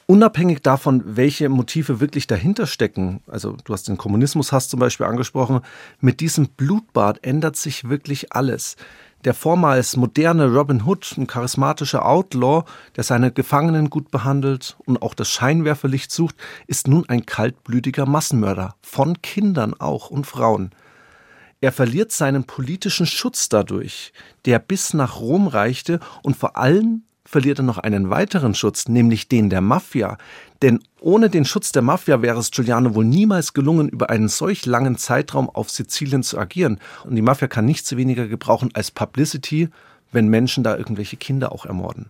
Unabhängig 0.07 0.61
davon, 0.61 1.01
welche 1.17 1.49
Motive 1.49 1.99
wirklich 1.99 2.27
dahinter 2.27 2.67
stecken, 2.67 3.21
also 3.25 3.57
du 3.63 3.73
hast 3.73 3.87
den 3.87 3.97
Kommunismus 3.97 4.51
hast 4.51 4.69
zum 4.69 4.79
Beispiel 4.79 5.07
angesprochen, 5.07 5.61
mit 5.99 6.19
diesem 6.19 6.49
Blutbad 6.49 7.23
ändert 7.23 7.55
sich 7.55 7.89
wirklich 7.89 8.31
alles. 8.31 8.75
Der 9.23 9.33
vormals 9.33 9.97
moderne 9.97 10.53
Robin 10.53 10.83
Hood, 10.85 11.15
ein 11.17 11.25
charismatischer 11.25 12.05
Outlaw, 12.05 12.65
der 12.95 13.03
seine 13.03 13.31
Gefangenen 13.31 13.89
gut 13.89 14.11
behandelt 14.11 14.77
und 14.85 15.01
auch 15.01 15.15
das 15.15 15.31
Scheinwerferlicht 15.31 16.11
sucht, 16.11 16.35
ist 16.67 16.87
nun 16.87 17.09
ein 17.09 17.25
kaltblütiger 17.25 18.05
Massenmörder, 18.05 18.75
von 18.83 19.23
Kindern 19.23 19.73
auch 19.73 20.11
und 20.11 20.27
Frauen. 20.27 20.69
Er 21.61 21.71
verliert 21.71 22.11
seinen 22.11 22.43
politischen 22.43 23.07
Schutz 23.07 23.49
dadurch, 23.49 24.13
der 24.45 24.59
bis 24.59 24.93
nach 24.93 25.19
Rom 25.19 25.47
reichte 25.47 25.99
und 26.21 26.37
vor 26.37 26.57
allem 26.57 27.01
verliert 27.25 27.59
er 27.59 27.63
noch 27.63 27.79
einen 27.79 28.09
weiteren 28.09 28.53
Schutz, 28.53 28.87
nämlich 28.87 29.27
den 29.27 29.49
der 29.49 29.61
Mafia. 29.61 30.17
Denn 30.61 30.79
ohne 31.01 31.29
den 31.29 31.43
Schutz 31.43 31.71
der 31.71 31.81
Mafia 31.81 32.21
wäre 32.21 32.39
es 32.39 32.51
Giuliano 32.51 32.95
wohl 32.95 33.05
niemals 33.05 33.53
gelungen, 33.53 33.89
über 33.89 34.09
einen 34.09 34.29
solch 34.29 34.65
langen 34.65 34.97
Zeitraum 34.97 35.49
auf 35.49 35.69
Sizilien 35.69 36.23
zu 36.23 36.37
agieren. 36.37 36.79
Und 37.03 37.15
die 37.15 37.21
Mafia 37.21 37.47
kann 37.47 37.65
nichts 37.65 37.95
weniger 37.95 38.27
gebrauchen 38.27 38.69
als 38.73 38.91
Publicity, 38.91 39.69
wenn 40.11 40.27
Menschen 40.27 40.63
da 40.63 40.77
irgendwelche 40.77 41.17
Kinder 41.17 41.51
auch 41.51 41.65
ermorden. 41.65 42.09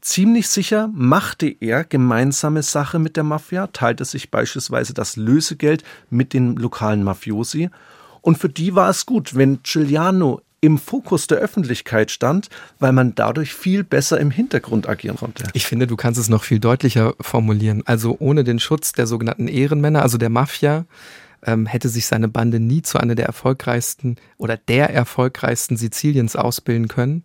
Ziemlich 0.00 0.48
sicher 0.48 0.88
machte 0.94 1.48
er 1.60 1.82
gemeinsame 1.82 2.62
Sache 2.62 3.00
mit 3.00 3.16
der 3.16 3.24
Mafia, 3.24 3.66
teilte 3.68 4.04
sich 4.04 4.30
beispielsweise 4.30 4.94
das 4.94 5.16
Lösegeld 5.16 5.82
mit 6.10 6.32
den 6.32 6.54
lokalen 6.54 7.02
Mafiosi. 7.02 7.70
Und 8.20 8.38
für 8.38 8.48
die 8.48 8.74
war 8.74 8.88
es 8.88 9.06
gut, 9.06 9.34
wenn 9.34 9.60
Giuliano 9.64 10.42
im 10.66 10.78
Fokus 10.78 11.28
der 11.28 11.38
Öffentlichkeit 11.38 12.10
stand, 12.10 12.48
weil 12.80 12.90
man 12.90 13.14
dadurch 13.14 13.54
viel 13.54 13.84
besser 13.84 14.18
im 14.18 14.32
Hintergrund 14.32 14.88
agieren 14.88 15.16
konnte. 15.16 15.44
Ich 15.52 15.64
finde, 15.64 15.86
du 15.86 15.94
kannst 15.94 16.18
es 16.18 16.28
noch 16.28 16.42
viel 16.42 16.58
deutlicher 16.58 17.14
formulieren. 17.20 17.84
Also 17.86 18.16
ohne 18.18 18.42
den 18.42 18.58
Schutz 18.58 18.90
der 18.90 19.06
sogenannten 19.06 19.46
Ehrenmänner, 19.46 20.02
also 20.02 20.18
der 20.18 20.28
Mafia, 20.28 20.84
ähm, 21.44 21.66
hätte 21.66 21.88
sich 21.88 22.06
seine 22.06 22.26
Bande 22.26 22.58
nie 22.58 22.82
zu 22.82 22.98
einer 22.98 23.14
der 23.14 23.26
erfolgreichsten 23.26 24.16
oder 24.38 24.56
der 24.56 24.90
erfolgreichsten 24.90 25.76
Siziliens 25.76 26.34
ausbilden 26.34 26.88
können. 26.88 27.22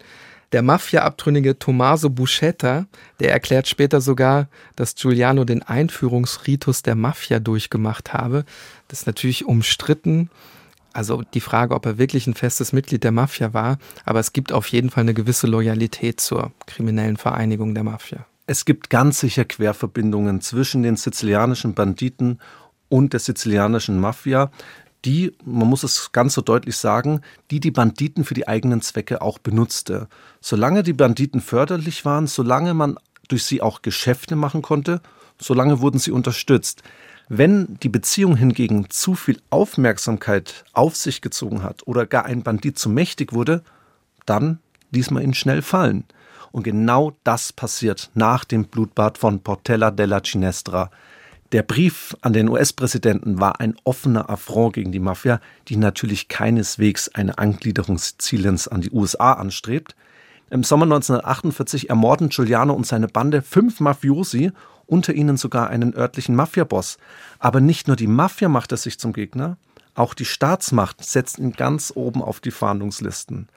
Der 0.52 0.62
Mafia-Abtrünnige 0.62 1.58
Tommaso 1.58 2.12
Buscetta, 2.12 2.86
der 3.20 3.32
erklärt 3.32 3.68
später 3.68 4.02
sogar, 4.02 4.50
dass 4.76 4.94
Giuliano 4.94 5.46
den 5.46 5.64
Einführungsritus 5.64 6.84
der 6.84 6.96
Mafia 6.96 7.40
durchgemacht 7.40 8.14
habe. 8.14 8.46
Das 8.88 9.00
ist 9.00 9.08
natürlich 9.08 9.46
umstritten. 9.46 10.30
Also 10.94 11.24
die 11.34 11.40
Frage, 11.40 11.74
ob 11.74 11.86
er 11.86 11.98
wirklich 11.98 12.28
ein 12.28 12.34
festes 12.34 12.74
Mitglied 12.74 13.04
der 13.04 13.12
Mafia 13.12 13.54
war, 13.54 13.78
aber 14.06 14.20
es 14.20 14.34
gibt 14.34 14.52
auf 14.52 14.68
jeden 14.68 14.90
Fall 14.90 15.02
eine 15.02 15.14
gewisse 15.14 15.48
Loyalität 15.48 16.20
zur 16.20 16.52
kriminellen 16.66 17.18
Vereinigung 17.18 17.74
der 17.74 17.84
Mafia. 17.84 18.26
Es 18.48 18.66
gibt 18.66 18.90
ganz 18.90 19.20
sicher 19.20 19.46
Querverbindungen 19.46 20.42
zwischen 20.42 20.84
den 20.84 20.98
sizilianischen 20.98 21.74
Banditen 21.74 22.40
und 22.90 23.14
der 23.14 23.22
sizilianischen 23.22 24.00
Mafia, 24.00 24.52
die, 25.06 25.36
man 25.46 25.68
muss 25.68 25.84
es 25.84 26.12
ganz 26.12 26.34
so 26.34 26.42
deutlich 26.42 26.78
sagen, 26.78 27.22
die 27.50 27.60
die 27.60 27.72
Banditen 27.72 28.24
für 28.24 28.34
die 28.34 28.48
eigenen 28.48 28.82
Zwecke 28.82 29.22
auch 29.22 29.40
benutzte. 29.40 30.08
Solange 30.42 30.84
die 30.84 30.94
Banditen 30.94 31.42
förderlich 31.42 32.06
waren, 32.06 32.28
solange 32.28 32.74
man 32.74 32.98
durch 33.28 33.46
sie 33.46 33.62
auch 33.62 33.82
Geschäfte 33.82 34.36
machen 34.36 34.62
konnte, 34.62 35.02
solange 35.40 35.80
wurden 35.80 35.98
sie 35.98 36.12
unterstützt. 36.12 36.84
Wenn 37.34 37.78
die 37.82 37.88
Beziehung 37.88 38.36
hingegen 38.36 38.90
zu 38.90 39.16
viel 39.16 39.40
Aufmerksamkeit 39.52 40.66
auf 40.74 40.98
sich 40.98 41.22
gezogen 41.22 41.64
hat 41.64 41.88
oder 41.88 42.06
gar 42.06 42.26
ein 42.26 42.44
Bandit 42.44 42.78
zu 42.78 42.90
mächtig 42.90 43.32
wurde, 43.32 43.64
dann 44.26 44.60
ließ 44.92 45.12
man 45.12 45.24
ihn 45.24 45.34
schnell 45.34 45.62
fallen. 45.62 46.04
Und 46.52 46.64
genau 46.64 47.14
das 47.24 47.54
passiert 47.54 48.12
nach 48.16 48.44
dem 48.44 48.66
Blutbad 48.66 49.18
von 49.18 49.40
Portella 49.40 49.92
della 49.92 50.22
Cinestra. 50.22 50.92
Der 51.54 51.64
Brief 51.64 52.18
an 52.20 52.34
den 52.34 52.50
US-Präsidenten 52.50 53.40
war 53.40 53.62
ein 53.62 53.78
offener 53.86 54.30
Affront 54.30 54.74
gegen 54.74 54.92
die 54.92 55.00
Mafia, 55.00 55.40
die 55.70 55.78
natürlich 55.78 56.28
keineswegs 56.28 57.08
eine 57.08 57.38
Angliederung 57.38 57.98
Siziliens 57.98 58.68
an 58.68 58.82
die 58.82 58.92
USA 58.92 59.32
anstrebt. 59.32 59.96
Im 60.50 60.66
Sommer 60.66 60.84
1948 60.84 61.90
ermorden 61.90 62.28
Giuliano 62.28 62.74
und 62.74 62.86
seine 62.86 63.08
Bande 63.08 63.42
fünf 63.42 63.80
Mafiosi 63.80 64.52
unter 64.92 65.14
ihnen 65.14 65.38
sogar 65.38 65.70
einen 65.70 65.96
örtlichen 65.96 66.36
Mafiaboss. 66.36 66.98
Aber 67.40 67.62
nicht 67.62 67.88
nur 67.88 67.96
die 67.96 68.08
Mafia 68.08 68.50
macht 68.50 68.72
er 68.72 68.78
sich 68.78 69.00
zum 69.00 69.14
Gegner, 69.14 69.58
auch 69.96 70.14
die 70.14 70.26
Staatsmacht 70.26 71.04
setzt 71.04 71.40
ihn 71.40 71.54
ganz 71.54 71.92
oben 71.96 72.22
auf 72.22 72.40
die 72.40 72.52
Fahndungslisten. 72.52 73.48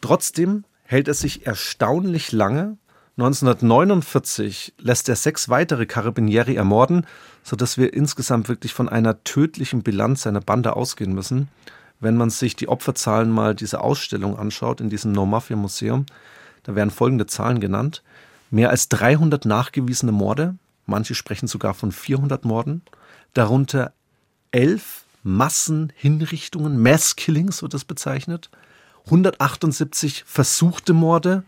Trotzdem 0.00 0.64
hält 0.84 1.08
er 1.08 1.14
sich 1.14 1.46
erstaunlich 1.46 2.32
lange. 2.32 2.76
1949 3.16 4.74
lässt 4.78 5.08
er 5.08 5.16
sechs 5.16 5.48
weitere 5.48 5.86
Carabinieri 5.86 6.56
ermorden, 6.56 7.06
sodass 7.42 7.78
wir 7.78 7.94
insgesamt 7.94 8.48
wirklich 8.48 8.74
von 8.74 8.88
einer 8.88 9.22
tödlichen 9.24 9.82
Bilanz 9.82 10.22
seiner 10.22 10.40
Bande 10.40 10.74
ausgehen 10.74 11.14
müssen. 11.14 11.48
Wenn 12.00 12.16
man 12.16 12.30
sich 12.30 12.56
die 12.56 12.68
Opferzahlen 12.68 13.30
mal 13.30 13.54
dieser 13.54 13.82
Ausstellung 13.82 14.36
anschaut 14.38 14.80
in 14.80 14.90
diesem 14.90 15.12
No 15.12 15.26
Mafia 15.26 15.56
Museum, 15.56 16.06
da 16.64 16.74
werden 16.74 16.90
folgende 16.90 17.26
Zahlen 17.26 17.60
genannt. 17.60 18.02
Mehr 18.50 18.70
als 18.70 18.88
300 18.88 19.44
nachgewiesene 19.44 20.12
Morde, 20.12 20.56
Manche 20.86 21.14
sprechen 21.14 21.46
sogar 21.46 21.74
von 21.74 21.92
400 21.92 22.44
Morden, 22.44 22.82
darunter 23.32 23.92
elf 24.50 25.04
Massenhinrichtungen, 25.22 26.80
Mass-Killings 26.80 27.62
wird 27.62 27.74
das 27.74 27.84
bezeichnet, 27.84 28.50
178 29.06 30.24
versuchte 30.26 30.92
Morde, 30.92 31.44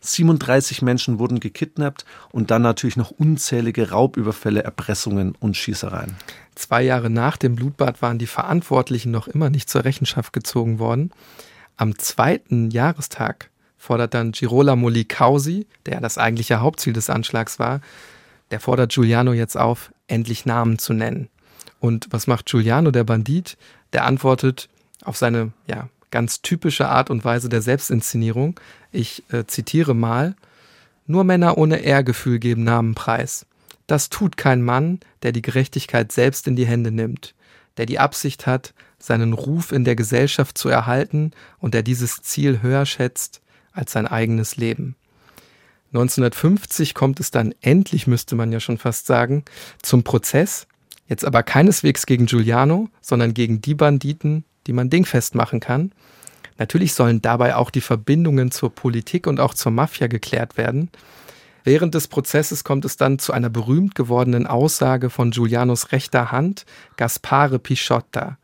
37 0.00 0.82
Menschen 0.82 1.18
wurden 1.18 1.40
gekidnappt 1.40 2.04
und 2.30 2.50
dann 2.50 2.62
natürlich 2.62 2.96
noch 2.96 3.10
unzählige 3.10 3.90
Raubüberfälle, 3.90 4.62
Erpressungen 4.62 5.34
und 5.40 5.56
Schießereien. 5.56 6.14
Zwei 6.54 6.82
Jahre 6.82 7.08
nach 7.08 7.38
dem 7.38 7.56
Blutbad 7.56 8.02
waren 8.02 8.18
die 8.18 8.26
Verantwortlichen 8.26 9.10
noch 9.10 9.26
immer 9.28 9.48
nicht 9.48 9.70
zur 9.70 9.84
Rechenschaft 9.84 10.32
gezogen 10.32 10.78
worden. 10.78 11.10
Am 11.76 11.98
zweiten 11.98 12.70
Jahrestag 12.70 13.50
fordert 13.78 14.14
dann 14.14 14.32
Girolamo 14.32 14.88
Licausi, 14.88 15.66
der 15.86 16.00
das 16.00 16.18
eigentliche 16.18 16.60
Hauptziel 16.60 16.92
des 16.92 17.10
Anschlags 17.10 17.58
war, 17.58 17.80
der 18.50 18.60
fordert 18.60 18.92
Giuliano 18.92 19.32
jetzt 19.32 19.56
auf, 19.56 19.92
endlich 20.06 20.46
Namen 20.46 20.78
zu 20.78 20.92
nennen. 20.92 21.28
Und 21.80 22.08
was 22.10 22.26
macht 22.26 22.46
Giuliano, 22.46 22.90
der 22.90 23.04
Bandit? 23.04 23.56
Der 23.92 24.04
antwortet 24.06 24.68
auf 25.04 25.16
seine 25.16 25.52
ja, 25.66 25.88
ganz 26.10 26.42
typische 26.42 26.88
Art 26.88 27.10
und 27.10 27.24
Weise 27.24 27.48
der 27.48 27.62
Selbstinszenierung. 27.62 28.58
Ich 28.92 29.22
äh, 29.32 29.44
zitiere 29.46 29.94
mal: 29.94 30.34
Nur 31.06 31.24
Männer 31.24 31.58
ohne 31.58 31.78
Ehrgefühl 31.78 32.38
geben 32.38 32.64
Namen 32.64 32.94
preis. 32.94 33.46
Das 33.86 34.08
tut 34.08 34.36
kein 34.36 34.62
Mann, 34.62 35.00
der 35.22 35.32
die 35.32 35.42
Gerechtigkeit 35.42 36.10
selbst 36.12 36.46
in 36.46 36.56
die 36.56 36.66
Hände 36.66 36.90
nimmt, 36.90 37.34
der 37.76 37.86
die 37.86 37.98
Absicht 37.98 38.46
hat, 38.46 38.72
seinen 38.98 39.34
Ruf 39.34 39.72
in 39.72 39.84
der 39.84 39.96
Gesellschaft 39.96 40.56
zu 40.56 40.68
erhalten 40.68 41.32
und 41.58 41.74
der 41.74 41.82
dieses 41.82 42.22
Ziel 42.22 42.62
höher 42.62 42.86
schätzt 42.86 43.42
als 43.72 43.92
sein 43.92 44.06
eigenes 44.06 44.56
Leben. 44.56 44.96
1950 45.94 46.92
kommt 46.92 47.20
es 47.20 47.30
dann 47.30 47.54
endlich, 47.60 48.08
müsste 48.08 48.34
man 48.34 48.50
ja 48.50 48.58
schon 48.58 48.78
fast 48.78 49.06
sagen, 49.06 49.44
zum 49.80 50.02
Prozess. 50.02 50.66
Jetzt 51.06 51.24
aber 51.24 51.44
keineswegs 51.44 52.04
gegen 52.06 52.26
Giuliano, 52.26 52.88
sondern 53.00 53.32
gegen 53.32 53.60
die 53.60 53.74
Banditen, 53.74 54.44
die 54.66 54.72
man 54.72 54.90
dingfest 54.90 55.36
machen 55.36 55.60
kann. 55.60 55.92
Natürlich 56.58 56.94
sollen 56.94 57.22
dabei 57.22 57.54
auch 57.54 57.70
die 57.70 57.80
Verbindungen 57.80 58.50
zur 58.50 58.74
Politik 58.74 59.28
und 59.28 59.38
auch 59.38 59.54
zur 59.54 59.70
Mafia 59.70 60.08
geklärt 60.08 60.56
werden. 60.56 60.90
Während 61.62 61.94
des 61.94 62.08
Prozesses 62.08 62.64
kommt 62.64 62.84
es 62.84 62.96
dann 62.96 63.18
zu 63.18 63.32
einer 63.32 63.48
berühmt 63.48 63.94
gewordenen 63.94 64.46
Aussage 64.48 65.10
von 65.10 65.30
Giulianos 65.30 65.92
rechter 65.92 66.32
Hand, 66.32 66.66
Gaspare 66.96 67.58
Pisciotta. 67.58 68.38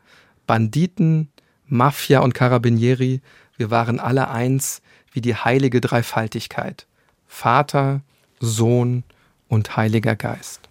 Banditen, 0.47 1.29
Mafia 1.65 2.19
und 2.19 2.33
Carabinieri, 2.33 3.21
wir 3.57 3.71
waren 3.71 3.99
alle 3.99 4.29
eins 4.29 4.81
wie 5.11 5.21
die 5.21 5.35
heilige 5.35 5.81
Dreifaltigkeit. 5.81 6.87
Vater, 7.33 8.01
Sohn 8.41 9.03
und 9.47 9.77
Heiliger 9.77 10.15
Geist. 10.15 10.69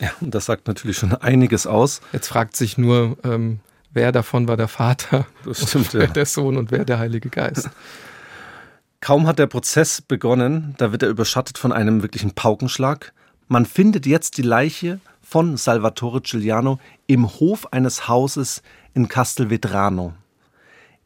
Ja, 0.00 0.10
und 0.20 0.34
das 0.34 0.46
sagt 0.46 0.66
natürlich 0.66 0.98
schon 0.98 1.14
einiges 1.14 1.66
aus. 1.66 2.02
Jetzt 2.12 2.26
fragt 2.28 2.56
sich 2.56 2.76
nur, 2.76 3.16
ähm, 3.22 3.60
wer 3.92 4.10
davon 4.10 4.48
war 4.48 4.56
der 4.58 4.68
Vater, 4.68 5.24
das 5.46 5.70
stimmt, 5.70 5.94
wer 5.94 6.06
ja. 6.06 6.06
der 6.08 6.26
Sohn 6.26 6.56
und 6.58 6.72
wer 6.72 6.84
der 6.84 6.98
Heilige 6.98 7.30
Geist. 7.30 7.70
Kaum 9.00 9.26
hat 9.26 9.38
der 9.38 9.46
Prozess 9.46 10.02
begonnen, 10.02 10.74
da 10.78 10.92
wird 10.92 11.04
er 11.04 11.08
überschattet 11.08 11.56
von 11.56 11.72
einem 11.72 12.02
wirklichen 12.02 12.32
Paukenschlag. 12.32 13.12
Man 13.48 13.64
findet 13.64 14.04
jetzt 14.04 14.36
die 14.38 14.42
Leiche 14.42 15.00
von 15.22 15.56
Salvatore 15.56 16.20
Giuliano 16.20 16.80
im 17.06 17.30
Hof 17.40 17.72
eines 17.72 18.08
Hauses 18.08 18.62
in 18.94 19.08
Castelvetrano. 19.08 20.12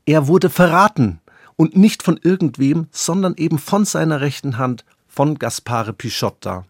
Er 0.07 0.27
wurde 0.27 0.51
verraten, 0.51 1.21
und 1.57 1.77
nicht 1.77 2.03
von 2.03 2.19
irgendwem, 2.23 2.87
sondern 2.91 3.35
eben 3.37 3.59
von 3.59 3.85
seiner 3.85 4.21
rechten 4.21 4.59
Hand, 4.59 4.85
von 5.09 5.39
Gaspare 5.39 5.93
Pisciotta. 5.93 6.67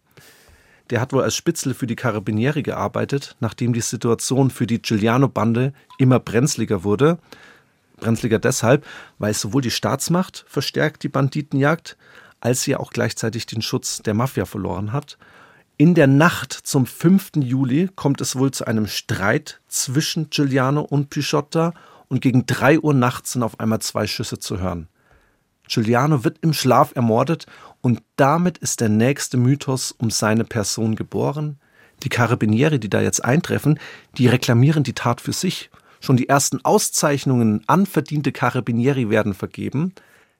Der 0.91 1.01
hat 1.01 1.12
wohl 1.12 1.22
als 1.22 1.34
Spitzel 1.34 1.74
für 1.74 1.89
die 1.89 1.97
Carabinieri 1.97 2.62
gearbeitet, 2.62 3.37
nachdem 3.41 3.72
die 3.72 3.80
Situation 3.80 4.51
für 4.51 4.68
die 4.68 4.80
Giuliano-Bande 4.80 5.72
immer 5.99 6.20
brenzliger 6.20 6.84
wurde. 6.84 7.18
Brenzliger 7.97 8.39
deshalb, 8.39 8.87
weil 9.18 9.34
sowohl 9.34 9.62
die 9.62 9.72
Staatsmacht 9.72 10.45
verstärkt 10.47 11.03
die 11.03 11.09
Banditenjagd, 11.09 11.97
als 12.41 12.62
sie 12.62 12.76
auch 12.76 12.91
gleichzeitig 12.91 13.47
den 13.47 13.62
Schutz 13.62 14.03
der 14.03 14.14
Mafia 14.14 14.45
verloren 14.45 14.93
hat. 14.93 15.18
In 15.76 15.95
der 15.95 16.07
Nacht 16.07 16.53
zum 16.53 16.87
5. 16.87 17.32
Juli 17.37 17.91
kommt 17.97 18.20
es 18.20 18.37
wohl 18.37 18.53
zu 18.53 18.64
einem 18.66 18.87
Streit 18.87 19.61
zwischen 19.66 20.30
Giuliano 20.30 20.82
und 20.82 21.11
Pisciotta 21.11 21.74
und 22.09 22.20
gegen 22.20 22.46
drei 22.46 22.78
Uhr 22.78 22.94
nachts 22.94 23.32
sind 23.32 23.42
auf 23.42 23.61
einmal 23.61 23.80
zwei 23.80 24.07
Schüsse 24.07 24.38
zu 24.38 24.61
hören. 24.61 24.88
Giuliano 25.68 26.24
wird 26.24 26.38
im 26.42 26.52
Schlaf 26.52 26.94
ermordet 26.94 27.46
und 27.80 28.02
damit 28.16 28.59
ist 28.59 28.80
der 28.80 28.88
nächste 28.88 29.36
Mythos 29.36 29.92
um 29.92 30.11
seine 30.11 30.44
Person 30.44 30.94
geboren. 30.94 31.59
Die 32.02 32.09
Karabinieri, 32.09 32.78
die 32.78 32.90
da 32.90 33.00
jetzt 33.00 33.24
eintreffen, 33.24 33.78
die 34.16 34.28
reklamieren 34.28 34.84
die 34.84 34.92
Tat 34.92 35.20
für 35.20 35.32
sich. 35.32 35.70
Schon 36.00 36.16
die 36.16 36.28
ersten 36.28 36.64
Auszeichnungen 36.64 37.62
an 37.66 37.86
verdiente 37.86 38.30
Karabinieri 38.32 39.11
werden 39.11 39.34
vergeben. 39.34 39.94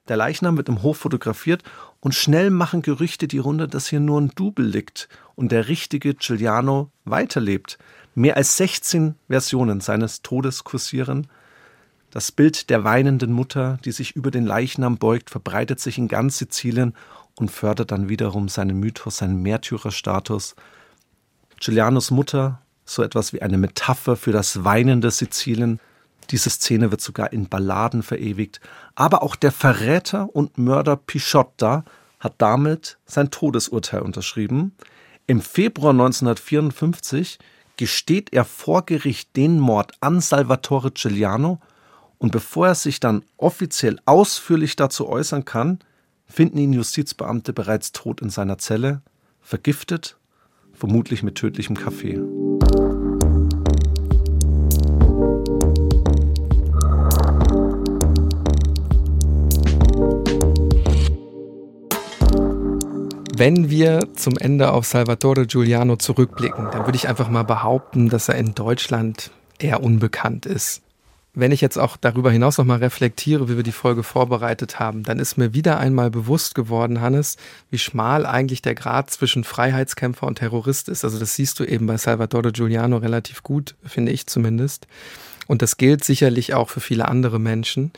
Der 0.07 0.17
Leichnam 0.17 0.57
wird 0.57 0.69
im 0.69 0.83
Hof 0.83 0.99
fotografiert 0.99 1.65
und 2.01 2.15
schnell 2.15 2.51
machen 2.51 2.83
Gerüchte 2.83 3.27
die 3.27 3.39
Runde, 3.39 3.67
dass 3.67 3.89
hier 3.89 3.99
nur 4.01 4.21
ein 4.21 4.31
Double 4.37 4.65
liegt 4.65 5.09
und 5.35 5.51
der 5.51 5.67
richtige 5.67 6.15
Giuliano 6.15 6.91
weiterlebt. 7.05 7.79
Mehr 8.15 8.37
als 8.37 8.57
16 8.59 9.17
Versionen 9.29 9.81
seines 9.81 10.23
Todes 10.23 10.63
kursieren 10.63 11.27
das 12.17 12.33
Bild 12.33 12.71
der 12.71 12.83
weinenden 12.83 13.31
Mutter, 13.31 13.79
die 13.85 13.93
sich 13.93 14.17
über 14.17 14.31
den 14.31 14.47
Leichnam 14.47 14.97
beugt, 14.97 15.29
verbreitet 15.29 15.81
sich 15.81 15.99
in 15.99 16.09
ganz 16.09 16.39
Sizilien 16.39 16.95
und 17.35 17.51
fördert 17.51 17.91
dann 17.91 18.09
wiederum 18.09 18.49
seinen 18.49 18.81
Mythos, 18.81 19.19
seinen 19.19 19.43
Märtyrerstatus. 19.43 20.57
Giulianos 21.61 22.11
Mutter, 22.11 22.63
so 22.87 23.03
etwas 23.03 23.35
wie 23.35 23.43
eine 23.43 23.59
Metapher 23.59 24.17
für 24.17 24.33
das 24.33 24.65
weinende 24.65 25.11
Sizilien. 25.11 25.79
Diese 26.31 26.49
Szene 26.49 26.91
wird 26.91 27.03
sogar 27.03 27.35
in 27.35 27.51
Balladen 27.51 28.03
verewigt. 28.03 28.63
Aber 28.95 29.23
auch 29.23 29.37
der 29.37 29.53
Verräter 29.53 30.35
und 30.35 30.57
Mörder 30.57 30.97
Pisciotta 30.97 31.85
hat 32.19 32.37
damit 32.39 32.97
sein 33.05 33.31
Todesurteil 33.31 34.01
unterschrieben. 34.01 34.75
Im 35.27 35.43
Februar 35.43 35.91
1954 35.91 37.39
gesteht 37.77 38.33
er 38.33 38.47
vor 38.47 38.87
Gericht 38.87 39.37
den 39.37 39.61
Mord 39.61 39.93
an 40.01 40.23
Salvatore 40.23 40.93
Giuliano 40.93 41.61
und 42.19 42.33
bevor 42.33 42.69
er 42.69 42.75
sich 42.75 43.01
dann 43.01 43.23
offiziell 43.37 43.99
ausführlich 44.05 44.77
dazu 44.77 45.09
äußern 45.09 45.45
kann, 45.45 45.79
finden 46.27 46.59
ihn 46.59 46.73
Justizbeamte 46.73 47.53
bereits 47.53 47.93
tot 47.93 48.21
in 48.21 48.31
seiner 48.31 48.59
Zelle, 48.59 49.03
vergiftet, 49.41 50.17
vermutlich 50.73 51.23
mit 51.23 51.37
tödlichem 51.37 51.77
Kaffee. 51.77 52.21
Wenn 63.39 63.69
wir 63.69 64.09
zum 64.15 64.39
Ende 64.39 64.73
auf 64.73 64.87
Salvatore 64.87 65.47
Giuliano 65.47 65.97
zurückblicken, 65.97 66.71
dann 66.73 66.87
würde 66.87 66.97
ich 66.97 67.07
einfach 67.07 67.29
mal 67.29 67.43
behaupten, 67.43 68.09
dass 68.09 68.31
er 68.31 68.37
in 68.37 68.55
Deutschland 68.55 69.31
eher 69.59 69.83
unbekannt 69.83 70.47
ist. 70.47 70.86
Wenn 71.39 71.53
ich 71.53 71.61
jetzt 71.61 71.77
auch 71.77 71.99
darüber 71.99 72.31
hinaus 72.31 72.57
nochmal 72.57 72.79
reflektiere, 72.79 73.51
wie 73.51 73.57
wir 73.57 73.63
die 73.63 73.71
Folge 73.71 74.03
vorbereitet 74.03 74.81
haben, 74.81 75.03
dann 75.03 75.19
ist 75.19 75.37
mir 75.37 75.53
wieder 75.53 75.79
einmal 75.79 76.11
bewusst 76.11 76.55
geworden, 76.55 77.03
Hannes, 77.03 77.37
wie 77.71 77.77
schmal 77.77 78.25
eigentlich 78.25 78.63
der 78.63 78.75
Grad 78.75 79.11
zwischen 79.11 79.45
Freiheitskämpfer 79.45 80.27
und 80.27 80.39
Terrorist 80.39 80.89
ist. 80.89 81.05
Also 81.05 81.19
das 81.19 81.35
siehst 81.35 81.61
du 81.61 81.65
eben 81.65 81.87
bei 81.87 81.99
Salvatore 81.99 82.53
Giuliano 82.53 82.97
relativ 82.97 83.43
gut, 83.43 83.75
finde 83.85 84.13
ich 84.13 84.27
zumindest. 84.27 84.87
Und 85.47 85.61
das 85.61 85.77
gilt 85.77 86.05
sicherlich 86.05 86.55
auch 86.55 86.71
für 86.71 86.81
viele 86.81 87.07
andere 87.07 87.39
Menschen. 87.39 87.93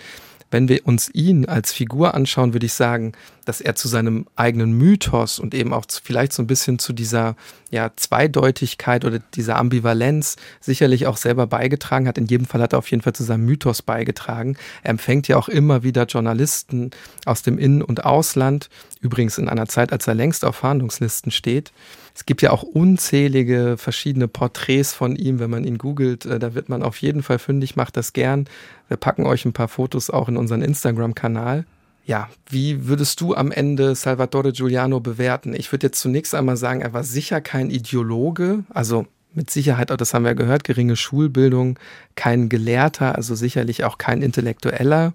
Wenn 0.50 0.68
wir 0.68 0.86
uns 0.86 1.10
ihn 1.12 1.44
als 1.46 1.72
Figur 1.72 2.14
anschauen, 2.14 2.52
würde 2.52 2.66
ich 2.66 2.72
sagen, 2.72 3.12
dass 3.44 3.60
er 3.60 3.74
zu 3.74 3.88
seinem 3.88 4.26
eigenen 4.36 4.72
Mythos 4.72 5.38
und 5.38 5.54
eben 5.54 5.72
auch 5.72 5.84
vielleicht 6.02 6.32
so 6.32 6.42
ein 6.42 6.46
bisschen 6.46 6.78
zu 6.78 6.92
dieser 6.92 7.36
ja, 7.70 7.90
Zweideutigkeit 7.96 9.04
oder 9.04 9.20
dieser 9.34 9.56
Ambivalenz 9.56 10.36
sicherlich 10.60 11.06
auch 11.06 11.16
selber 11.16 11.46
beigetragen 11.46 12.08
hat. 12.08 12.18
In 12.18 12.26
jedem 12.26 12.46
Fall 12.46 12.62
hat 12.62 12.72
er 12.72 12.78
auf 12.78 12.90
jeden 12.90 13.02
Fall 13.02 13.14
zu 13.14 13.24
seinem 13.24 13.44
Mythos 13.44 13.82
beigetragen. 13.82 14.56
Er 14.82 14.90
empfängt 14.90 15.28
ja 15.28 15.36
auch 15.36 15.48
immer 15.48 15.82
wieder 15.82 16.04
Journalisten 16.04 16.90
aus 17.24 17.42
dem 17.42 17.58
In- 17.58 17.82
und 17.82 18.04
Ausland, 18.04 18.68
übrigens 19.00 19.38
in 19.38 19.48
einer 19.48 19.66
Zeit, 19.66 19.92
als 19.92 20.06
er 20.06 20.14
längst 20.14 20.44
auf 20.44 20.56
Fahndungslisten 20.56 21.32
steht. 21.32 21.72
Es 22.18 22.26
gibt 22.26 22.42
ja 22.42 22.50
auch 22.50 22.64
unzählige 22.64 23.76
verschiedene 23.78 24.26
Porträts 24.26 24.92
von 24.92 25.14
ihm, 25.14 25.38
wenn 25.38 25.50
man 25.50 25.62
ihn 25.62 25.78
googelt. 25.78 26.26
Äh, 26.26 26.40
da 26.40 26.52
wird 26.52 26.68
man 26.68 26.82
auf 26.82 27.00
jeden 27.00 27.22
Fall 27.22 27.38
fündig, 27.38 27.76
macht 27.76 27.96
das 27.96 28.12
gern. 28.12 28.48
Wir 28.88 28.96
packen 28.96 29.24
euch 29.24 29.44
ein 29.44 29.52
paar 29.52 29.68
Fotos 29.68 30.10
auch 30.10 30.28
in 30.28 30.36
unseren 30.36 30.60
Instagram-Kanal. 30.60 31.64
Ja, 32.06 32.28
wie 32.50 32.88
würdest 32.88 33.20
du 33.20 33.36
am 33.36 33.52
Ende 33.52 33.94
Salvatore 33.94 34.50
Giuliano 34.50 34.98
bewerten? 34.98 35.54
Ich 35.54 35.70
würde 35.70 35.86
jetzt 35.86 36.00
zunächst 36.00 36.34
einmal 36.34 36.56
sagen, 36.56 36.80
er 36.80 36.92
war 36.92 37.04
sicher 37.04 37.40
kein 37.40 37.70
Ideologe, 37.70 38.64
also 38.70 39.06
mit 39.32 39.48
Sicherheit, 39.48 39.92
auch 39.92 39.96
das 39.96 40.12
haben 40.12 40.24
wir 40.24 40.34
gehört, 40.34 40.64
geringe 40.64 40.96
Schulbildung, 40.96 41.78
kein 42.16 42.48
Gelehrter, 42.48 43.14
also 43.14 43.36
sicherlich 43.36 43.84
auch 43.84 43.96
kein 43.96 44.22
Intellektueller. 44.22 45.12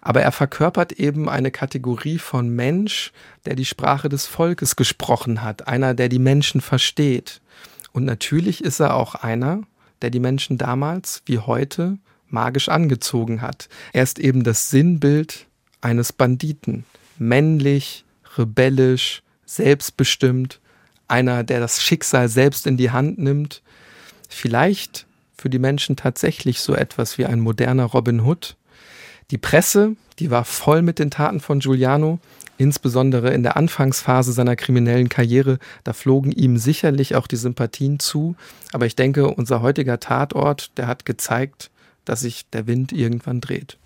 Aber 0.00 0.22
er 0.22 0.32
verkörpert 0.32 0.92
eben 0.92 1.28
eine 1.28 1.50
Kategorie 1.50 2.18
von 2.18 2.48
Mensch, 2.50 3.12
der 3.46 3.56
die 3.56 3.64
Sprache 3.64 4.08
des 4.08 4.26
Volkes 4.26 4.76
gesprochen 4.76 5.42
hat, 5.42 5.68
einer, 5.68 5.94
der 5.94 6.08
die 6.08 6.18
Menschen 6.18 6.60
versteht. 6.60 7.40
Und 7.92 8.04
natürlich 8.04 8.62
ist 8.62 8.80
er 8.80 8.94
auch 8.94 9.14
einer, 9.16 9.62
der 10.02 10.10
die 10.10 10.20
Menschen 10.20 10.58
damals 10.58 11.22
wie 11.26 11.38
heute 11.38 11.98
magisch 12.28 12.68
angezogen 12.68 13.42
hat. 13.42 13.68
Er 13.92 14.02
ist 14.02 14.18
eben 14.18 14.44
das 14.44 14.70
Sinnbild 14.70 15.46
eines 15.80 16.12
Banditen. 16.12 16.84
Männlich, 17.18 18.04
rebellisch, 18.36 19.22
selbstbestimmt, 19.46 20.60
einer, 21.08 21.42
der 21.42 21.60
das 21.60 21.82
Schicksal 21.82 22.28
selbst 22.28 22.66
in 22.66 22.76
die 22.76 22.90
Hand 22.90 23.18
nimmt. 23.18 23.62
Vielleicht 24.28 25.06
für 25.36 25.48
die 25.48 25.58
Menschen 25.58 25.96
tatsächlich 25.96 26.60
so 26.60 26.74
etwas 26.74 27.16
wie 27.18 27.26
ein 27.26 27.40
moderner 27.40 27.84
Robin 27.84 28.20
Hood, 28.20 28.56
die 29.30 29.38
Presse, 29.38 29.96
die 30.18 30.30
war 30.30 30.44
voll 30.44 30.82
mit 30.82 30.98
den 30.98 31.10
Taten 31.10 31.40
von 31.40 31.60
Giuliano, 31.60 32.18
insbesondere 32.56 33.32
in 33.32 33.42
der 33.42 33.56
Anfangsphase 33.56 34.32
seiner 34.32 34.56
kriminellen 34.56 35.08
Karriere. 35.08 35.58
Da 35.84 35.92
flogen 35.92 36.32
ihm 36.32 36.56
sicherlich 36.56 37.14
auch 37.14 37.26
die 37.26 37.36
Sympathien 37.36 38.00
zu. 38.00 38.36
Aber 38.72 38.86
ich 38.86 38.96
denke, 38.96 39.28
unser 39.28 39.62
heutiger 39.62 40.00
Tatort, 40.00 40.76
der 40.76 40.86
hat 40.86 41.04
gezeigt, 41.04 41.70
dass 42.04 42.20
sich 42.20 42.48
der 42.50 42.66
Wind 42.66 42.92
irgendwann 42.92 43.40
dreht. 43.40 43.76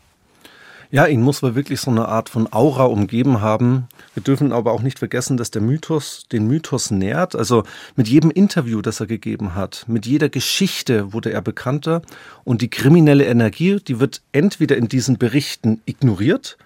Ja, 0.93 1.07
ihn 1.07 1.23
muss 1.23 1.41
man 1.41 1.55
wirklich 1.55 1.81
so 1.81 1.91
eine 1.91 2.07
Art 2.07 2.29
von 2.29 2.53
Aura 2.53 2.85
umgeben 2.85 3.41
haben. 3.41 3.89
Wir 4.13 4.23
dürfen 4.23 4.53
aber 4.53 4.73
auch 4.73 4.83
nicht 4.83 4.99
vergessen, 4.99 5.39
dass 5.39 5.51
der 5.51 5.63
Mythos 5.63 6.27
den 6.31 6.47
Mythos 6.47 6.91
nährt. 6.91 7.35
Also 7.35 7.65
mit 7.97 8.09
jedem 8.09 8.31
Interview, 8.31 8.83
das 8.83 9.01
er 9.01 9.07
gegeben 9.07 9.55
hat, 9.55 9.87
mit 9.89 10.05
jeder 10.05 10.29
Geschichte 10.29 11.15
wurde 11.15 11.33
er 11.33 11.41
bekannter. 11.41 12.03
Und 12.45 12.61
die 12.61 12.69
kriminelle 12.69 13.25
Energie, 13.25 13.81
die 13.81 14.01
wird 14.01 14.21
entweder 14.33 14.77
in 14.77 14.87
diesen 14.87 15.17
Berichten 15.17 15.81
ignoriert 15.87 16.59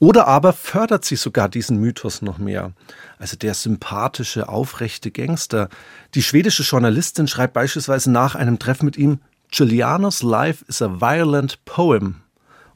oder 0.00 0.26
aber 0.26 0.54
fördert 0.54 1.04
sie 1.04 1.14
sogar 1.14 1.48
diesen 1.48 1.78
Mythos 1.78 2.20
noch 2.20 2.38
mehr. 2.38 2.72
Also 3.20 3.36
der 3.36 3.54
sympathische, 3.54 4.48
aufrechte 4.48 5.12
Gangster. 5.12 5.68
Die 6.16 6.24
schwedische 6.24 6.64
Journalistin 6.64 7.28
schreibt 7.28 7.52
beispielsweise 7.52 8.10
nach 8.10 8.34
einem 8.34 8.58
Treffen 8.58 8.86
mit 8.86 8.96
ihm, 8.96 9.20
Giulianos 9.52 10.24
life 10.24 10.64
is 10.66 10.82
a 10.82 11.00
violent 11.00 11.64
poem. 11.64 12.16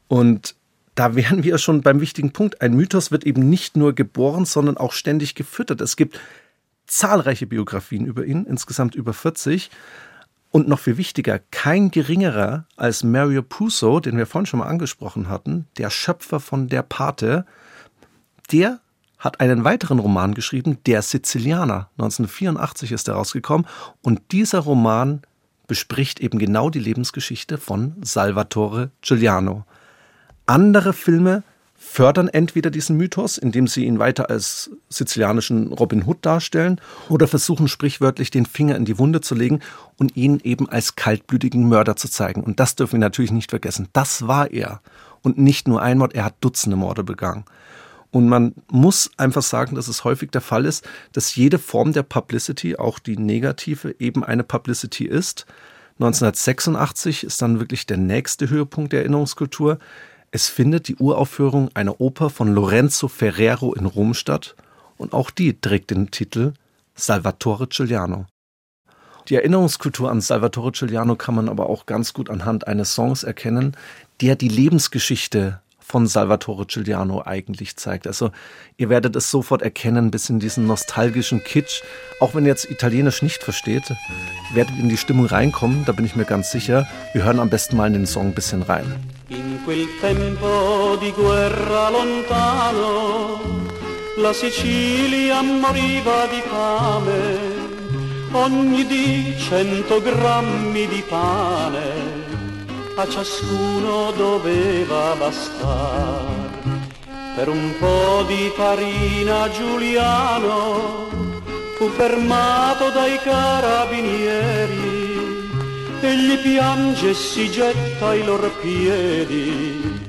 Und 0.07 0.55
da 0.95 1.15
wären 1.15 1.43
wir 1.43 1.57
schon 1.57 1.81
beim 1.81 1.99
wichtigen 2.01 2.31
Punkt. 2.31 2.61
Ein 2.61 2.75
Mythos 2.75 3.11
wird 3.11 3.25
eben 3.25 3.49
nicht 3.49 3.75
nur 3.75 3.93
geboren, 3.93 4.45
sondern 4.45 4.77
auch 4.77 4.93
ständig 4.93 5.35
gefüttert. 5.35 5.81
Es 5.81 5.95
gibt 5.95 6.19
zahlreiche 6.85 7.47
Biografien 7.47 8.05
über 8.05 8.25
ihn, 8.25 8.45
insgesamt 8.45 8.95
über 8.95 9.13
40. 9.13 9.71
Und 10.51 10.67
noch 10.67 10.79
viel 10.79 10.97
wichtiger, 10.97 11.39
kein 11.49 11.89
geringerer 11.89 12.67
als 12.75 13.03
Mario 13.03 13.41
Puzo, 13.41 13.99
den 13.99 14.17
wir 14.17 14.27
vorhin 14.27 14.45
schon 14.45 14.59
mal 14.59 14.67
angesprochen 14.67 15.27
hatten, 15.27 15.65
der 15.79 15.89
Schöpfer 15.89 16.39
von 16.39 16.67
Der 16.67 16.83
Pate, 16.83 17.47
der 18.51 18.79
hat 19.17 19.39
einen 19.39 19.63
weiteren 19.63 19.97
Roman 19.97 20.35
geschrieben, 20.35 20.77
Der 20.85 21.01
Sizilianer. 21.01 21.89
1984 21.97 22.91
ist 22.91 23.07
er 23.07 23.15
rausgekommen. 23.15 23.65
Und 24.03 24.21
dieser 24.31 24.59
Roman 24.59 25.23
bespricht 25.65 26.19
eben 26.19 26.37
genau 26.37 26.69
die 26.69 26.79
Lebensgeschichte 26.79 27.57
von 27.57 27.95
Salvatore 28.03 28.91
Giuliano. 29.01 29.65
Andere 30.45 30.93
Filme 30.93 31.43
fördern 31.75 32.27
entweder 32.29 32.71
diesen 32.71 32.97
Mythos, 32.97 33.37
indem 33.37 33.67
sie 33.67 33.85
ihn 33.85 33.99
weiter 33.99 34.29
als 34.29 34.71
sizilianischen 34.89 35.73
Robin 35.73 36.05
Hood 36.05 36.25
darstellen, 36.25 36.79
oder 37.09 37.27
versuchen 37.27 37.67
sprichwörtlich 37.67 38.31
den 38.31 38.45
Finger 38.45 38.75
in 38.75 38.85
die 38.85 38.97
Wunde 38.97 39.21
zu 39.21 39.35
legen 39.35 39.59
und 39.97 40.15
ihn 40.15 40.39
eben 40.43 40.69
als 40.69 40.95
kaltblütigen 40.95 41.67
Mörder 41.67 41.95
zu 41.95 42.09
zeigen. 42.09 42.41
Und 42.43 42.59
das 42.59 42.75
dürfen 42.75 42.93
wir 42.93 42.99
natürlich 42.99 43.31
nicht 43.31 43.51
vergessen. 43.51 43.89
Das 43.93 44.27
war 44.27 44.51
er. 44.51 44.81
Und 45.21 45.37
nicht 45.37 45.67
nur 45.67 45.81
ein 45.81 45.97
Mord, 45.97 46.13
er 46.13 46.25
hat 46.25 46.35
Dutzende 46.41 46.77
Morde 46.77 47.03
begangen. 47.03 47.45
Und 48.11 48.27
man 48.29 48.53
muss 48.69 49.09
einfach 49.17 49.41
sagen, 49.41 49.75
dass 49.75 49.87
es 49.87 50.03
häufig 50.03 50.29
der 50.31 50.41
Fall 50.41 50.65
ist, 50.65 50.87
dass 51.13 51.35
jede 51.35 51.57
Form 51.57 51.93
der 51.93 52.03
Publicity, 52.03 52.75
auch 52.75 52.99
die 52.99 53.17
negative, 53.17 53.95
eben 53.99 54.23
eine 54.23 54.43
Publicity 54.43 55.05
ist. 55.05 55.45
1986 55.99 57.23
ist 57.23 57.41
dann 57.41 57.59
wirklich 57.59 57.85
der 57.85 57.97
nächste 57.97 58.49
Höhepunkt 58.49 58.93
der 58.93 59.01
Erinnerungskultur. 59.01 59.79
Es 60.35 60.49
findet 60.49 60.87
die 60.87 60.95
Uraufführung 60.95 61.69
einer 61.75 62.01
Oper 62.01 62.31
von 62.31 62.55
Lorenzo 62.55 63.07
Ferrero 63.07 63.75
in 63.75 63.85
Rom 63.85 64.15
statt 64.15 64.55
und 64.97 65.13
auch 65.13 65.29
die 65.29 65.61
trägt 65.61 65.91
den 65.91 66.09
Titel 66.09 66.53
Salvatore 66.95 67.67
Giuliano. 67.67 68.25
Die 69.29 69.35
Erinnerungskultur 69.35 70.09
an 70.09 70.21
Salvatore 70.21 70.71
Giuliano 70.71 71.15
kann 71.15 71.35
man 71.35 71.49
aber 71.49 71.69
auch 71.69 71.85
ganz 71.85 72.13
gut 72.13 72.31
anhand 72.31 72.65
eines 72.65 72.95
Songs 72.95 73.21
erkennen, 73.21 73.77
der 74.21 74.35
die 74.35 74.47
Lebensgeschichte 74.47 75.61
von 75.77 76.07
Salvatore 76.07 76.65
Giuliano 76.65 77.21
eigentlich 77.23 77.75
zeigt. 77.75 78.07
Also 78.07 78.31
ihr 78.77 78.89
werdet 78.89 79.15
es 79.15 79.29
sofort 79.29 79.61
erkennen, 79.61 80.09
bis 80.09 80.31
in 80.31 80.39
diesen 80.39 80.65
nostalgischen 80.65 81.43
Kitsch. 81.43 81.83
Auch 82.19 82.33
wenn 82.33 82.45
ihr 82.45 82.49
jetzt 82.49 82.71
Italienisch 82.71 83.21
nicht 83.21 83.43
versteht, 83.43 83.93
werdet 84.51 84.79
in 84.79 84.89
die 84.89 84.97
Stimmung 84.97 85.27
reinkommen, 85.27 85.85
da 85.85 85.91
bin 85.91 86.05
ich 86.05 86.15
mir 86.15 86.25
ganz 86.25 86.49
sicher. 86.49 86.87
Wir 87.13 87.23
hören 87.23 87.39
am 87.39 87.51
besten 87.51 87.77
mal 87.77 87.85
in 87.85 87.93
den 87.93 88.07
Song 88.07 88.29
ein 88.29 88.33
bisschen 88.33 88.63
rein. 88.63 89.12
In 89.35 89.61
quel 89.63 89.87
tempo 89.99 90.95
di 90.99 91.11
guerra 91.11 91.89
lontano 91.89 93.41
la 94.17 94.31
Sicilia 94.31 95.41
moriva 95.41 96.27
di 96.27 96.41
fame, 96.47 97.39
ogni 98.31 98.85
dì 98.85 99.35
cento 99.39 100.01
grammi 100.01 100.87
di 100.87 101.03
pane 101.07 102.31
a 102.95 103.09
ciascuno 103.09 104.11
doveva 104.11 105.15
bastare. 105.15 106.61
Per 107.35 107.49
un 107.49 107.73
po' 107.79 108.23
di 108.27 108.51
farina 108.55 109.49
Giuliano 109.49 111.09
fu 111.75 111.89
fermato 111.89 112.91
dai 112.91 113.17
carabinieri, 113.17 115.02
egli 116.07 116.37
piange 116.37 117.09
e 117.09 117.13
si 117.13 117.49
getta 117.49 118.07
ai 118.07 118.23
loro 118.23 118.49
piedi, 118.61 120.01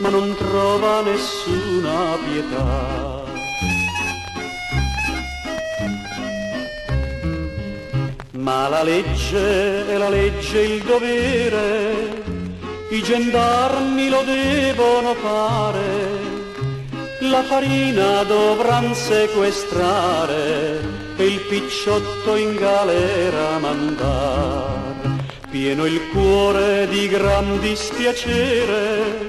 ma 0.00 0.08
non 0.08 0.34
trova 0.36 1.02
nessuna 1.02 2.16
pietà. 2.24 3.20
Ma 8.32 8.68
la 8.68 8.82
legge 8.82 9.86
è 9.86 9.96
la 9.96 10.08
legge, 10.08 10.60
il 10.60 10.82
dovere 10.82 12.22
i 12.92 13.02
gendarmi 13.02 14.10
lo 14.10 14.22
devono 14.22 15.14
fare, 15.14 16.20
la 17.20 17.42
farina 17.42 18.22
dovranno 18.24 18.92
sequestrare 18.92 20.80
e 21.16 21.24
il 21.24 21.40
picciotto 21.40 22.36
in 22.36 22.54
galera 22.54 23.58
mandare. 23.58 24.91
Pieno 25.52 25.84
il 25.84 26.08
cuore 26.08 26.88
di 26.88 27.08
gran 27.08 27.60
dispiacere, 27.60 29.28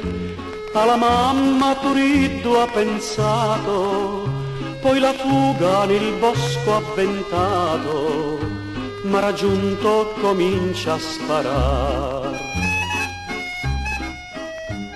alla 0.71 0.95
mamma 0.95 1.75
Turiddu 1.75 2.53
ha 2.53 2.65
pensato, 2.65 4.29
poi 4.79 4.99
la 4.99 5.11
fuga 5.11 5.83
nel 5.83 6.13
bosco 6.21 6.75
avventato, 6.75 8.39
ma 9.01 9.19
raggiunto 9.19 10.13
comincia 10.21 10.93
a 10.93 10.97
sparare. 10.97 12.22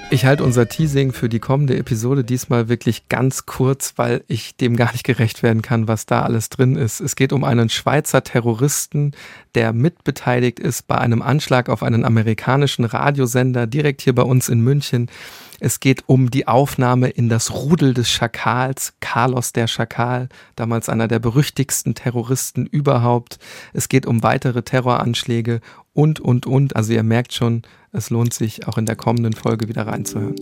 Ich 0.09 0.23
halte 0.23 0.45
unser 0.45 0.69
Teasing 0.69 1.11
für 1.11 1.27
die 1.27 1.39
kommende 1.41 1.75
Episode 1.75 2.23
diesmal 2.23 2.69
wirklich 2.69 3.09
ganz 3.09 3.45
kurz, 3.45 3.93
weil 3.97 4.23
ich 4.27 4.55
dem 4.55 4.77
gar 4.77 4.93
nicht 4.93 5.03
gerecht 5.03 5.43
werden 5.43 5.61
kann, 5.61 5.89
was 5.89 6.05
da 6.05 6.21
alles 6.21 6.47
drin 6.47 6.77
ist. 6.77 7.01
Es 7.01 7.17
geht 7.17 7.33
um 7.33 7.43
einen 7.43 7.67
Schweizer 7.67 8.23
Terroristen, 8.23 9.11
der 9.53 9.73
mitbeteiligt 9.73 10.59
ist 10.59 10.87
bei 10.87 10.97
einem 10.97 11.21
Anschlag 11.21 11.67
auf 11.67 11.83
einen 11.83 12.05
amerikanischen 12.05 12.85
Radiosender 12.85 13.67
direkt 13.67 14.01
hier 14.01 14.15
bei 14.15 14.23
uns 14.23 14.47
in 14.47 14.61
München. 14.61 15.11
Es 15.59 15.81
geht 15.81 16.03
um 16.07 16.31
die 16.31 16.47
Aufnahme 16.47 17.09
in 17.09 17.27
das 17.27 17.51
Rudel 17.51 17.93
des 17.93 18.09
Schakals, 18.09 18.93
Carlos 19.01 19.51
der 19.51 19.67
Schakal, 19.67 20.29
damals 20.55 20.87
einer 20.87 21.09
der 21.09 21.19
berüchtigsten 21.19 21.95
Terroristen 21.95 22.65
überhaupt. 22.65 23.39
Es 23.73 23.89
geht 23.89 24.05
um 24.05 24.23
weitere 24.23 24.63
Terroranschläge 24.63 25.59
und, 25.91 26.21
und, 26.21 26.45
und. 26.45 26.77
Also 26.77 26.93
ihr 26.93 27.03
merkt 27.03 27.33
schon, 27.33 27.63
es 27.91 28.09
lohnt 28.09 28.33
sich 28.33 28.67
auch 28.67 28.77
in 28.77 28.85
der 28.85 28.95
kommenden 28.95 29.33
Folge 29.33 29.67
wieder 29.67 29.87
reinzuhören. 29.87 30.35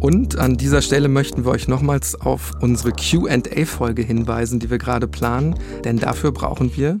Und 0.00 0.36
an 0.36 0.56
dieser 0.56 0.82
Stelle 0.82 1.08
möchten 1.08 1.44
wir 1.44 1.52
euch 1.52 1.68
nochmals 1.68 2.20
auf 2.20 2.52
unsere 2.60 2.90
QA-Folge 2.92 4.02
hinweisen, 4.02 4.58
die 4.58 4.68
wir 4.68 4.78
gerade 4.78 5.06
planen, 5.06 5.54
denn 5.84 5.98
dafür 5.98 6.32
brauchen 6.32 6.76
wir 6.76 7.00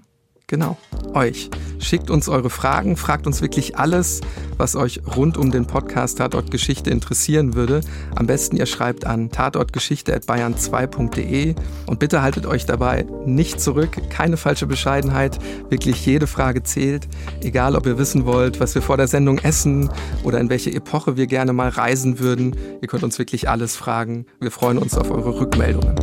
Genau, 0.52 0.76
euch. 1.14 1.50
Schickt 1.78 2.10
uns 2.10 2.28
eure 2.28 2.50
Fragen, 2.50 2.98
fragt 2.98 3.26
uns 3.26 3.40
wirklich 3.40 3.78
alles, 3.78 4.20
was 4.58 4.76
euch 4.76 5.00
rund 5.16 5.38
um 5.38 5.50
den 5.50 5.66
Podcast 5.66 6.18
Tatort 6.18 6.50
Geschichte 6.50 6.90
interessieren 6.90 7.54
würde. 7.54 7.80
Am 8.16 8.26
besten 8.26 8.56
ihr 8.56 8.66
schreibt 8.66 9.06
an 9.06 9.30
tatortgeschichte.bayern2.de 9.30 11.54
und 11.86 11.98
bitte 11.98 12.20
haltet 12.20 12.44
euch 12.44 12.66
dabei 12.66 13.06
nicht 13.24 13.62
zurück, 13.62 13.96
keine 14.10 14.36
falsche 14.36 14.66
Bescheidenheit. 14.66 15.38
Wirklich 15.70 16.04
jede 16.04 16.26
Frage 16.26 16.62
zählt, 16.62 17.08
egal 17.40 17.74
ob 17.74 17.86
ihr 17.86 17.96
wissen 17.96 18.26
wollt, 18.26 18.60
was 18.60 18.74
wir 18.74 18.82
vor 18.82 18.98
der 18.98 19.08
Sendung 19.08 19.38
essen 19.38 19.88
oder 20.22 20.38
in 20.38 20.50
welche 20.50 20.70
Epoche 20.70 21.16
wir 21.16 21.28
gerne 21.28 21.54
mal 21.54 21.70
reisen 21.70 22.18
würden. 22.18 22.54
Ihr 22.82 22.88
könnt 22.88 23.04
uns 23.04 23.18
wirklich 23.18 23.48
alles 23.48 23.74
fragen. 23.74 24.26
Wir 24.38 24.50
freuen 24.50 24.76
uns 24.76 24.98
auf 24.98 25.10
eure 25.10 25.40
Rückmeldungen. 25.40 25.94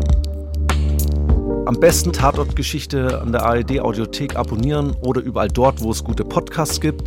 Am 1.69 1.79
besten 1.79 2.11
Tatortgeschichte 2.11 3.21
an 3.21 3.31
der 3.31 3.45
ARD 3.45 3.79
Audiothek 3.79 4.35
abonnieren 4.35 4.95
oder 5.01 5.21
überall 5.21 5.49
dort, 5.49 5.83
wo 5.83 5.91
es 5.91 6.03
gute 6.03 6.25
Podcasts 6.25 6.81
gibt. 6.81 7.03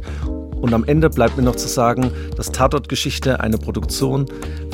Und 0.62 0.72
am 0.74 0.84
Ende 0.84 1.10
bleibt 1.10 1.36
mir 1.36 1.42
noch 1.42 1.56
zu 1.56 1.66
sagen, 1.68 2.12
dass 2.36 2.52
Tatortgeschichte 2.52 3.40
eine 3.40 3.58
Produktion 3.58 4.26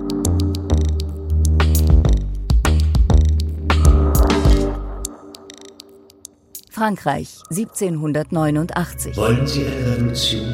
Frankreich 6.76 7.30
1789. 7.52 9.16
Wollen 9.16 9.48
Sie 9.48 9.66
eine 9.66 9.96
Revolution, 9.96 10.54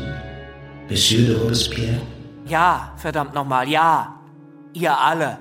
Monsieur 0.87 1.25
de 1.25 1.35
Robespierre? 1.35 1.99
Ja, 2.45 2.93
verdammt 2.97 3.33
nochmal, 3.33 3.67
ja. 3.67 4.19
Ihr 4.73 4.95
alle. 4.95 5.39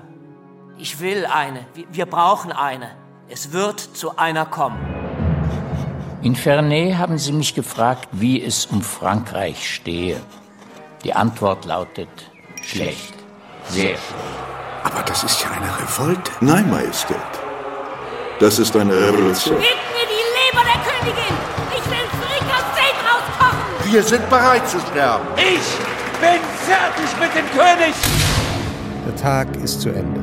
Ich 0.79 0.99
will 0.99 1.27
eine. 1.27 1.67
Wir, 1.75 1.85
wir 1.91 2.05
brauchen 2.07 2.51
eine. 2.51 2.89
Es 3.29 3.51
wird 3.51 3.79
zu 3.79 4.17
einer 4.17 4.47
kommen. 4.47 4.79
In 6.23 6.35
Ferney 6.35 6.95
haben 6.97 7.19
Sie 7.19 7.31
mich 7.31 7.53
gefragt, 7.53 8.07
wie 8.13 8.43
es 8.43 8.65
um 8.65 8.81
Frankreich 8.81 9.69
stehe. 9.75 10.19
Die 11.03 11.13
Antwort 11.13 11.65
lautet 11.65 12.09
schlecht. 12.63 13.13
Sehr 13.67 13.89
schlecht. 13.89 14.01
Aber 14.83 15.03
das 15.03 15.23
ist 15.23 15.43
ja 15.43 15.51
eine 15.51 15.77
Revolte. 15.79 16.31
Nein, 16.39 16.67
Majestät. 16.71 17.17
Das 18.39 18.57
ist 18.57 18.75
eine 18.75 18.95
Revolution. 18.95 19.61
Leber 20.51 20.63
der 20.65 20.81
Königin! 20.83 21.35
Ich 21.71 21.85
will 21.89 22.07
Frikassee 22.19 22.93
rauskochen! 23.05 23.91
Wir 23.91 24.03
sind 24.03 24.29
bereit 24.29 24.67
zu 24.67 24.79
sterben. 24.79 25.27
Ich 25.37 25.77
bin 26.19 26.41
fertig 26.57 27.19
mit 27.19 27.35
dem 27.35 27.45
König! 27.51 27.95
Der 29.07 29.15
Tag 29.15 29.55
ist 29.57 29.81
zu 29.81 29.89
Ende. 29.89 30.21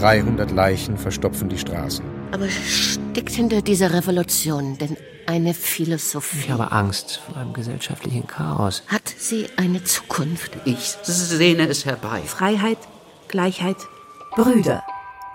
300 0.00 0.50
Leichen 0.50 0.96
verstopfen 0.96 1.48
die 1.48 1.58
Straßen. 1.58 2.04
Aber 2.32 2.48
steckt 2.48 3.30
hinter 3.30 3.62
dieser 3.62 3.92
Revolution 3.92 4.78
denn 4.78 4.96
eine 5.26 5.54
Philosophie? 5.54 6.38
Ich 6.40 6.50
habe 6.50 6.72
Angst 6.72 7.20
vor 7.26 7.36
einem 7.36 7.52
gesellschaftlichen 7.52 8.26
Chaos. 8.26 8.82
Hat 8.88 9.14
sie 9.16 9.46
eine 9.56 9.84
Zukunft? 9.84 10.52
Ich 10.64 10.96
sehne 11.02 11.68
es 11.68 11.84
herbei. 11.84 12.20
Freiheit, 12.26 12.78
Gleichheit, 13.28 13.76
Brüder. 14.34 14.82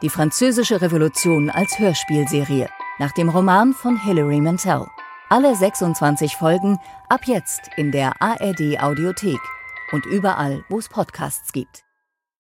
Die 0.01 0.09
französische 0.09 0.81
Revolution 0.81 1.49
als 1.49 1.79
Hörspielserie 1.79 2.67
nach 2.99 3.11
dem 3.11 3.29
Roman 3.29 3.73
von 3.73 3.97
Hilary 3.97 4.41
Mantel. 4.41 4.87
Alle 5.29 5.55
26 5.55 6.35
Folgen 6.35 6.79
ab 7.09 7.21
jetzt 7.25 7.69
in 7.75 7.91
der 7.91 8.21
ARD 8.21 8.79
Audiothek 8.79 9.39
und 9.91 10.05
überall, 10.05 10.63
wo 10.69 10.79
es 10.79 10.89
Podcasts 10.89 11.51
gibt. 11.51 11.86